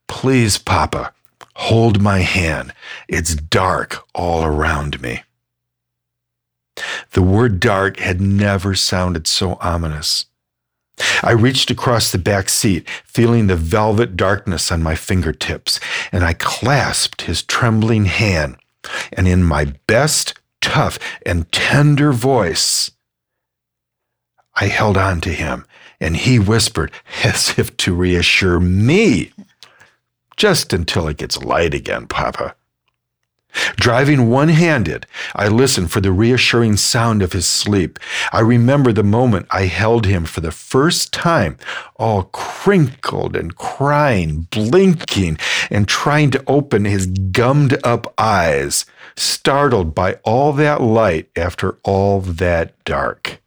Please, 0.07 0.59
Papa, 0.59 1.13
hold 1.55 1.99
my 1.99 2.19
hand. 2.19 2.75
It's 3.07 3.33
dark 3.33 4.05
all 4.13 4.45
around 4.45 5.01
me. 5.01 5.23
The 7.13 7.23
word 7.23 7.59
dark 7.59 7.97
had 7.97 8.21
never 8.21 8.75
sounded 8.75 9.25
so 9.25 9.57
ominous. 9.61 10.27
I 11.23 11.31
reached 11.31 11.71
across 11.71 12.11
the 12.11 12.19
back 12.19 12.49
seat, 12.49 12.87
feeling 13.03 13.47
the 13.47 13.55
velvet 13.55 14.15
darkness 14.15 14.71
on 14.71 14.83
my 14.83 14.93
fingertips, 14.93 15.79
and 16.11 16.23
I 16.23 16.33
clasped 16.33 17.23
his 17.23 17.41
trembling 17.41 18.05
hand. 18.05 18.57
And 19.11 19.27
in 19.27 19.43
my 19.43 19.73
best, 19.87 20.35
tough, 20.61 20.99
and 21.25 21.51
tender 21.51 22.11
voice, 22.11 22.91
I 24.59 24.67
held 24.67 24.97
on 24.97 25.21
to 25.21 25.29
him, 25.29 25.65
and 26.01 26.17
he 26.17 26.39
whispered, 26.39 26.91
as 27.23 27.57
if 27.59 27.77
to 27.77 27.93
reassure 27.93 28.59
me, 28.59 29.31
Just 30.35 30.73
until 30.73 31.07
it 31.07 31.17
gets 31.17 31.43
light 31.43 31.73
again, 31.73 32.07
Papa. 32.07 32.55
Driving 33.75 34.29
one 34.29 34.49
handed, 34.49 35.07
I 35.35 35.47
listened 35.47 35.91
for 35.91 36.01
the 36.01 36.11
reassuring 36.11 36.77
sound 36.77 37.23
of 37.23 37.33
his 37.33 37.47
sleep. 37.47 37.97
I 38.31 38.41
remember 38.41 38.91
the 38.91 39.03
moment 39.03 39.47
I 39.49 39.63
held 39.63 40.05
him 40.05 40.25
for 40.25 40.41
the 40.41 40.51
first 40.51 41.11
time, 41.11 41.57
all 41.95 42.23
crinkled 42.23 43.35
and 43.35 43.55
crying, 43.55 44.47
blinking, 44.51 45.37
and 45.71 45.87
trying 45.87 46.29
to 46.31 46.43
open 46.45 46.85
his 46.85 47.07
gummed 47.07 47.79
up 47.83 48.13
eyes, 48.17 48.85
startled 49.15 49.95
by 49.95 50.15
all 50.23 50.53
that 50.53 50.81
light 50.81 51.29
after 51.35 51.77
all 51.83 52.21
that 52.21 52.73
dark. 52.85 53.39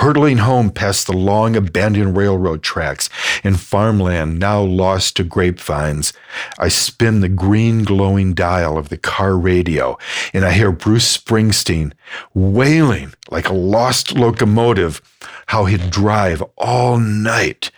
Hurtling 0.00 0.38
home 0.38 0.70
past 0.70 1.06
the 1.06 1.12
long 1.12 1.54
abandoned 1.54 2.16
railroad 2.16 2.62
tracks 2.62 3.10
and 3.44 3.60
farmland 3.60 4.38
now 4.38 4.62
lost 4.62 5.16
to 5.16 5.24
grapevines, 5.24 6.14
I 6.58 6.68
spin 6.68 7.20
the 7.20 7.28
green 7.28 7.84
glowing 7.84 8.32
dial 8.32 8.78
of 8.78 8.88
the 8.88 8.96
car 8.96 9.36
radio 9.36 9.98
and 10.32 10.46
I 10.46 10.52
hear 10.52 10.72
Bruce 10.72 11.18
Springsteen 11.18 11.92
wailing 12.32 13.12
like 13.30 13.50
a 13.50 13.52
lost 13.52 14.14
locomotive 14.14 15.02
how 15.48 15.66
he'd 15.66 15.90
drive 15.90 16.42
all 16.56 16.96
night 16.96 17.70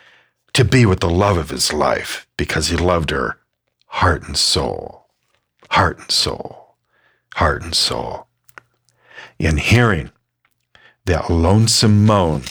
to 0.53 0.65
be 0.65 0.87
with 0.87 1.01
the 1.01 1.11
love 1.11 1.37
of 1.37 1.51
his 1.51 1.73
life 1.73 2.29
because 2.37 2.69
he 2.69 2.77
loved 2.77 3.11
her 3.11 3.41
heart 3.87 4.23
and 4.29 4.37
soul, 4.37 5.09
heart 5.71 5.99
and 5.99 6.11
soul, 6.13 6.77
heart 7.35 7.65
and 7.65 7.75
soul. 7.75 8.29
In 9.41 9.57
hearing 9.57 10.13
that 11.07 11.31
lonesome 11.31 12.07
moan. 12.07 12.43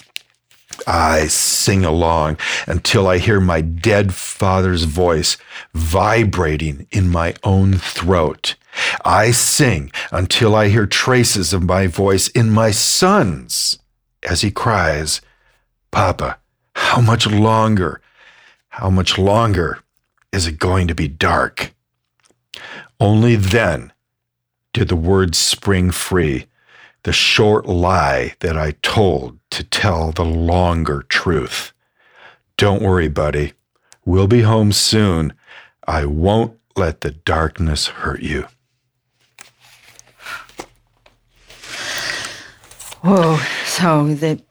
I 0.88 1.28
sing 1.28 1.86
along 1.86 2.38
until 2.68 3.08
I 3.08 3.18
hear 3.18 3.39
my 3.39 3.62
dead 3.62 4.14
father's 4.14 4.84
voice 4.84 5.38
vibrating 5.74 6.88
in 6.91 7.10
my 7.10 7.36
own 7.43 7.74
throat. 7.74 8.56
I 9.06 9.32
sing 9.32 9.91
until 10.12 10.56
I 10.56 10.70
hear 10.70 10.88
traces 10.88 11.54
of 11.54 11.64
my 11.64 11.88
voice 11.88 12.30
in 12.30 12.49
my 12.49 12.72
son's 12.72 13.78
as 14.24 14.41
he 14.41 14.52
cries, 14.52 15.22
Papa, 15.91 16.38
how 16.76 17.02
much 17.02 17.28
longer, 17.28 18.02
how 18.70 18.89
much 18.89 19.18
longer 19.18 19.80
is 20.32 20.47
it 20.47 20.60
going 20.60 20.88
to 20.88 20.95
be 20.95 21.08
dark? 21.08 21.74
Only 22.99 23.36
then 23.36 23.91
did 24.74 24.88
the 24.88 24.95
words 24.95 25.38
spring 25.38 25.91
free 25.91 26.47
the 27.04 27.14
short 27.14 27.66
lie 27.66 28.36
that 28.39 28.58
I 28.58 28.72
told 28.82 29.39
to 29.52 29.64
tell 29.64 30.12
the 30.12 30.26
longer 30.26 31.04
truth. 31.10 31.74
Don't 32.58 32.82
worry, 32.82 33.08
buddy. 33.08 33.54
We'll 34.06 34.28
be 34.28 34.41
home 34.41 34.72
soon. 34.72 35.34
I 35.88 36.06
won't 36.06 36.58
let 36.76 37.02
the 37.02 37.12
darkness 37.12 37.88
hurt 37.88 38.22
you. 38.22 38.47
Whoa. 43.02 43.39
So 43.66 44.14
the. 44.14 44.41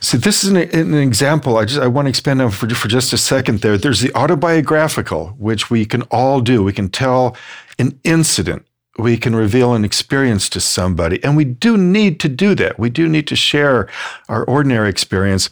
So 0.00 0.16
this 0.16 0.44
is 0.44 0.50
an, 0.50 0.56
an, 0.56 0.94
example. 0.94 1.58
I 1.58 1.64
just 1.64 1.80
I 1.80 1.88
want 1.88 2.06
to 2.06 2.10
expand 2.10 2.40
on 2.40 2.50
for, 2.52 2.68
for 2.70 2.86
just 2.86 3.12
a 3.12 3.18
second 3.18 3.60
there. 3.60 3.76
There's 3.76 4.00
the 4.00 4.14
autobiographical, 4.14 5.28
which 5.38 5.68
we 5.68 5.84
can 5.84 6.02
all 6.02 6.40
do. 6.40 6.62
We 6.62 6.72
can 6.72 6.88
tell 6.88 7.36
an 7.78 7.98
incident 8.04 8.66
we 8.98 9.16
can 9.16 9.34
reveal 9.34 9.74
an 9.74 9.84
experience 9.84 10.48
to 10.50 10.60
somebody. 10.60 11.22
And 11.22 11.36
we 11.36 11.44
do 11.44 11.76
need 11.76 12.20
to 12.20 12.28
do 12.28 12.54
that. 12.54 12.78
We 12.78 12.90
do 12.90 13.08
need 13.08 13.26
to 13.28 13.36
share 13.36 13.88
our 14.28 14.44
ordinary 14.44 14.88
experience. 14.88 15.50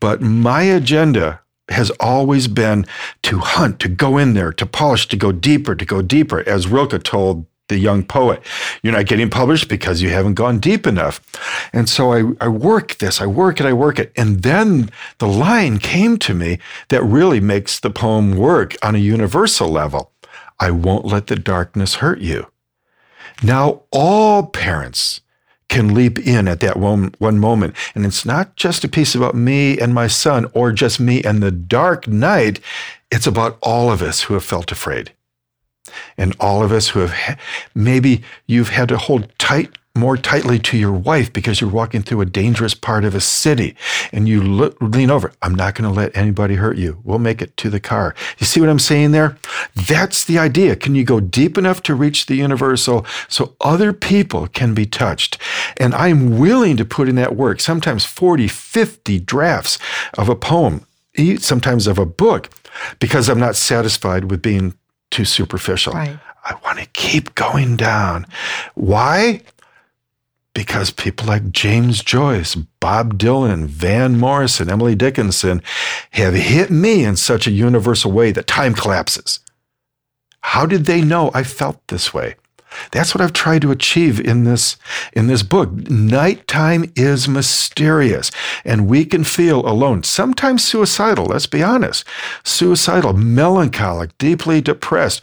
But 0.00 0.20
my 0.20 0.62
agenda 0.62 1.40
has 1.68 1.90
always 2.00 2.48
been 2.48 2.84
to 3.22 3.38
hunt, 3.38 3.78
to 3.80 3.88
go 3.88 4.18
in 4.18 4.34
there, 4.34 4.52
to 4.52 4.66
polish, 4.66 5.06
to 5.08 5.16
go 5.16 5.32
deeper, 5.32 5.74
to 5.74 5.84
go 5.84 6.02
deeper. 6.02 6.46
As 6.48 6.66
Rilke 6.66 7.02
told 7.02 7.46
the 7.68 7.78
young 7.78 8.02
poet, 8.02 8.42
you're 8.82 8.92
not 8.92 9.06
getting 9.06 9.30
published 9.30 9.68
because 9.68 10.02
you 10.02 10.08
haven't 10.10 10.34
gone 10.34 10.58
deep 10.58 10.86
enough. 10.86 11.20
And 11.72 11.88
so 11.88 12.12
I, 12.12 12.24
I 12.40 12.48
work 12.48 12.98
this, 12.98 13.20
I 13.20 13.26
work 13.26 13.60
it, 13.60 13.66
I 13.66 13.72
work 13.72 14.00
it. 14.00 14.12
And 14.16 14.42
then 14.42 14.90
the 15.18 15.28
line 15.28 15.78
came 15.78 16.18
to 16.18 16.34
me 16.34 16.58
that 16.88 17.04
really 17.04 17.38
makes 17.38 17.78
the 17.78 17.90
poem 17.90 18.36
work 18.36 18.74
on 18.82 18.96
a 18.96 18.98
universal 18.98 19.68
level. 19.68 20.10
I 20.58 20.72
won't 20.72 21.06
let 21.06 21.28
the 21.28 21.36
darkness 21.36 21.96
hurt 21.96 22.20
you. 22.20 22.48
Now 23.42 23.82
all 23.90 24.46
parents 24.46 25.20
can 25.68 25.94
leap 25.94 26.18
in 26.18 26.48
at 26.48 26.60
that 26.60 26.76
one, 26.76 27.14
one 27.18 27.38
moment. 27.38 27.74
And 27.94 28.04
it's 28.04 28.26
not 28.26 28.56
just 28.56 28.84
a 28.84 28.88
piece 28.88 29.14
about 29.14 29.34
me 29.34 29.78
and 29.78 29.94
my 29.94 30.08
son 30.08 30.46
or 30.52 30.72
just 30.72 31.00
me 31.00 31.22
and 31.22 31.42
the 31.42 31.52
dark 31.52 32.08
night. 32.08 32.60
It's 33.10 33.26
about 33.26 33.56
all 33.62 33.90
of 33.90 34.02
us 34.02 34.22
who 34.22 34.34
have 34.34 34.44
felt 34.44 34.72
afraid. 34.72 35.12
And 36.18 36.36
all 36.38 36.62
of 36.62 36.72
us 36.72 36.88
who 36.88 37.00
have, 37.06 37.38
maybe 37.74 38.22
you've 38.46 38.70
had 38.70 38.88
to 38.90 38.98
hold 38.98 39.32
tight 39.38 39.70
more 39.96 40.16
tightly 40.16 40.58
to 40.58 40.78
your 40.78 40.92
wife 40.92 41.32
because 41.32 41.60
you're 41.60 41.70
walking 41.70 42.00
through 42.00 42.20
a 42.20 42.26
dangerous 42.26 42.74
part 42.74 43.04
of 43.04 43.14
a 43.14 43.20
city 43.20 43.76
and 44.12 44.28
you 44.28 44.40
look, 44.40 44.76
lean 44.80 45.10
over. 45.10 45.32
I'm 45.42 45.54
not 45.54 45.74
going 45.74 45.92
to 45.92 45.94
let 45.94 46.16
anybody 46.16 46.54
hurt 46.54 46.78
you. 46.78 47.00
We'll 47.02 47.18
make 47.18 47.42
it 47.42 47.56
to 47.58 47.70
the 47.70 47.80
car. 47.80 48.14
You 48.38 48.46
see 48.46 48.60
what 48.60 48.68
I'm 48.68 48.78
saying 48.78 49.10
there? 49.10 49.36
That's 49.74 50.24
the 50.24 50.38
idea. 50.38 50.76
Can 50.76 50.94
you 50.94 51.04
go 51.04 51.18
deep 51.18 51.58
enough 51.58 51.82
to 51.84 51.94
reach 51.94 52.26
the 52.26 52.36
universal 52.36 53.04
so 53.28 53.56
other 53.60 53.92
people 53.92 54.46
can 54.46 54.74
be 54.74 54.86
touched? 54.86 55.38
And 55.76 55.92
I'm 55.94 56.38
willing 56.38 56.76
to 56.76 56.84
put 56.84 57.08
in 57.08 57.16
that 57.16 57.34
work, 57.34 57.60
sometimes 57.60 58.04
40, 58.04 58.46
50 58.46 59.18
drafts 59.20 59.78
of 60.16 60.28
a 60.28 60.36
poem, 60.36 60.86
sometimes 61.38 61.88
of 61.88 61.98
a 61.98 62.06
book, 62.06 62.48
because 63.00 63.28
I'm 63.28 63.40
not 63.40 63.56
satisfied 63.56 64.30
with 64.30 64.40
being 64.40 64.74
too 65.10 65.24
superficial. 65.24 65.94
Right. 65.94 66.18
I 66.44 66.54
want 66.64 66.78
to 66.78 66.86
keep 66.86 67.34
going 67.34 67.76
down. 67.76 68.26
Why? 68.74 69.42
Because 70.54 70.90
people 70.90 71.26
like 71.26 71.50
James 71.50 72.02
Joyce, 72.02 72.54
Bob 72.54 73.18
Dylan, 73.18 73.66
Van 73.66 74.18
Morrison, 74.18 74.70
Emily 74.70 74.94
Dickinson 74.94 75.62
have 76.12 76.34
hit 76.34 76.70
me 76.70 77.04
in 77.04 77.16
such 77.16 77.46
a 77.46 77.52
universal 77.52 78.10
way 78.12 78.32
that 78.32 78.46
time 78.46 78.74
collapses. 78.74 79.40
How 80.42 80.66
did 80.66 80.86
they 80.86 81.02
know 81.02 81.30
I 81.34 81.44
felt 81.44 81.86
this 81.88 82.12
way? 82.12 82.34
That's 82.92 83.14
what 83.14 83.20
I've 83.20 83.32
tried 83.32 83.62
to 83.62 83.70
achieve 83.70 84.20
in 84.20 84.44
this 84.44 84.76
in 85.12 85.26
this 85.26 85.42
book. 85.42 85.70
Nighttime 85.72 86.92
is 86.94 87.28
mysterious 87.28 88.30
and 88.64 88.88
we 88.88 89.04
can 89.04 89.24
feel 89.24 89.66
alone, 89.66 90.02
sometimes 90.02 90.64
suicidal, 90.64 91.26
let's 91.26 91.46
be 91.46 91.62
honest. 91.62 92.04
Suicidal, 92.44 93.12
melancholic, 93.12 94.16
deeply 94.18 94.60
depressed, 94.60 95.22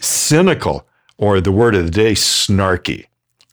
cynical, 0.00 0.86
or 1.16 1.40
the 1.40 1.52
word 1.52 1.74
of 1.74 1.84
the 1.84 1.90
day, 1.90 2.12
snarky. 2.12 3.07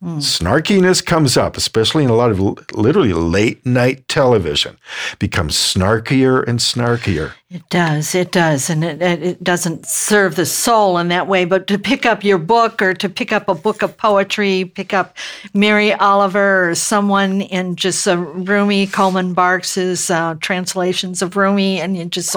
Snarkiness 0.05 1.03
comes 1.03 1.35
up, 1.35 1.57
especially 1.57 2.03
in 2.03 2.11
a 2.11 2.15
lot 2.15 2.29
of 2.29 2.39
literally 2.75 3.11
late 3.11 3.65
night 3.65 4.07
television, 4.07 4.77
becomes 5.17 5.55
snarkier 5.55 6.47
and 6.47 6.59
snarkier. 6.59 7.33
It 7.49 7.67
does, 7.69 8.13
it 8.13 8.31
does, 8.31 8.69
and 8.69 8.83
it, 8.83 9.01
it 9.01 9.43
doesn't 9.43 9.87
serve 9.87 10.35
the 10.35 10.45
soul 10.45 10.99
in 10.99 11.07
that 11.07 11.27
way. 11.27 11.45
But 11.45 11.65
to 11.67 11.79
pick 11.79 12.05
up 12.05 12.23
your 12.23 12.37
book 12.37 12.83
or 12.83 12.93
to 12.93 13.09
pick 13.09 13.31
up 13.31 13.49
a 13.49 13.55
book 13.55 13.81
of 13.81 13.97
poetry, 13.97 14.65
pick 14.65 14.93
up 14.93 15.17
Mary 15.55 15.91
Oliver 15.95 16.69
or 16.69 16.75
someone 16.75 17.41
in 17.41 17.75
just 17.75 18.05
a 18.05 18.15
Rumi 18.15 18.85
Coleman 18.85 19.33
Barks's 19.33 20.11
uh, 20.11 20.35
translations 20.39 21.23
of 21.23 21.35
Rumi, 21.35 21.81
and 21.81 21.97
you 21.97 22.05
just 22.05 22.35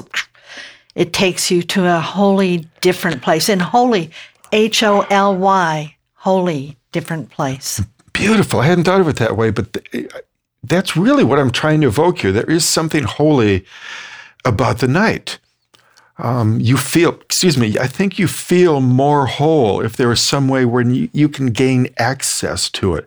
it 0.94 1.12
takes 1.12 1.50
you 1.50 1.62
to 1.64 1.84
a 1.84 2.00
wholly 2.00 2.66
different 2.80 3.20
place. 3.20 3.50
And 3.50 3.60
holy, 3.60 4.10
H 4.52 4.82
O 4.82 5.02
L 5.10 5.36
Y, 5.36 5.94
holy 6.14 6.77
different 6.92 7.30
place. 7.30 7.82
Beautiful. 8.12 8.60
I 8.60 8.66
hadn't 8.66 8.84
thought 8.84 9.00
of 9.00 9.08
it 9.08 9.16
that 9.16 9.36
way, 9.36 9.50
but 9.50 9.72
th- 9.72 9.86
eh, 9.94 10.18
that's 10.62 10.96
really 10.96 11.24
what 11.24 11.38
I'm 11.38 11.50
trying 11.50 11.80
to 11.82 11.86
evoke 11.86 12.20
here. 12.20 12.32
There 12.32 12.50
is 12.50 12.64
something 12.64 13.04
holy 13.04 13.64
about 14.44 14.78
the 14.78 14.88
night. 14.88 15.38
Um, 16.20 16.58
you 16.60 16.76
feel, 16.76 17.10
excuse 17.20 17.56
me, 17.56 17.78
I 17.78 17.86
think 17.86 18.18
you 18.18 18.26
feel 18.26 18.80
more 18.80 19.26
whole 19.26 19.80
if 19.80 19.96
there 19.96 20.10
is 20.10 20.20
some 20.20 20.48
way 20.48 20.64
where 20.64 20.82
you, 20.82 21.08
you 21.12 21.28
can 21.28 21.50
gain 21.50 21.88
access 21.96 22.68
to 22.70 22.96
it. 22.96 23.06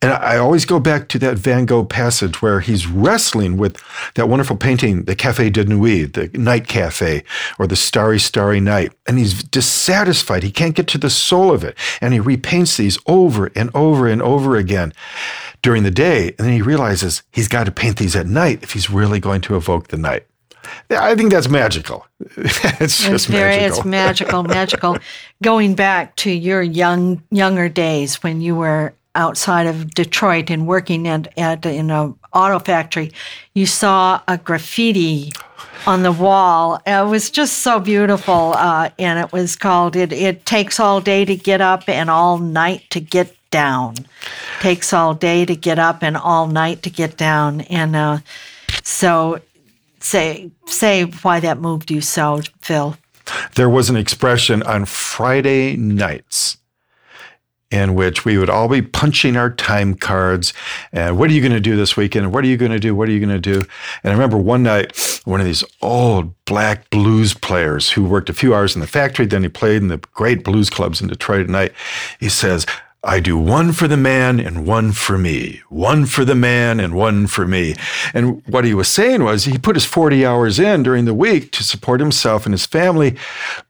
And 0.00 0.12
I, 0.12 0.16
I 0.16 0.38
always 0.38 0.64
go 0.64 0.80
back 0.80 1.08
to 1.08 1.18
that 1.18 1.36
Van 1.36 1.66
Gogh 1.66 1.84
passage 1.84 2.40
where 2.40 2.60
he's 2.60 2.86
wrestling 2.86 3.58
with 3.58 3.82
that 4.14 4.30
wonderful 4.30 4.56
painting, 4.56 5.04
the 5.04 5.14
Café 5.14 5.52
de 5.52 5.66
Nuit, 5.66 6.14
the 6.14 6.28
night 6.38 6.66
cafe, 6.66 7.24
or 7.58 7.66
the 7.66 7.76
Starry, 7.76 8.18
Starry 8.18 8.60
Night. 8.60 8.92
And 9.06 9.18
he's 9.18 9.42
dissatisfied. 9.42 10.42
He 10.42 10.50
can't 10.50 10.74
get 10.74 10.88
to 10.88 10.98
the 10.98 11.10
soul 11.10 11.52
of 11.52 11.62
it. 11.62 11.76
And 12.00 12.14
he 12.14 12.20
repaints 12.20 12.78
these 12.78 12.98
over 13.06 13.50
and 13.54 13.70
over 13.74 14.08
and 14.08 14.22
over 14.22 14.56
again 14.56 14.94
during 15.60 15.82
the 15.82 15.90
day. 15.90 16.28
And 16.38 16.46
then 16.46 16.52
he 16.52 16.62
realizes 16.62 17.22
he's 17.30 17.48
got 17.48 17.64
to 17.64 17.72
paint 17.72 17.98
these 17.98 18.16
at 18.16 18.26
night 18.26 18.62
if 18.62 18.72
he's 18.72 18.88
really 18.88 19.20
going 19.20 19.42
to 19.42 19.56
evoke 19.56 19.88
the 19.88 19.98
night. 19.98 20.24
I 20.90 21.14
think 21.14 21.32
that's 21.32 21.48
magical. 21.48 22.06
it's 22.36 22.98
just 22.98 23.08
it's 23.10 23.26
very, 23.26 23.56
magical. 23.56 23.78
It's 23.78 23.86
magical, 23.86 24.42
magical. 24.44 24.98
Going 25.42 25.74
back 25.74 26.16
to 26.16 26.30
your 26.30 26.62
young, 26.62 27.22
younger 27.30 27.68
days 27.68 28.22
when 28.22 28.40
you 28.40 28.56
were 28.56 28.94
outside 29.14 29.66
of 29.66 29.94
Detroit 29.94 30.50
and 30.50 30.66
working 30.66 31.08
at, 31.08 31.36
at 31.38 31.66
in 31.66 31.90
an 31.90 32.14
auto 32.32 32.58
factory, 32.58 33.10
you 33.54 33.66
saw 33.66 34.20
a 34.28 34.38
graffiti 34.38 35.32
on 35.86 36.02
the 36.02 36.12
wall. 36.12 36.80
It 36.86 37.06
was 37.06 37.30
just 37.30 37.58
so 37.58 37.80
beautiful, 37.80 38.54
uh, 38.56 38.90
and 38.98 39.18
it 39.18 39.32
was 39.32 39.56
called 39.56 39.96
"It 39.96 40.12
It 40.12 40.46
Takes 40.46 40.78
All 40.78 41.00
Day 41.00 41.24
to 41.24 41.34
Get 41.36 41.60
Up 41.60 41.88
and 41.88 42.10
All 42.10 42.38
Night 42.38 42.84
to 42.90 43.00
Get 43.00 43.34
Down." 43.50 43.94
Takes 44.60 44.92
all 44.92 45.14
day 45.14 45.44
to 45.44 45.54
get 45.54 45.78
up 45.78 46.02
and 46.02 46.16
all 46.16 46.46
night 46.46 46.82
to 46.82 46.90
get 46.90 47.16
down, 47.16 47.60
and 47.62 47.94
uh, 47.94 48.18
so 48.82 49.40
say 50.06 50.50
say 50.66 51.02
why 51.02 51.40
that 51.40 51.58
moved 51.58 51.90
you 51.90 52.00
so, 52.00 52.40
Phil. 52.60 52.96
there 53.56 53.68
was 53.68 53.90
an 53.90 53.96
expression 53.96 54.62
on 54.62 54.84
Friday 54.84 55.76
nights 55.76 56.58
in 57.72 57.96
which 57.96 58.24
we 58.24 58.38
would 58.38 58.48
all 58.48 58.68
be 58.68 58.80
punching 58.80 59.36
our 59.36 59.50
time 59.50 59.94
cards 59.94 60.54
and 60.92 61.18
what 61.18 61.28
are 61.28 61.32
you 61.32 61.40
going 61.40 61.52
to 61.52 61.58
do 61.60 61.74
this 61.74 61.96
weekend? 61.96 62.32
What 62.32 62.44
are 62.44 62.46
you 62.46 62.56
going 62.56 62.70
to 62.70 62.78
do? 62.78 62.94
What 62.94 63.08
are 63.08 63.12
you 63.12 63.18
going 63.18 63.28
to 63.28 63.40
do? 63.40 63.66
And 64.04 64.12
I 64.12 64.12
remember 64.12 64.38
one 64.38 64.62
night, 64.62 65.20
one 65.24 65.40
of 65.40 65.46
these 65.46 65.64
old 65.82 66.32
black 66.44 66.88
blues 66.90 67.34
players 67.34 67.90
who 67.90 68.04
worked 68.04 68.30
a 68.30 68.34
few 68.34 68.54
hours 68.54 68.76
in 68.76 68.80
the 68.80 68.86
factory, 68.86 69.26
then 69.26 69.42
he 69.42 69.48
played 69.48 69.82
in 69.82 69.88
the 69.88 69.98
great 70.14 70.44
blues 70.44 70.70
clubs 70.70 71.00
in 71.00 71.08
Detroit 71.08 71.40
at 71.40 71.48
night. 71.48 71.72
He 72.20 72.28
says, 72.28 72.66
I 73.06 73.20
do 73.20 73.38
one 73.38 73.72
for 73.72 73.86
the 73.86 73.96
man 73.96 74.40
and 74.40 74.66
one 74.66 74.90
for 74.90 75.16
me, 75.16 75.62
one 75.68 76.06
for 76.06 76.24
the 76.24 76.34
man 76.34 76.80
and 76.80 76.92
one 76.92 77.28
for 77.28 77.46
me. 77.46 77.76
And 78.12 78.44
what 78.48 78.64
he 78.64 78.74
was 78.74 78.88
saying 78.88 79.22
was 79.22 79.44
he 79.44 79.58
put 79.58 79.76
his 79.76 79.84
40 79.84 80.26
hours 80.26 80.58
in 80.58 80.82
during 80.82 81.04
the 81.04 81.14
week 81.14 81.52
to 81.52 81.62
support 81.62 82.00
himself 82.00 82.46
and 82.46 82.52
his 82.52 82.66
family. 82.66 83.16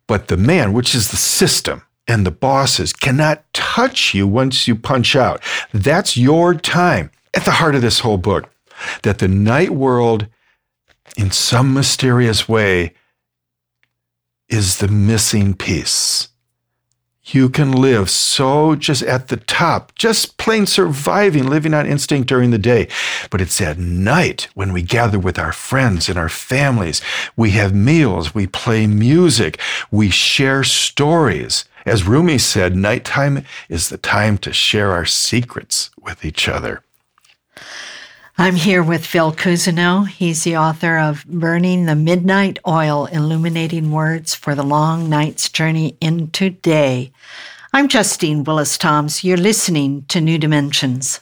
But 0.07 0.29
the 0.29 0.39
man, 0.39 0.73
which 0.73 0.95
is 0.95 1.11
the 1.11 1.19
system 1.19 1.83
and 2.09 2.25
the 2.25 2.31
bosses, 2.31 2.95
cannot 2.95 3.45
touch 3.53 4.15
you 4.15 4.27
once 4.27 4.67
you 4.67 4.75
punch 4.75 5.15
out. 5.15 5.43
That's 5.75 6.17
your 6.17 6.55
time. 6.55 7.11
At 7.35 7.45
the 7.45 7.51
heart 7.51 7.75
of 7.75 7.83
this 7.83 7.99
whole 7.99 8.17
book, 8.17 8.49
that 9.03 9.19
the 9.19 9.29
night 9.29 9.71
world, 9.71 10.29
in 11.19 11.31
some 11.31 11.75
mysterious 11.75 12.49
way, 12.49 12.95
is 14.49 14.79
the 14.79 14.89
missing 14.89 15.53
piece 15.53 16.29
you 17.35 17.49
can 17.49 17.73
live 17.73 18.09
so 18.09 18.77
just 18.77 19.03
at 19.03 19.29
the 19.29 19.37
top, 19.37 19.95
just 19.95 20.37
plain 20.39 20.67
surviving, 20.67 21.47
living 21.47 21.75
on 21.75 21.87
instinct 21.87 22.29
during 22.29 22.51
the 22.51 22.59
day. 22.59 22.89
But 23.31 23.41
it's 23.41 23.61
at 23.61 23.79
night 23.79 24.49
when 24.55 24.73
we 24.73 24.83
gather 24.83 25.19
with 25.19 25.39
our 25.39 25.53
friends 25.53 26.09
and 26.09 26.19
our 26.19 26.29
families. 26.29 27.03
We 27.37 27.51
have 27.53 27.75
meals, 27.75 28.35
we 28.35 28.47
play 28.47 28.87
music, 28.87 29.61
we 29.91 30.11
share 30.11 30.63
stories. 30.63 31.65
As 31.85 32.07
Rumi 32.07 32.39
said, 32.39 32.77
nighttime 32.77 33.45
is 33.69 33.89
the 33.89 33.99
time 33.99 34.39
to 34.39 34.53
share 34.53 34.93
our 34.93 35.05
secrets 35.05 35.91
with 36.01 36.25
each 36.25 36.49
other. 36.49 36.83
I'm 38.39 38.57
here 38.57 38.83
with 38.83 39.07
Phil 39.07 39.33
Cousineau. 39.33 40.07
He's 40.07 40.45
the 40.45 40.59
author 40.59 40.99
of 40.99 41.25
Burning 41.25 41.87
the 41.87 41.97
Midnight 41.97 42.59
Oil 42.67 43.07
Illuminating 43.07 43.91
Words 43.91 44.35
for 44.35 44.55
the 44.55 44.63
Long 44.63 45.09
Night's 45.09 45.49
Journey 45.49 45.97
into 46.03 46.51
Day. 46.51 47.13
I'm 47.73 47.89
Justine 47.89 48.45
Willis 48.45 48.77
Toms. 48.77 49.25
You're 49.25 49.39
listening 49.39 50.05
to 50.09 50.21
New 50.21 50.37
Dimensions. 50.37 51.21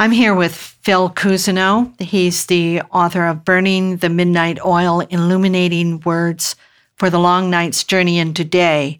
I'm 0.00 0.12
here 0.12 0.34
with 0.34 0.54
Phil 0.54 1.10
Cousineau. 1.10 1.92
He's 2.00 2.46
the 2.46 2.80
author 2.90 3.26
of 3.26 3.44
Burning 3.44 3.98
the 3.98 4.08
Midnight 4.08 4.58
Oil 4.64 5.00
Illuminating 5.00 6.00
Words 6.06 6.56
for 6.96 7.10
the 7.10 7.18
Long 7.18 7.50
Night's 7.50 7.84
Journey 7.84 8.18
into 8.18 8.42
Day, 8.42 8.98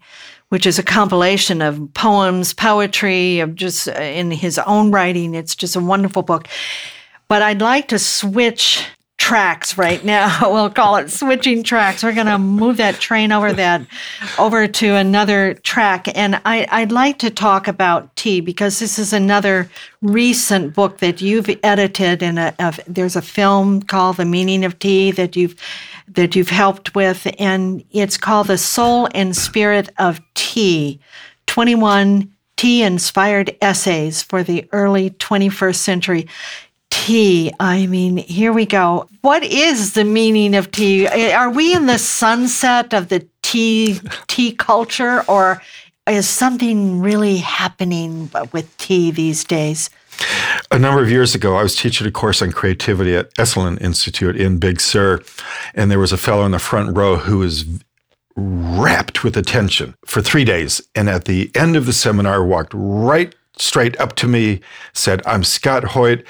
which 0.49 0.67
is 0.67 0.77
a 0.77 0.83
compilation 0.83 1.59
of 1.59 1.91
poems, 1.95 2.53
poetry, 2.53 3.39
of 3.39 3.55
just 3.55 3.87
uh, 3.87 3.93
in 3.93 4.29
his 4.29 4.59
own 4.59 4.91
writing. 4.91 5.33
It's 5.33 5.55
just 5.55 5.75
a 5.75 5.79
wonderful 5.79 6.21
book. 6.21 6.47
But 7.27 7.41
I'd 7.41 7.63
like 7.63 7.87
to 7.87 7.97
switch 7.97 8.85
tracks 9.31 9.77
right 9.77 10.03
now. 10.03 10.29
we'll 10.51 10.69
call 10.69 10.97
it 10.97 11.09
switching 11.09 11.63
tracks. 11.63 12.03
We're 12.03 12.13
going 12.13 12.27
to 12.27 12.37
move 12.37 12.75
that 12.77 12.95
train 12.95 13.31
over 13.31 13.53
that 13.53 13.81
over 14.37 14.67
to 14.67 14.95
another 14.95 15.53
track. 15.53 16.09
And 16.17 16.41
I, 16.43 16.67
I'd 16.69 16.91
like 16.91 17.17
to 17.19 17.29
talk 17.29 17.69
about 17.69 18.13
tea 18.17 18.41
because 18.41 18.79
this 18.79 18.99
is 18.99 19.13
another 19.13 19.71
recent 20.01 20.73
book 20.73 20.97
that 20.97 21.21
you've 21.21 21.49
edited, 21.63 22.21
and 22.21 22.53
there's 22.85 23.15
a 23.15 23.21
film 23.21 23.81
called 23.83 24.17
"The 24.17 24.25
Meaning 24.25 24.65
of 24.65 24.77
Tea" 24.79 25.11
that 25.11 25.37
you've 25.37 25.55
that 26.09 26.35
you've 26.35 26.49
helped 26.49 26.93
with, 26.93 27.25
and 27.39 27.85
it's 27.91 28.17
called 28.17 28.47
"The 28.47 28.57
Soul 28.57 29.07
and 29.15 29.33
Spirit 29.33 29.87
of 29.97 30.19
Tea." 30.33 30.99
Twenty-one 31.45 32.33
tea-inspired 32.57 33.55
essays 33.61 34.21
for 34.21 34.43
the 34.43 34.67
early 34.71 35.09
21st 35.09 35.75
century 35.77 36.27
tea. 37.01 37.51
I 37.59 37.87
mean, 37.87 38.17
here 38.17 38.53
we 38.53 38.67
go. 38.67 39.07
What 39.21 39.43
is 39.43 39.93
the 39.93 40.03
meaning 40.03 40.53
of 40.53 40.69
tea? 40.69 41.07
Eh, 41.07 41.35
are 41.35 41.49
we 41.49 41.73
in 41.73 41.87
the 41.87 41.97
sunset 41.97 42.93
of 42.93 43.09
the 43.09 43.25
tea 43.41 43.99
tea 44.27 44.53
culture 44.53 45.23
or 45.27 45.61
is 46.07 46.29
something 46.29 47.01
really 47.01 47.37
happening 47.37 48.29
with 48.51 48.77
tea 48.77 49.09
these 49.09 49.43
days? 49.43 49.89
A 50.69 50.77
number 50.77 51.01
of 51.01 51.09
years 51.09 51.33
ago, 51.33 51.55
I 51.55 51.63
was 51.63 51.75
teaching 51.75 52.05
a 52.05 52.11
course 52.11 52.39
on 52.41 52.51
creativity 52.51 53.15
at 53.15 53.33
Esalen 53.35 53.81
Institute 53.81 54.35
in 54.35 54.59
Big 54.59 54.79
Sur, 54.79 55.21
and 55.73 55.89
there 55.89 55.97
was 55.97 56.11
a 56.11 56.17
fellow 56.17 56.45
in 56.45 56.51
the 56.51 56.59
front 56.59 56.95
row 56.95 57.17
who 57.17 57.39
was 57.39 57.65
rapt 58.35 59.23
with 59.23 59.35
attention 59.35 59.95
for 60.05 60.21
three 60.21 60.45
days. 60.45 60.81
And 60.93 61.09
at 61.09 61.25
the 61.25 61.49
end 61.55 61.75
of 61.75 61.87
the 61.87 61.93
seminar, 61.93 62.45
walked 62.45 62.73
right 62.75 63.33
straight 63.57 63.99
up 63.99 64.15
to 64.17 64.27
me, 64.27 64.61
said, 64.93 65.21
I'm 65.25 65.43
Scott 65.43 65.83
Hoyt. 65.83 66.23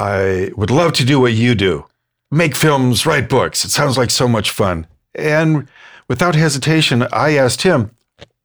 I 0.00 0.50
would 0.56 0.70
love 0.70 0.94
to 0.94 1.04
do 1.04 1.20
what 1.20 1.34
you 1.34 1.54
do 1.54 1.86
make 2.30 2.56
films, 2.56 3.04
write 3.04 3.28
books. 3.28 3.64
It 3.64 3.70
sounds 3.70 3.98
like 3.98 4.10
so 4.10 4.28
much 4.28 4.50
fun. 4.50 4.86
And 5.14 5.68
without 6.08 6.34
hesitation, 6.34 7.06
I 7.12 7.36
asked 7.36 7.62
him, 7.62 7.90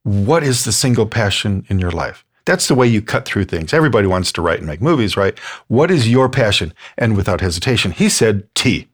What 0.03 0.43
is 0.43 0.65
the 0.65 0.71
single 0.71 1.05
passion 1.05 1.65
in 1.69 1.79
your 1.79 1.91
life? 1.91 2.25
That's 2.45 2.67
the 2.67 2.75
way 2.75 2.87
you 2.87 3.01
cut 3.01 3.25
through 3.25 3.45
things. 3.45 3.73
Everybody 3.73 4.07
wants 4.07 4.31
to 4.33 4.41
write 4.41 4.59
and 4.59 4.67
make 4.67 4.81
movies, 4.81 5.15
right? 5.15 5.37
What 5.67 5.91
is 5.91 6.09
your 6.09 6.29
passion? 6.29 6.73
And 6.97 7.15
without 7.15 7.41
hesitation, 7.41 7.91
he 7.91 8.09
said 8.09 8.53
tea. 8.53 8.87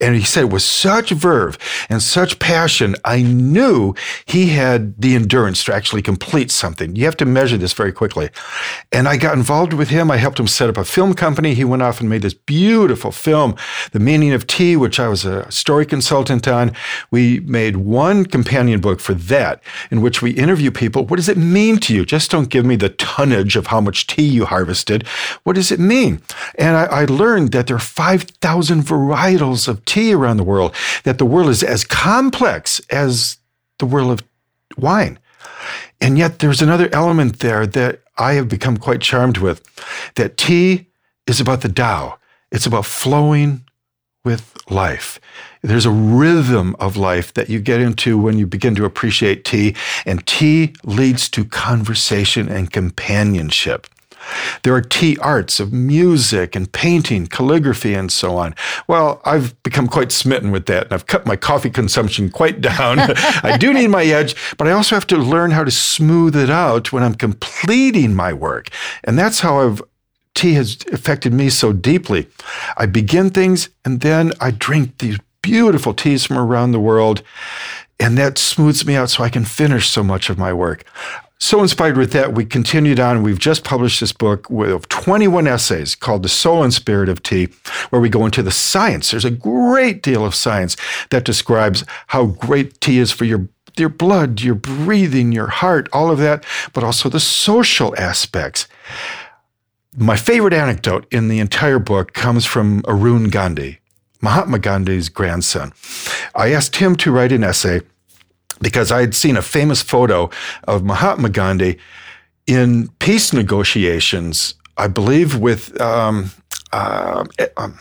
And 0.00 0.14
he 0.14 0.22
said 0.22 0.52
with 0.52 0.62
such 0.62 1.10
verve 1.10 1.58
and 1.88 2.00
such 2.00 2.38
passion, 2.38 2.94
I 3.04 3.22
knew 3.22 3.94
he 4.26 4.48
had 4.48 5.00
the 5.00 5.16
endurance 5.16 5.64
to 5.64 5.74
actually 5.74 6.02
complete 6.02 6.52
something. 6.52 6.94
You 6.94 7.04
have 7.04 7.16
to 7.16 7.24
measure 7.24 7.56
this 7.56 7.72
very 7.72 7.90
quickly. 7.90 8.30
And 8.92 9.08
I 9.08 9.16
got 9.16 9.36
involved 9.36 9.72
with 9.72 9.88
him. 9.88 10.08
I 10.08 10.18
helped 10.18 10.38
him 10.38 10.46
set 10.46 10.68
up 10.68 10.76
a 10.76 10.84
film 10.84 11.14
company. 11.14 11.54
He 11.54 11.64
went 11.64 11.82
off 11.82 12.00
and 12.00 12.08
made 12.08 12.22
this 12.22 12.34
beautiful 12.34 13.10
film, 13.10 13.56
The 13.90 13.98
Meaning 13.98 14.32
of 14.32 14.46
Tea, 14.46 14.76
which 14.76 15.00
I 15.00 15.08
was 15.08 15.24
a 15.24 15.50
story 15.50 15.84
consultant 15.84 16.46
on. 16.46 16.72
We 17.10 17.40
made 17.40 17.76
one 17.76 18.24
companion 18.24 18.80
book 18.80 19.00
for 19.00 19.14
that, 19.14 19.60
in 19.90 20.00
which 20.00 20.22
we 20.22 20.30
interview 20.30 20.70
people. 20.70 21.06
What 21.06 21.16
does 21.16 21.28
it 21.28 21.36
mean 21.36 21.78
to 21.78 21.94
you? 21.94 22.04
Just 22.04 22.30
don't 22.30 22.50
give 22.50 22.64
me 22.64 22.76
the 22.76 22.90
tonnage 22.90 23.56
of 23.56 23.68
how 23.68 23.80
much 23.80 24.06
tea 24.06 24.28
you 24.28 24.44
harvested. 24.44 25.04
What 25.42 25.56
does 25.56 25.72
it 25.72 25.80
mean? 25.80 26.22
And 26.56 26.76
I, 26.76 26.84
I 26.84 27.04
learned 27.06 27.50
that 27.50 27.66
there 27.66 27.76
are 27.76 27.80
5,000 27.80 28.82
varietals 28.82 29.66
of 29.66 29.84
tea 29.88 30.12
around 30.12 30.36
the 30.36 30.44
world, 30.44 30.74
that 31.02 31.18
the 31.18 31.26
world 31.26 31.48
is 31.48 31.64
as 31.64 31.84
complex 31.84 32.80
as 32.90 33.38
the 33.78 33.86
world 33.86 34.10
of 34.12 34.22
wine. 34.76 35.18
And 36.00 36.16
yet 36.16 36.38
there's 36.38 36.62
another 36.62 36.88
element 36.92 37.40
there 37.40 37.66
that 37.66 38.02
I 38.16 38.34
have 38.34 38.48
become 38.48 38.76
quite 38.76 39.00
charmed 39.00 39.38
with 39.38 39.62
that 40.14 40.36
tea 40.36 40.86
is 41.26 41.40
about 41.40 41.62
the 41.62 41.68
Tao, 41.68 42.18
it's 42.52 42.66
about 42.66 42.86
flowing 42.86 43.64
with 44.24 44.56
life. 44.70 45.20
There's 45.62 45.86
a 45.86 45.90
rhythm 45.90 46.76
of 46.78 46.96
life 46.96 47.34
that 47.34 47.48
you 47.48 47.60
get 47.60 47.80
into 47.80 48.18
when 48.18 48.38
you 48.38 48.46
begin 48.46 48.74
to 48.76 48.84
appreciate 48.84 49.44
tea, 49.44 49.74
and 50.06 50.26
tea 50.26 50.74
leads 50.84 51.28
to 51.30 51.44
conversation 51.44 52.48
and 52.48 52.72
companionship. 52.72 53.86
There 54.62 54.74
are 54.74 54.80
tea 54.80 55.16
arts 55.18 55.60
of 55.60 55.72
music 55.72 56.56
and 56.56 56.70
painting, 56.70 57.26
calligraphy, 57.26 57.94
and 57.94 58.10
so 58.10 58.36
on. 58.36 58.54
Well, 58.86 59.20
I've 59.24 59.60
become 59.62 59.88
quite 59.88 60.12
smitten 60.12 60.50
with 60.50 60.66
that, 60.66 60.84
and 60.84 60.92
I've 60.92 61.06
cut 61.06 61.26
my 61.26 61.36
coffee 61.36 61.70
consumption 61.70 62.30
quite 62.30 62.60
down. 62.60 62.98
I 63.42 63.56
do 63.58 63.72
need 63.72 63.88
my 63.88 64.04
edge, 64.04 64.34
but 64.56 64.68
I 64.68 64.72
also 64.72 64.94
have 64.94 65.06
to 65.08 65.16
learn 65.16 65.50
how 65.50 65.64
to 65.64 65.70
smooth 65.70 66.36
it 66.36 66.50
out 66.50 66.92
when 66.92 67.02
I'm 67.02 67.14
completing 67.14 68.14
my 68.14 68.32
work. 68.32 68.68
And 69.04 69.18
that's 69.18 69.40
how 69.40 69.60
I've 69.60 69.82
tea 70.34 70.54
has 70.54 70.78
affected 70.92 71.32
me 71.32 71.50
so 71.50 71.72
deeply. 71.72 72.28
I 72.76 72.86
begin 72.86 73.30
things 73.30 73.70
and 73.84 74.02
then 74.02 74.32
I 74.40 74.52
drink 74.52 74.98
these 74.98 75.18
beautiful 75.42 75.94
teas 75.94 76.26
from 76.26 76.38
around 76.38 76.72
the 76.72 76.80
world, 76.80 77.22
and 77.98 78.16
that 78.18 78.38
smooths 78.38 78.86
me 78.86 78.94
out 78.94 79.10
so 79.10 79.24
I 79.24 79.30
can 79.30 79.44
finish 79.44 79.88
so 79.88 80.02
much 80.02 80.30
of 80.30 80.38
my 80.38 80.52
work. 80.52 80.84
So 81.40 81.62
inspired 81.62 81.96
with 81.96 82.12
that, 82.12 82.34
we 82.34 82.44
continued 82.44 82.98
on. 82.98 83.22
We've 83.22 83.38
just 83.38 83.62
published 83.62 84.00
this 84.00 84.12
book 84.12 84.50
with 84.50 84.88
21 84.88 85.46
essays 85.46 85.94
called 85.94 86.24
The 86.24 86.28
Soul 86.28 86.64
and 86.64 86.74
Spirit 86.74 87.08
of 87.08 87.22
Tea, 87.22 87.48
where 87.90 88.02
we 88.02 88.08
go 88.08 88.24
into 88.24 88.42
the 88.42 88.50
science. 88.50 89.10
There's 89.10 89.24
a 89.24 89.30
great 89.30 90.02
deal 90.02 90.24
of 90.24 90.34
science 90.34 90.76
that 91.10 91.24
describes 91.24 91.84
how 92.08 92.26
great 92.26 92.80
tea 92.80 92.98
is 92.98 93.12
for 93.12 93.24
your 93.24 93.48
your 93.76 93.88
blood, 93.88 94.40
your 94.40 94.56
breathing, 94.56 95.30
your 95.30 95.46
heart, 95.46 95.88
all 95.92 96.10
of 96.10 96.18
that, 96.18 96.44
but 96.72 96.82
also 96.82 97.08
the 97.08 97.20
social 97.20 97.94
aspects. 97.96 98.66
My 99.96 100.16
favorite 100.16 100.52
anecdote 100.52 101.06
in 101.12 101.28
the 101.28 101.38
entire 101.38 101.78
book 101.78 102.12
comes 102.12 102.44
from 102.44 102.82
Arun 102.88 103.30
Gandhi, 103.30 103.78
Mahatma 104.20 104.58
Gandhi's 104.58 105.08
grandson. 105.08 105.72
I 106.34 106.52
asked 106.52 106.76
him 106.76 106.96
to 106.96 107.12
write 107.12 107.30
an 107.30 107.44
essay 107.44 107.82
because 108.60 108.90
I 108.90 109.00
had 109.00 109.14
seen 109.14 109.36
a 109.36 109.42
famous 109.42 109.82
photo 109.82 110.30
of 110.64 110.84
Mahatma 110.84 111.28
Gandhi 111.28 111.78
in 112.46 112.88
peace 112.98 113.32
negotiations, 113.32 114.54
I 114.76 114.88
believe, 114.88 115.36
with 115.36 115.78
um, 115.80 116.30
uh, 116.72 117.24
um, 117.56 117.78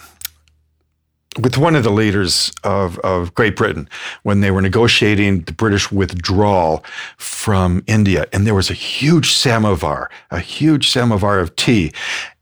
with 1.40 1.58
one 1.58 1.76
of 1.76 1.84
the 1.84 1.92
leaders 1.92 2.52
of, 2.64 2.98
of 3.00 3.34
Great 3.36 3.56
Britain 3.56 3.88
when 4.24 4.42
they 4.42 4.52
were 4.52 4.62
negotiating 4.62 5.42
the 5.42 5.52
British 5.52 5.92
withdrawal 5.92 6.84
from 7.18 7.84
India. 7.88 8.28
And 8.34 8.48
there 8.48 8.56
was 8.56 8.70
a 8.70 8.74
huge 8.74 9.32
samovar, 9.34 10.10
a 10.32 10.40
huge 10.40 10.90
samovar 10.90 11.40
of 11.40 11.56
tea. 11.56 11.92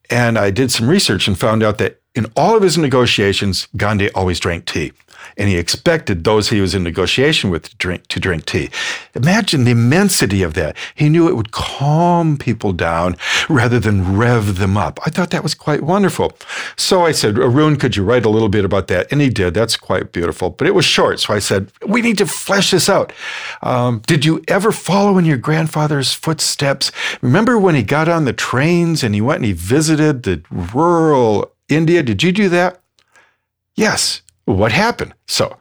And 0.10 0.38
I 0.38 0.52
did 0.52 0.72
some 0.72 0.90
research 0.90 1.28
and 1.28 1.38
found 1.38 1.64
out 1.64 1.78
that 1.80 2.00
in 2.14 2.28
all 2.38 2.56
of 2.56 2.64
his 2.64 2.78
negotiations, 2.78 3.68
Gandhi 3.76 4.10
always 4.12 4.40
drank 4.40 4.66
tea 4.66 4.94
and 5.38 5.50
he 5.50 5.58
expected 5.58 6.24
those 6.24 6.50
he 6.50 6.62
was 6.62 6.74
in 6.74 6.84
negotiation 6.84 7.50
with 7.50 7.70
to 7.70 7.76
drink, 7.78 8.08
to 8.08 8.20
drink 8.20 8.46
tea. 8.46 8.70
Imagine 9.14 9.64
the 9.64 9.72
immensity 9.72 10.44
of 10.44 10.54
that. 10.54 10.76
He 10.96 11.10
knew 11.10 11.28
it 11.28 11.36
would 11.36 11.52
calm 11.52 12.38
people 12.38 12.74
down 12.74 13.18
rather 13.50 13.80
than 13.80 14.18
rev 14.18 14.58
them 14.58 14.78
up. 14.78 15.00
I 15.06 15.10
thought 15.10 15.32
that 15.32 15.44
was 15.44 15.54
quite 15.54 15.84
wonderful. 15.84 16.34
So 16.78 17.06
I 17.06 17.12
said, 17.12 17.38
Arun, 17.38 17.78
could 17.78 17.96
you 17.96 18.04
write 18.04 18.26
a 18.26 18.30
little 18.30 18.50
bit 18.50 18.66
about 18.66 18.88
that? 18.88 19.12
And 19.12 19.22
he 19.22 19.30
did. 19.30 19.54
That's 19.54 19.78
quite 19.78 20.12
beautiful. 20.12 20.50
But 20.50 20.68
it 20.68 20.76
was 20.76 20.86
short. 20.86 21.20
So 21.20 21.34
I 21.34 21.40
said, 21.40 21.72
we 21.86 22.02
need 22.02 22.18
to 22.20 22.26
flesh 22.26 22.72
this 22.72 22.90
out. 22.90 23.12
Um, 23.62 24.02
did 24.08 24.26
you 24.26 24.44
ever 24.48 24.72
follow 24.72 25.18
in 25.18 25.26
your 25.26 25.38
grandfather's 25.38 26.14
footsteps? 26.14 26.92
Remember 27.22 27.58
when 27.58 27.76
he 27.76 27.84
got 27.84 28.10
on 28.10 28.26
the 28.26 28.34
trains 28.34 29.04
and 29.04 29.14
he 29.16 29.22
went 29.22 29.38
and 29.38 29.46
he 29.46 29.54
visited 29.54 30.24
the 30.24 30.42
rural 30.50 31.52
India? 31.70 32.04
Did 32.04 32.24
you 32.24 32.32
do 32.32 32.50
that? 32.50 32.82
Yes. 33.76 34.22
What 34.46 34.72
happened? 34.72 35.14
So 35.28 35.58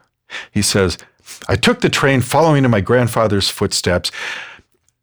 he 0.51 0.61
says, 0.61 0.97
I 1.47 1.55
took 1.55 1.81
the 1.81 1.89
train 1.89 2.21
following 2.21 2.65
in 2.65 2.71
my 2.71 2.81
grandfather's 2.81 3.49
footsteps, 3.49 4.11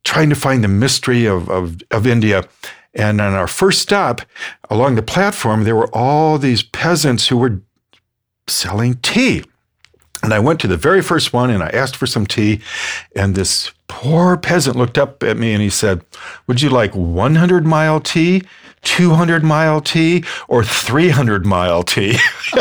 trying 0.04 0.30
to 0.30 0.36
find 0.36 0.62
the 0.62 0.68
mystery 0.68 1.26
of, 1.26 1.48
of, 1.48 1.82
of 1.90 2.06
India. 2.06 2.48
And 2.94 3.20
on 3.20 3.34
our 3.34 3.46
first 3.46 3.80
stop 3.80 4.22
along 4.70 4.94
the 4.94 5.02
platform, 5.02 5.64
there 5.64 5.76
were 5.76 5.94
all 5.94 6.38
these 6.38 6.62
peasants 6.62 7.28
who 7.28 7.36
were 7.36 7.60
selling 8.46 8.94
tea. 8.96 9.44
And 10.22 10.32
I 10.32 10.38
went 10.38 10.60
to 10.60 10.68
the 10.68 10.76
very 10.76 11.02
first 11.02 11.32
one 11.32 11.50
and 11.50 11.62
I 11.62 11.68
asked 11.68 11.96
for 11.96 12.06
some 12.06 12.26
tea. 12.26 12.60
And 13.16 13.34
this 13.34 13.72
poor 13.88 14.36
peasant 14.36 14.76
looked 14.76 14.98
up 14.98 15.22
at 15.22 15.36
me 15.36 15.52
and 15.52 15.62
he 15.62 15.70
said, 15.70 16.04
Would 16.46 16.62
you 16.62 16.70
like 16.70 16.94
100 16.94 17.66
mile 17.66 18.00
tea, 18.00 18.42
200 18.82 19.42
mile 19.42 19.80
tea, 19.80 20.24
or 20.48 20.64
300 20.64 21.46
mile 21.46 21.82
tea? 21.82 22.18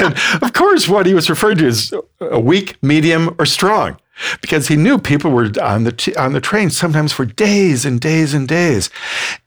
and 0.00 0.16
of 0.42 0.52
course, 0.52 0.88
what 0.88 1.06
he 1.06 1.14
was 1.14 1.28
referring 1.28 1.58
to 1.58 1.66
is 1.66 1.92
a 2.20 2.40
weak, 2.40 2.82
medium, 2.82 3.34
or 3.38 3.46
strong 3.46 3.96
because 4.40 4.68
he 4.68 4.76
knew 4.76 4.98
people 4.98 5.30
were 5.30 5.50
on 5.62 5.84
the 5.84 5.92
t- 5.92 6.14
on 6.14 6.32
the 6.32 6.40
train 6.40 6.70
sometimes 6.70 7.12
for 7.12 7.24
days 7.24 7.84
and 7.84 8.00
days 8.00 8.34
and 8.34 8.46
days. 8.48 8.90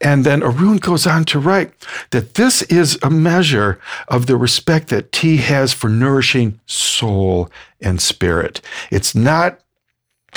And 0.00 0.24
then 0.24 0.42
Arun 0.42 0.78
goes 0.78 1.06
on 1.06 1.24
to 1.26 1.38
write 1.38 1.72
that 2.10 2.34
this 2.34 2.62
is 2.62 2.98
a 3.02 3.10
measure 3.10 3.78
of 4.08 4.26
the 4.26 4.36
respect 4.36 4.88
that 4.88 5.12
tea 5.12 5.38
has 5.38 5.72
for 5.72 5.88
nourishing 5.88 6.60
soul 6.66 7.50
and 7.80 8.00
spirit. 8.00 8.60
It's 8.90 9.14
not 9.14 9.60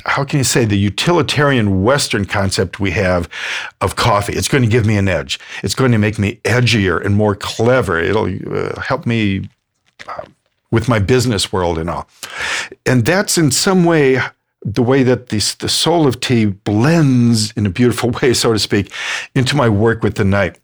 how 0.07 0.23
can 0.23 0.37
you 0.39 0.43
say 0.43 0.65
the 0.65 0.77
utilitarian 0.77 1.83
Western 1.83 2.25
concept 2.25 2.79
we 2.79 2.91
have 2.91 3.29
of 3.81 3.95
coffee? 3.95 4.33
It's 4.33 4.47
going 4.47 4.63
to 4.63 4.69
give 4.69 4.85
me 4.85 4.97
an 4.97 5.07
edge. 5.07 5.39
It's 5.63 5.75
going 5.75 5.91
to 5.91 5.97
make 5.97 6.17
me 6.17 6.39
edgier 6.43 7.03
and 7.05 7.15
more 7.15 7.35
clever. 7.35 7.99
It'll 7.99 8.25
uh, 8.25 8.79
help 8.81 9.05
me 9.05 9.49
uh, 10.07 10.25
with 10.71 10.87
my 10.87 10.99
business 10.99 11.51
world 11.51 11.77
and 11.77 11.89
all. 11.89 12.07
And 12.85 13.05
that's 13.05 13.37
in 13.37 13.51
some 13.51 13.83
way 13.83 14.19
the 14.61 14.83
way 14.83 15.03
that 15.03 15.29
the, 15.29 15.37
the 15.59 15.69
soul 15.69 16.07
of 16.07 16.19
tea 16.19 16.45
blends 16.45 17.51
in 17.51 17.65
a 17.65 17.69
beautiful 17.69 18.09
way, 18.21 18.33
so 18.33 18.53
to 18.53 18.59
speak, 18.59 18.91
into 19.35 19.55
my 19.55 19.69
work 19.69 20.03
with 20.03 20.15
the 20.15 20.25
night. 20.25 20.57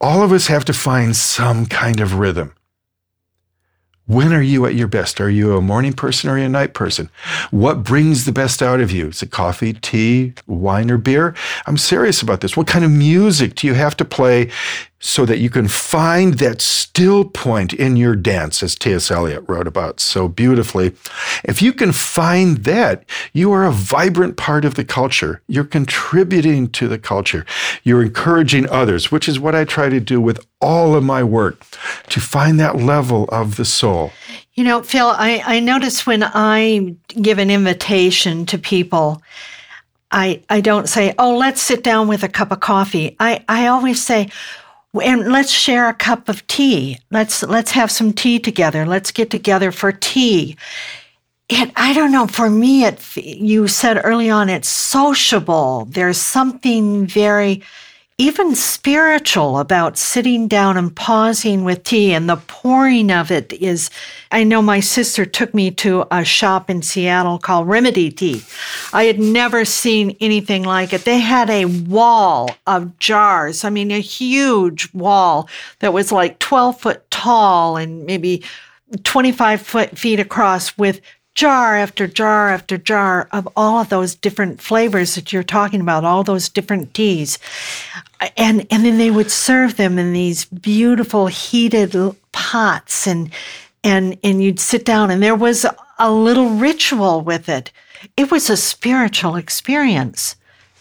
All 0.00 0.22
of 0.22 0.32
us 0.32 0.46
have 0.46 0.64
to 0.66 0.72
find 0.72 1.14
some 1.14 1.66
kind 1.66 2.00
of 2.00 2.14
rhythm. 2.14 2.54
When 4.06 4.32
are 4.32 4.42
you 4.42 4.66
at 4.66 4.76
your 4.76 4.86
best? 4.86 5.20
Are 5.20 5.28
you 5.28 5.56
a 5.56 5.60
morning 5.60 5.92
person 5.92 6.30
or 6.30 6.36
a 6.36 6.48
night 6.48 6.74
person? 6.74 7.10
What 7.50 7.82
brings 7.82 8.24
the 8.24 8.30
best 8.30 8.62
out 8.62 8.80
of 8.80 8.92
you? 8.92 9.08
Is 9.08 9.20
it 9.20 9.32
coffee, 9.32 9.72
tea, 9.72 10.32
wine, 10.46 10.92
or 10.92 10.96
beer? 10.96 11.34
I'm 11.66 11.76
serious 11.76 12.22
about 12.22 12.40
this. 12.40 12.56
What 12.56 12.68
kind 12.68 12.84
of 12.84 12.90
music 12.92 13.56
do 13.56 13.66
you 13.66 13.74
have 13.74 13.96
to 13.96 14.04
play 14.04 14.50
so 14.98 15.26
that 15.26 15.38
you 15.38 15.50
can 15.50 15.68
find 15.68 16.34
that 16.34 16.62
still 16.62 17.24
point 17.24 17.72
in 17.74 17.96
your 17.96 18.16
dance, 18.16 18.62
as 18.62 18.74
T.S. 18.74 19.10
Eliot 19.10 19.44
wrote 19.46 19.66
about 19.66 20.00
so 20.00 20.26
beautifully. 20.26 20.94
If 21.44 21.60
you 21.60 21.72
can 21.72 21.92
find 21.92 22.58
that, 22.64 23.04
you 23.34 23.52
are 23.52 23.64
a 23.64 23.72
vibrant 23.72 24.36
part 24.36 24.64
of 24.64 24.74
the 24.74 24.84
culture. 24.84 25.42
You're 25.48 25.64
contributing 25.64 26.68
to 26.70 26.88
the 26.88 26.98
culture. 26.98 27.44
You're 27.84 28.02
encouraging 28.02 28.68
others, 28.70 29.12
which 29.12 29.28
is 29.28 29.38
what 29.38 29.54
I 29.54 29.64
try 29.64 29.90
to 29.90 30.00
do 30.00 30.20
with 30.20 30.46
all 30.60 30.94
of 30.94 31.04
my 31.04 31.22
work 31.22 31.62
to 32.08 32.20
find 32.20 32.58
that 32.60 32.76
level 32.76 33.26
of 33.26 33.56
the 33.56 33.64
soul. 33.66 34.12
You 34.54 34.64
know, 34.64 34.82
Phil, 34.82 35.08
I, 35.08 35.42
I 35.44 35.60
notice 35.60 36.06
when 36.06 36.22
I 36.24 36.96
give 37.08 37.38
an 37.38 37.50
invitation 37.50 38.46
to 38.46 38.56
people, 38.56 39.22
I, 40.10 40.42
I 40.48 40.62
don't 40.62 40.88
say, 40.88 41.14
oh, 41.18 41.36
let's 41.36 41.60
sit 41.60 41.84
down 41.84 42.08
with 42.08 42.22
a 42.22 42.28
cup 42.28 42.50
of 42.52 42.60
coffee. 42.60 43.16
I, 43.20 43.44
I 43.48 43.66
always 43.66 44.02
say, 44.02 44.30
and 45.00 45.32
let's 45.32 45.50
share 45.50 45.88
a 45.88 45.94
cup 45.94 46.28
of 46.28 46.46
tea. 46.46 46.98
Let's 47.10 47.42
let's 47.42 47.72
have 47.72 47.90
some 47.90 48.12
tea 48.12 48.38
together. 48.38 48.86
Let's 48.86 49.10
get 49.10 49.30
together 49.30 49.72
for 49.72 49.92
tea. 49.92 50.56
It, 51.48 51.70
I 51.76 51.92
don't 51.92 52.12
know. 52.12 52.26
For 52.26 52.50
me, 52.50 52.84
it 52.84 53.16
you 53.16 53.68
said 53.68 54.00
early 54.02 54.30
on, 54.30 54.48
it's 54.48 54.68
sociable. 54.68 55.86
There's 55.90 56.18
something 56.18 57.06
very 57.06 57.62
even 58.18 58.54
spiritual 58.54 59.58
about 59.58 59.98
sitting 59.98 60.48
down 60.48 60.78
and 60.78 60.96
pausing 60.96 61.64
with 61.64 61.82
tea 61.82 62.14
and 62.14 62.30
the 62.30 62.36
pouring 62.36 63.10
of 63.10 63.30
it 63.30 63.52
is 63.52 63.90
i 64.32 64.42
know 64.42 64.62
my 64.62 64.80
sister 64.80 65.26
took 65.26 65.52
me 65.52 65.70
to 65.70 66.06
a 66.10 66.24
shop 66.24 66.70
in 66.70 66.80
seattle 66.80 67.38
called 67.38 67.68
remedy 67.68 68.10
tea. 68.10 68.42
I 68.94 69.04
had 69.04 69.18
never 69.18 69.66
seen 69.66 70.16
anything 70.18 70.62
like 70.62 70.94
it. 70.94 71.04
They 71.04 71.18
had 71.18 71.50
a 71.50 71.66
wall 71.66 72.48
of 72.66 72.98
jars 72.98 73.64
i 73.64 73.70
mean 73.70 73.90
a 73.90 74.00
huge 74.00 74.88
wall 74.94 75.48
that 75.80 75.92
was 75.92 76.10
like 76.10 76.38
12 76.38 76.80
foot 76.80 77.10
tall 77.10 77.76
and 77.76 78.06
maybe 78.06 78.42
25 79.04 79.60
foot 79.60 79.98
feet 79.98 80.20
across 80.20 80.78
with 80.78 81.02
jar 81.36 81.76
after 81.76 82.06
jar 82.06 82.48
after 82.48 82.78
jar 82.78 83.28
of 83.30 83.46
all 83.54 83.78
of 83.78 83.90
those 83.90 84.14
different 84.14 84.60
flavors 84.60 85.14
that 85.14 85.32
you're 85.32 85.42
talking 85.42 85.82
about, 85.82 86.02
all 86.02 86.24
those 86.24 86.48
different 86.48 86.94
teas. 86.94 87.38
And, 88.36 88.66
and 88.70 88.84
then 88.84 88.98
they 88.98 89.10
would 89.10 89.30
serve 89.30 89.76
them 89.76 89.98
in 89.98 90.14
these 90.14 90.46
beautiful 90.46 91.26
heated 91.26 91.94
pots 92.32 93.06
and, 93.06 93.30
and, 93.84 94.18
and 94.24 94.42
you'd 94.42 94.58
sit 94.58 94.84
down 94.84 95.10
and 95.10 95.22
there 95.22 95.34
was 95.34 95.66
a 95.98 96.10
little 96.10 96.50
ritual 96.50 97.20
with 97.20 97.48
it. 97.48 97.70
It 98.16 98.30
was 98.30 98.48
a 98.48 98.56
spiritual 98.56 99.36
experience. 99.36 100.36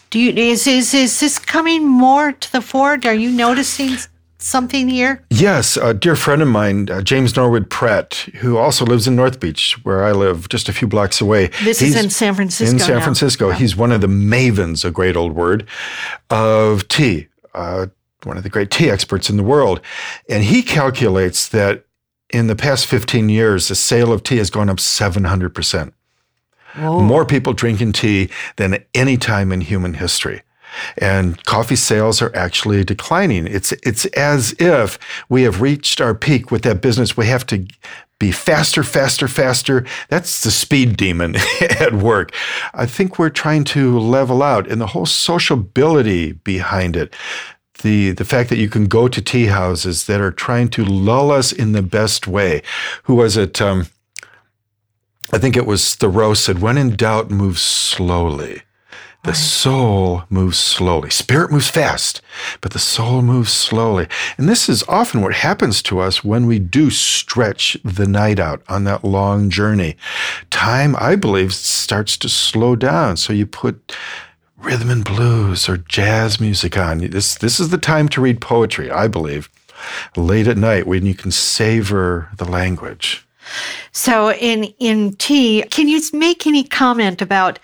Do 0.10 0.20
you, 0.20 0.32
is, 0.32 0.68
is, 0.68 0.94
is 0.94 1.20
this 1.20 1.38
coming 1.38 1.86
more 1.86 2.32
to 2.32 2.52
the 2.52 2.62
fore? 2.62 2.98
Are 3.04 3.14
you 3.14 3.30
noticing 3.30 3.98
something 4.46 4.88
here? 4.88 5.24
Yes, 5.30 5.76
a 5.78 5.94
dear 5.94 6.16
friend 6.16 6.42
of 6.42 6.48
mine, 6.48 6.90
uh, 6.90 7.02
James 7.02 7.36
Norwood 7.36 7.70
Pratt, 7.70 8.28
who 8.36 8.58
also 8.58 8.86
lives 8.86 9.08
in 9.08 9.16
North 9.16 9.40
Beach, 9.40 9.78
where 9.84 10.04
I 10.04 10.12
live, 10.12 10.48
just 10.50 10.70
a 10.70 10.74
few 10.74 10.88
blocks 10.88 11.20
away. 11.20 11.48
This 11.64 11.80
He's 11.80 11.96
is 11.96 12.04
in 12.04 12.10
San 12.10 12.36
Francisco. 12.36 12.74
In 12.74 12.80
San 12.80 12.96
now. 12.96 13.02
Francisco. 13.02 13.52
He's 13.52 13.76
one 13.76 13.92
of 13.92 14.02
the 14.02 14.08
mavens, 14.08 14.86
a 14.86 14.92
great 14.92 15.16
old 15.16 15.34
word, 15.34 15.68
of 16.30 16.88
tea, 16.88 17.28
uh, 17.54 17.88
one 18.24 18.38
of 18.38 18.44
the 18.44 18.50
great 18.50 18.72
tea 18.72 18.90
experts 18.90 19.30
in 19.30 19.38
the 19.38 19.44
world. 19.44 19.82
And 20.30 20.44
he 20.44 20.62
calculates 20.62 21.50
that 21.50 21.86
in 22.30 22.48
the 22.48 22.56
past 22.56 22.86
15 22.86 23.30
years, 23.30 23.68
the 23.68 23.76
sale 23.76 24.12
of 24.12 24.24
tea 24.24 24.38
has 24.38 24.50
gone 24.50 24.70
up 24.70 24.78
700%. 24.78 25.94
Whoa. 26.76 27.00
More 27.00 27.26
people 27.26 27.54
drinking 27.54 27.94
tea 27.94 28.30
than 28.58 28.74
at 28.74 28.88
any 28.94 29.18
time 29.18 29.52
in 29.52 29.62
human 29.62 29.96
history 29.96 30.42
and 30.98 31.44
coffee 31.46 31.76
sales 31.76 32.22
are 32.22 32.36
actually 32.36 32.84
declining. 32.84 33.48
It's 33.48 33.72
it's 33.84 34.06
as 34.08 34.54
if 34.60 34.98
we 35.30 35.44
have 35.44 35.62
reached 35.62 36.02
our 36.02 36.16
peak 36.16 36.52
with 36.52 36.64
that 36.64 36.82
business. 36.82 37.18
We 37.18 37.28
have 37.28 37.46
to 37.48 37.68
be 38.20 38.32
faster, 38.32 38.84
faster, 38.84 39.28
faster. 39.28 39.86
That's 40.10 40.42
the 40.42 40.52
speed 40.52 40.96
demon 40.98 41.36
at 41.62 41.94
work. 41.94 42.34
I 42.74 42.86
think 42.86 43.20
we're 43.20 43.30
trying 43.30 43.66
to 43.66 44.00
level 44.00 44.42
out 44.42 44.70
and 44.70 44.80
the 44.80 44.88
whole 44.88 45.06
sociability 45.06 46.34
behind 46.34 46.96
it. 46.96 47.14
The, 47.82 48.12
the 48.12 48.26
fact 48.26 48.50
that 48.50 48.58
you 48.58 48.70
can 48.70 48.86
go 48.86 49.10
to 49.10 49.22
tea 49.22 49.48
houses 49.48 50.06
that 50.06 50.22
are 50.22 50.32
trying 50.32 50.70
to 50.70 50.86
lull 50.86 51.30
us 51.30 51.52
in 51.52 51.74
the 51.74 51.82
best 51.82 52.26
way. 52.26 52.62
Who 53.04 53.16
was 53.16 53.36
it? 53.36 53.62
Um, 53.62 53.88
I 55.34 55.38
think 55.38 55.58
it 55.58 55.66
was 55.66 55.96
Thoreau 55.96 56.34
said, 56.34 56.60
when 56.60 56.78
in 56.78 56.96
doubt, 56.96 57.30
move 57.32 57.60
slowly. 57.60 58.62
The 59.26 59.34
soul 59.34 60.22
moves 60.30 60.60
slowly. 60.60 61.10
Spirit 61.10 61.52
moves 61.52 61.68
fast, 61.68 62.22
but 62.62 62.74
the 62.74 62.80
soul 62.80 63.24
moves 63.24 63.52
slowly. 63.52 64.08
And 64.38 64.48
this 64.48 64.70
is 64.70 64.84
often 64.88 65.22
what 65.22 65.34
happens 65.34 65.82
to 65.84 66.00
us 66.00 66.24
when 66.24 66.46
we 66.46 66.60
do 66.60 66.92
stretch 66.92 67.76
the 67.84 68.08
night 68.08 68.38
out 68.38 68.62
on 68.70 68.84
that 68.84 69.04
long 69.04 69.50
journey. 69.50 69.98
Time, 70.52 70.96
I 71.00 71.16
believe, 71.16 71.56
starts 71.56 72.18
to 72.18 72.30
slow 72.30 72.76
down. 72.76 73.18
So 73.18 73.34
you 73.34 73.48
put 73.48 73.98
rhythm 74.60 74.92
and 74.92 75.04
blues 75.04 75.68
or 75.68 75.78
jazz 75.78 76.40
music 76.40 76.78
on. 76.78 77.00
This, 77.00 77.34
this 77.34 77.60
is 77.60 77.70
the 77.70 77.80
time 77.80 78.08
to 78.10 78.22
read 78.22 78.42
poetry, 78.42 78.92
I 78.92 79.08
believe, 79.08 79.50
late 80.16 80.48
at 80.48 80.56
night 80.56 80.86
when 80.86 81.04
you 81.04 81.16
can 81.16 81.32
savor 81.32 82.30
the 82.38 82.46
language. 82.46 83.26
So 83.92 84.32
in 84.34 84.66
in 84.78 85.14
tea, 85.16 85.64
can 85.72 85.88
you 85.88 86.00
make 86.14 86.46
any 86.46 86.64
comment 86.64 87.22
about 87.24 87.58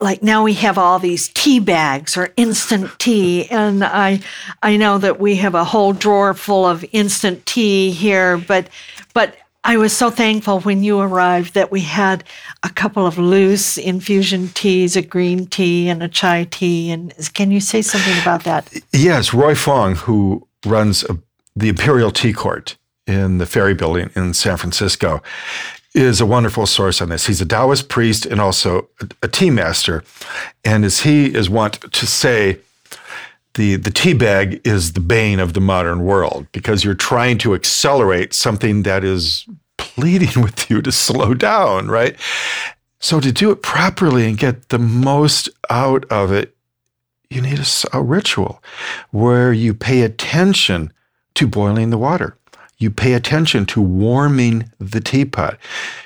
like 0.00 0.22
now 0.22 0.42
we 0.42 0.54
have 0.54 0.78
all 0.78 0.98
these 0.98 1.28
tea 1.28 1.60
bags 1.60 2.16
or 2.16 2.32
instant 2.36 2.90
tea. 2.98 3.48
And 3.50 3.84
i 3.84 4.20
i 4.62 4.76
know 4.76 4.98
that 4.98 5.20
we 5.20 5.36
have 5.36 5.54
a 5.54 5.64
whole 5.64 5.92
drawer 5.92 6.34
full 6.34 6.66
of 6.66 6.84
instant 6.92 7.44
tea 7.46 7.90
here 7.90 8.36
but 8.38 8.68
but 9.12 9.36
i 9.62 9.76
was 9.76 9.96
so 9.96 10.10
thankful 10.10 10.60
when 10.60 10.82
you 10.82 11.00
arrived 11.00 11.54
that 11.54 11.70
we 11.70 11.80
had 11.80 12.24
a 12.62 12.68
couple 12.70 13.06
of 13.06 13.18
loose 13.18 13.78
infusion 13.78 14.48
teas 14.48 14.96
a 14.96 15.02
green 15.02 15.46
tea 15.46 15.88
and 15.88 16.02
a 16.02 16.08
chai 16.08 16.44
tea. 16.50 16.90
And 16.90 17.12
can 17.34 17.50
you 17.50 17.60
say 17.60 17.82
something 17.82 18.20
about 18.20 18.44
that? 18.44 18.72
Yes 18.92 19.32
roy 19.34 19.54
fong 19.54 19.94
who 19.94 20.46
runs 20.66 21.04
a, 21.04 21.18
the 21.54 21.68
imperial 21.68 22.10
tea 22.10 22.32
court 22.32 22.76
in 23.06 23.38
the 23.38 23.46
ferry 23.46 23.74
building 23.74 24.10
in 24.16 24.32
san 24.32 24.56
francisco 24.56 25.22
is 25.94 26.20
a 26.20 26.26
wonderful 26.26 26.66
source 26.66 27.00
on 27.00 27.08
this. 27.08 27.26
He's 27.26 27.40
a 27.40 27.46
Taoist 27.46 27.88
priest 27.88 28.26
and 28.26 28.40
also 28.40 28.88
a, 29.22 29.28
tea 29.28 29.50
master. 29.50 30.02
And 30.64 30.84
as 30.84 31.00
he 31.00 31.32
is 31.32 31.48
wont 31.48 31.80
to 31.92 32.06
say, 32.06 32.58
the, 33.54 33.76
the 33.76 33.90
tea 33.90 34.14
bag 34.14 34.60
is 34.66 34.94
the 34.94 35.00
bane 35.00 35.38
of 35.38 35.52
the 35.52 35.60
modern 35.60 36.04
world 36.04 36.48
because 36.50 36.82
you're 36.82 36.94
trying 36.94 37.38
to 37.38 37.54
accelerate 37.54 38.34
something 38.34 38.82
that 38.82 39.04
is 39.04 39.46
pleading 39.76 40.42
with 40.42 40.68
you 40.68 40.82
to 40.82 40.90
slow 40.90 41.34
down, 41.34 41.88
right? 41.88 42.16
So 42.98 43.20
to 43.20 43.30
do 43.30 43.52
it 43.52 43.62
properly 43.62 44.26
and 44.26 44.36
get 44.36 44.70
the 44.70 44.78
most 44.78 45.48
out 45.70 46.04
of 46.06 46.32
it, 46.32 46.56
you 47.30 47.40
need 47.40 47.60
a, 47.60 47.66
a 47.92 48.02
ritual 48.02 48.62
where 49.10 49.52
you 49.52 49.74
pay 49.74 50.02
attention 50.02 50.92
to 51.34 51.46
boiling 51.46 51.90
the 51.90 51.98
water. 51.98 52.36
You 52.78 52.90
pay 52.90 53.14
attention 53.14 53.66
to 53.66 53.80
warming 53.80 54.70
the 54.78 55.00
teapot. 55.00 55.58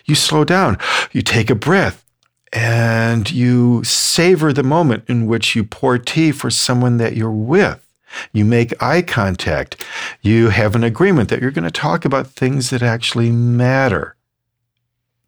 You 0.05 0.14
slow 0.14 0.45
down. 0.45 0.79
You 1.12 1.23
take 1.23 1.51
a 1.51 1.55
breath 1.55 2.05
and 2.53 3.31
you 3.31 3.83
savor 3.85 4.53
the 4.53 4.62
moment 4.62 5.05
in 5.09 5.27
which 5.27 5.55
you 5.55 5.64
pour 5.64 5.99
tea 5.99 6.33
for 6.33 6.51
someone 6.51 6.97
that 6.99 7.16
you're 7.16 7.31
with. 7.31 7.85
You 8.33 8.45
make 8.45 8.83
eye 8.83 9.03
contact. 9.03 9.85
You 10.23 10.49
have 10.49 10.75
an 10.75 10.85
agreement 10.85 11.29
that 11.29 11.41
you're 11.41 11.51
going 11.51 11.64
to 11.64 11.71
talk 11.71 12.05
about 12.05 12.29
things 12.29 12.71
that 12.71 12.83
actually 12.83 13.31
matter. 13.31 14.16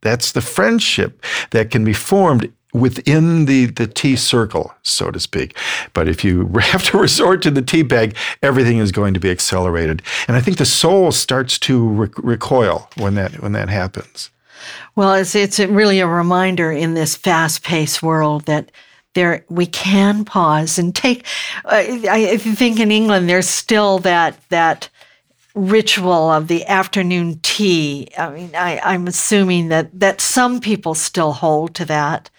That's 0.00 0.32
the 0.32 0.40
friendship 0.40 1.22
that 1.50 1.70
can 1.70 1.84
be 1.84 1.92
formed 1.92 2.52
within 2.72 3.46
the, 3.46 3.66
the 3.66 3.86
tea 3.86 4.16
circle, 4.16 4.72
so 4.82 5.10
to 5.10 5.20
speak. 5.20 5.56
But 5.92 6.08
if 6.08 6.24
you 6.24 6.46
have 6.60 6.84
to 6.84 6.98
resort 6.98 7.42
to 7.42 7.50
the 7.50 7.62
tea 7.62 7.82
bag, 7.82 8.16
everything 8.42 8.78
is 8.78 8.92
going 8.92 9.14
to 9.14 9.20
be 9.20 9.30
accelerated. 9.30 10.02
And 10.28 10.36
I 10.36 10.40
think 10.40 10.58
the 10.58 10.66
soul 10.66 11.12
starts 11.12 11.58
to 11.60 11.88
re- 11.88 12.08
recoil 12.16 12.88
when 12.96 13.14
that, 13.14 13.40
when 13.40 13.52
that 13.52 13.68
happens. 13.68 14.30
Well, 14.94 15.14
it's, 15.14 15.34
it's 15.34 15.58
really 15.58 16.00
a 16.00 16.06
reminder 16.06 16.70
in 16.70 16.94
this 16.94 17.16
fast 17.16 17.62
paced 17.62 18.02
world 18.02 18.44
that 18.44 18.70
there 19.14 19.44
we 19.48 19.66
can 19.66 20.24
pause 20.24 20.78
and 20.78 20.94
take. 20.94 21.26
Uh, 21.64 21.82
I 22.08 22.36
think 22.36 22.78
in 22.78 22.90
England 22.90 23.28
there's 23.28 23.48
still 23.48 23.98
that 24.00 24.40
that 24.50 24.88
ritual 25.54 26.30
of 26.30 26.46
the 26.46 26.64
afternoon 26.66 27.40
tea. 27.42 28.08
I 28.16 28.30
mean, 28.30 28.50
I, 28.54 28.78
I'm 28.84 29.08
assuming 29.08 29.68
that 29.68 29.98
that 29.98 30.20
some 30.20 30.60
people 30.60 30.94
still 30.94 31.32
hold 31.32 31.74
to 31.76 31.84
that 31.86 32.30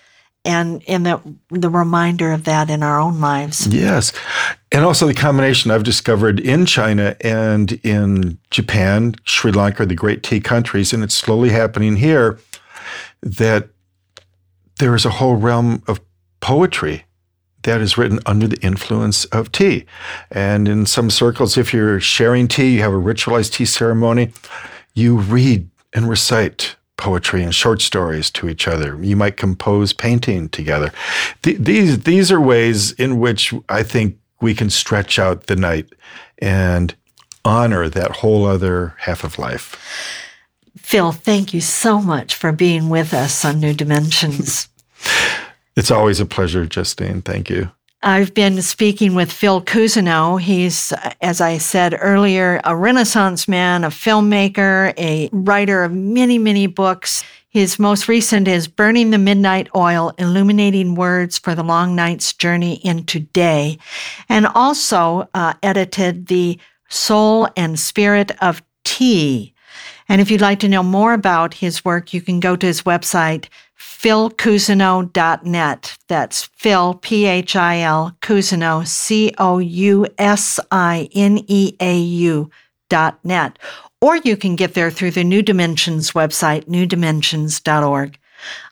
and 0.43 0.81
in 0.83 1.03
the 1.03 1.21
the 1.49 1.69
reminder 1.69 2.31
of 2.31 2.45
that 2.45 2.69
in 2.69 2.83
our 2.83 2.99
own 2.99 3.19
lives. 3.19 3.67
Yes. 3.67 4.11
And 4.71 4.83
also 4.85 5.05
the 5.05 5.13
combination 5.13 5.69
I've 5.71 5.83
discovered 5.83 6.39
in 6.39 6.65
China 6.65 7.15
and 7.21 7.73
in 7.83 8.39
Japan, 8.49 9.15
Sri 9.25 9.51
Lanka, 9.51 9.85
the 9.85 9.95
great 9.95 10.23
tea 10.23 10.39
countries, 10.39 10.93
and 10.93 11.03
it's 11.03 11.15
slowly 11.15 11.49
happening 11.49 11.97
here, 11.97 12.39
that 13.21 13.69
there 14.79 14.95
is 14.95 15.05
a 15.05 15.11
whole 15.11 15.35
realm 15.35 15.83
of 15.87 15.99
poetry 16.39 17.05
that 17.63 17.81
is 17.81 17.97
written 17.97 18.19
under 18.25 18.47
the 18.47 18.59
influence 18.61 19.25
of 19.25 19.51
tea. 19.51 19.85
And 20.31 20.67
in 20.67 20.85
some 20.85 21.09
circles, 21.11 21.57
if 21.57 21.73
you're 21.73 21.99
sharing 21.99 22.47
tea, 22.47 22.75
you 22.75 22.81
have 22.81 22.93
a 22.93 22.97
ritualized 22.97 23.53
tea 23.53 23.65
ceremony, 23.65 24.31
you 24.95 25.17
read 25.17 25.69
and 25.93 26.09
recite 26.09 26.75
poetry 27.01 27.43
and 27.43 27.53
short 27.53 27.81
stories 27.81 28.29
to 28.29 28.47
each 28.47 28.67
other. 28.67 28.95
You 29.01 29.15
might 29.15 29.35
compose 29.35 29.91
painting 29.91 30.49
together. 30.49 30.93
Th- 31.41 31.57
these, 31.57 32.03
these 32.03 32.31
are 32.31 32.39
ways 32.39 32.91
in 32.91 33.19
which 33.19 33.53
I 33.67 33.81
think 33.81 34.19
we 34.39 34.53
can 34.53 34.69
stretch 34.69 35.17
out 35.17 35.47
the 35.47 35.55
night 35.55 35.87
and 36.37 36.95
honor 37.43 37.89
that 37.89 38.17
whole 38.17 38.45
other 38.45 38.93
half 38.99 39.23
of 39.23 39.39
life. 39.39 39.75
Phil, 40.77 41.11
thank 41.11 41.55
you 41.55 41.61
so 41.61 41.99
much 41.99 42.35
for 42.35 42.51
being 42.51 42.87
with 42.89 43.15
us 43.15 43.43
on 43.43 43.59
New 43.59 43.73
Dimensions. 43.73 44.69
it's 45.75 45.89
always 45.89 46.19
a 46.19 46.25
pleasure, 46.25 46.67
Justine. 46.67 47.23
Thank 47.23 47.49
you. 47.49 47.71
I've 48.03 48.33
been 48.33 48.63
speaking 48.63 49.13
with 49.13 49.31
Phil 49.31 49.61
Cousineau. 49.61 50.41
He's, 50.41 50.91
as 51.21 51.39
I 51.39 51.59
said 51.59 51.95
earlier, 51.99 52.59
a 52.63 52.75
Renaissance 52.75 53.47
man, 53.47 53.83
a 53.83 53.89
filmmaker, 53.89 54.97
a 54.97 55.29
writer 55.31 55.83
of 55.83 55.93
many, 55.93 56.39
many 56.39 56.65
books. 56.65 57.23
His 57.49 57.77
most 57.77 58.07
recent 58.07 58.47
is 58.47 58.67
Burning 58.67 59.11
the 59.11 59.19
Midnight 59.19 59.69
Oil 59.75 60.13
Illuminating 60.17 60.95
Words 60.95 61.37
for 61.37 61.53
the 61.53 61.63
Long 61.63 61.95
Night's 61.95 62.33
Journey 62.33 62.83
into 62.83 63.19
Day, 63.19 63.77
and 64.29 64.47
also 64.47 65.29
uh, 65.35 65.53
edited 65.61 66.25
The 66.25 66.57
Soul 66.89 67.49
and 67.55 67.79
Spirit 67.79 68.31
of 68.41 68.63
Tea. 68.83 69.53
And 70.09 70.21
if 70.21 70.31
you'd 70.31 70.41
like 70.41 70.59
to 70.61 70.67
know 70.67 70.81
more 70.81 71.13
about 71.13 71.53
his 71.53 71.85
work, 71.85 72.15
you 72.15 72.21
can 72.21 72.39
go 72.39 72.55
to 72.55 72.65
his 72.65 72.81
website, 72.81 73.45
philcousineau.net. 73.81 75.97
That's 76.07 76.43
Phil, 76.43 76.93
P 76.95 77.25
H 77.25 77.55
I 77.55 77.81
L, 77.81 78.15
Cousineau, 78.21 78.87
C 78.87 79.33
O 79.37 79.59
U 79.59 80.07
S 80.17 80.59
I 80.71 81.09
N 81.13 81.43
E 81.47 81.75
A 81.79 81.99
U 81.99 82.49
dot 82.89 83.19
net. 83.23 83.59
Or 83.99 84.17
you 84.17 84.37
can 84.37 84.55
get 84.55 84.73
there 84.73 84.91
through 84.91 85.11
the 85.11 85.23
New 85.23 85.41
Dimensions 85.41 86.11
website, 86.11 86.65
newdimensions.org. 86.65 88.17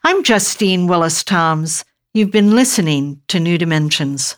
I'm 0.04 0.22
Justine 0.22 0.86
Willis 0.86 1.22
Toms. 1.22 1.84
You've 2.14 2.32
been 2.32 2.54
listening 2.54 3.20
to 3.28 3.38
New 3.38 3.58
Dimensions. 3.58 4.36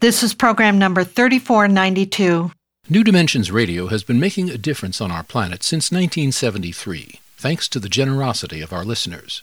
This 0.00 0.22
is 0.22 0.34
program 0.34 0.78
number 0.78 1.04
3492. 1.04 2.50
New 2.90 3.04
Dimensions 3.04 3.50
Radio 3.50 3.88
has 3.88 4.02
been 4.02 4.20
making 4.20 4.50
a 4.50 4.58
difference 4.58 5.00
on 5.00 5.10
our 5.10 5.22
planet 5.22 5.62
since 5.62 5.90
1973, 5.90 7.20
thanks 7.36 7.68
to 7.68 7.78
the 7.78 7.88
generosity 7.88 8.60
of 8.60 8.72
our 8.72 8.84
listeners. 8.84 9.42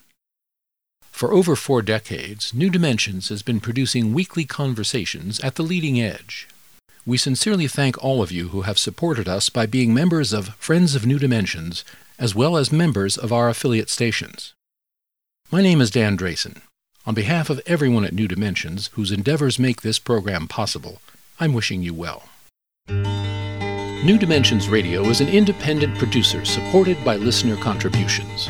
For 1.21 1.33
over 1.33 1.55
four 1.55 1.83
decades, 1.83 2.51
New 2.51 2.71
Dimensions 2.71 3.29
has 3.29 3.43
been 3.43 3.59
producing 3.59 4.11
weekly 4.11 4.43
conversations 4.43 5.39
at 5.41 5.53
the 5.53 5.61
leading 5.61 6.01
edge. 6.01 6.47
We 7.05 7.15
sincerely 7.17 7.67
thank 7.67 8.03
all 8.03 8.23
of 8.23 8.31
you 8.31 8.47
who 8.47 8.63
have 8.63 8.79
supported 8.79 9.29
us 9.29 9.47
by 9.47 9.67
being 9.67 9.93
members 9.93 10.33
of 10.33 10.55
Friends 10.55 10.95
of 10.95 11.05
New 11.05 11.19
Dimensions, 11.19 11.85
as 12.17 12.33
well 12.33 12.57
as 12.57 12.71
members 12.71 13.17
of 13.17 13.31
our 13.31 13.49
affiliate 13.49 13.91
stations. 13.91 14.55
My 15.51 15.61
name 15.61 15.79
is 15.79 15.91
Dan 15.91 16.17
Drayson. 16.17 16.63
On 17.05 17.13
behalf 17.13 17.51
of 17.51 17.61
everyone 17.67 18.03
at 18.03 18.13
New 18.13 18.27
Dimensions 18.27 18.87
whose 18.93 19.11
endeavors 19.11 19.59
make 19.59 19.83
this 19.83 19.99
program 19.99 20.47
possible, 20.47 21.03
I'm 21.39 21.53
wishing 21.53 21.83
you 21.83 21.93
well. 21.93 22.29
New 22.89 24.17
Dimensions 24.17 24.69
Radio 24.69 25.03
is 25.03 25.21
an 25.21 25.29
independent 25.29 25.99
producer 25.99 26.43
supported 26.45 26.97
by 27.05 27.17
listener 27.17 27.57
contributions. 27.57 28.49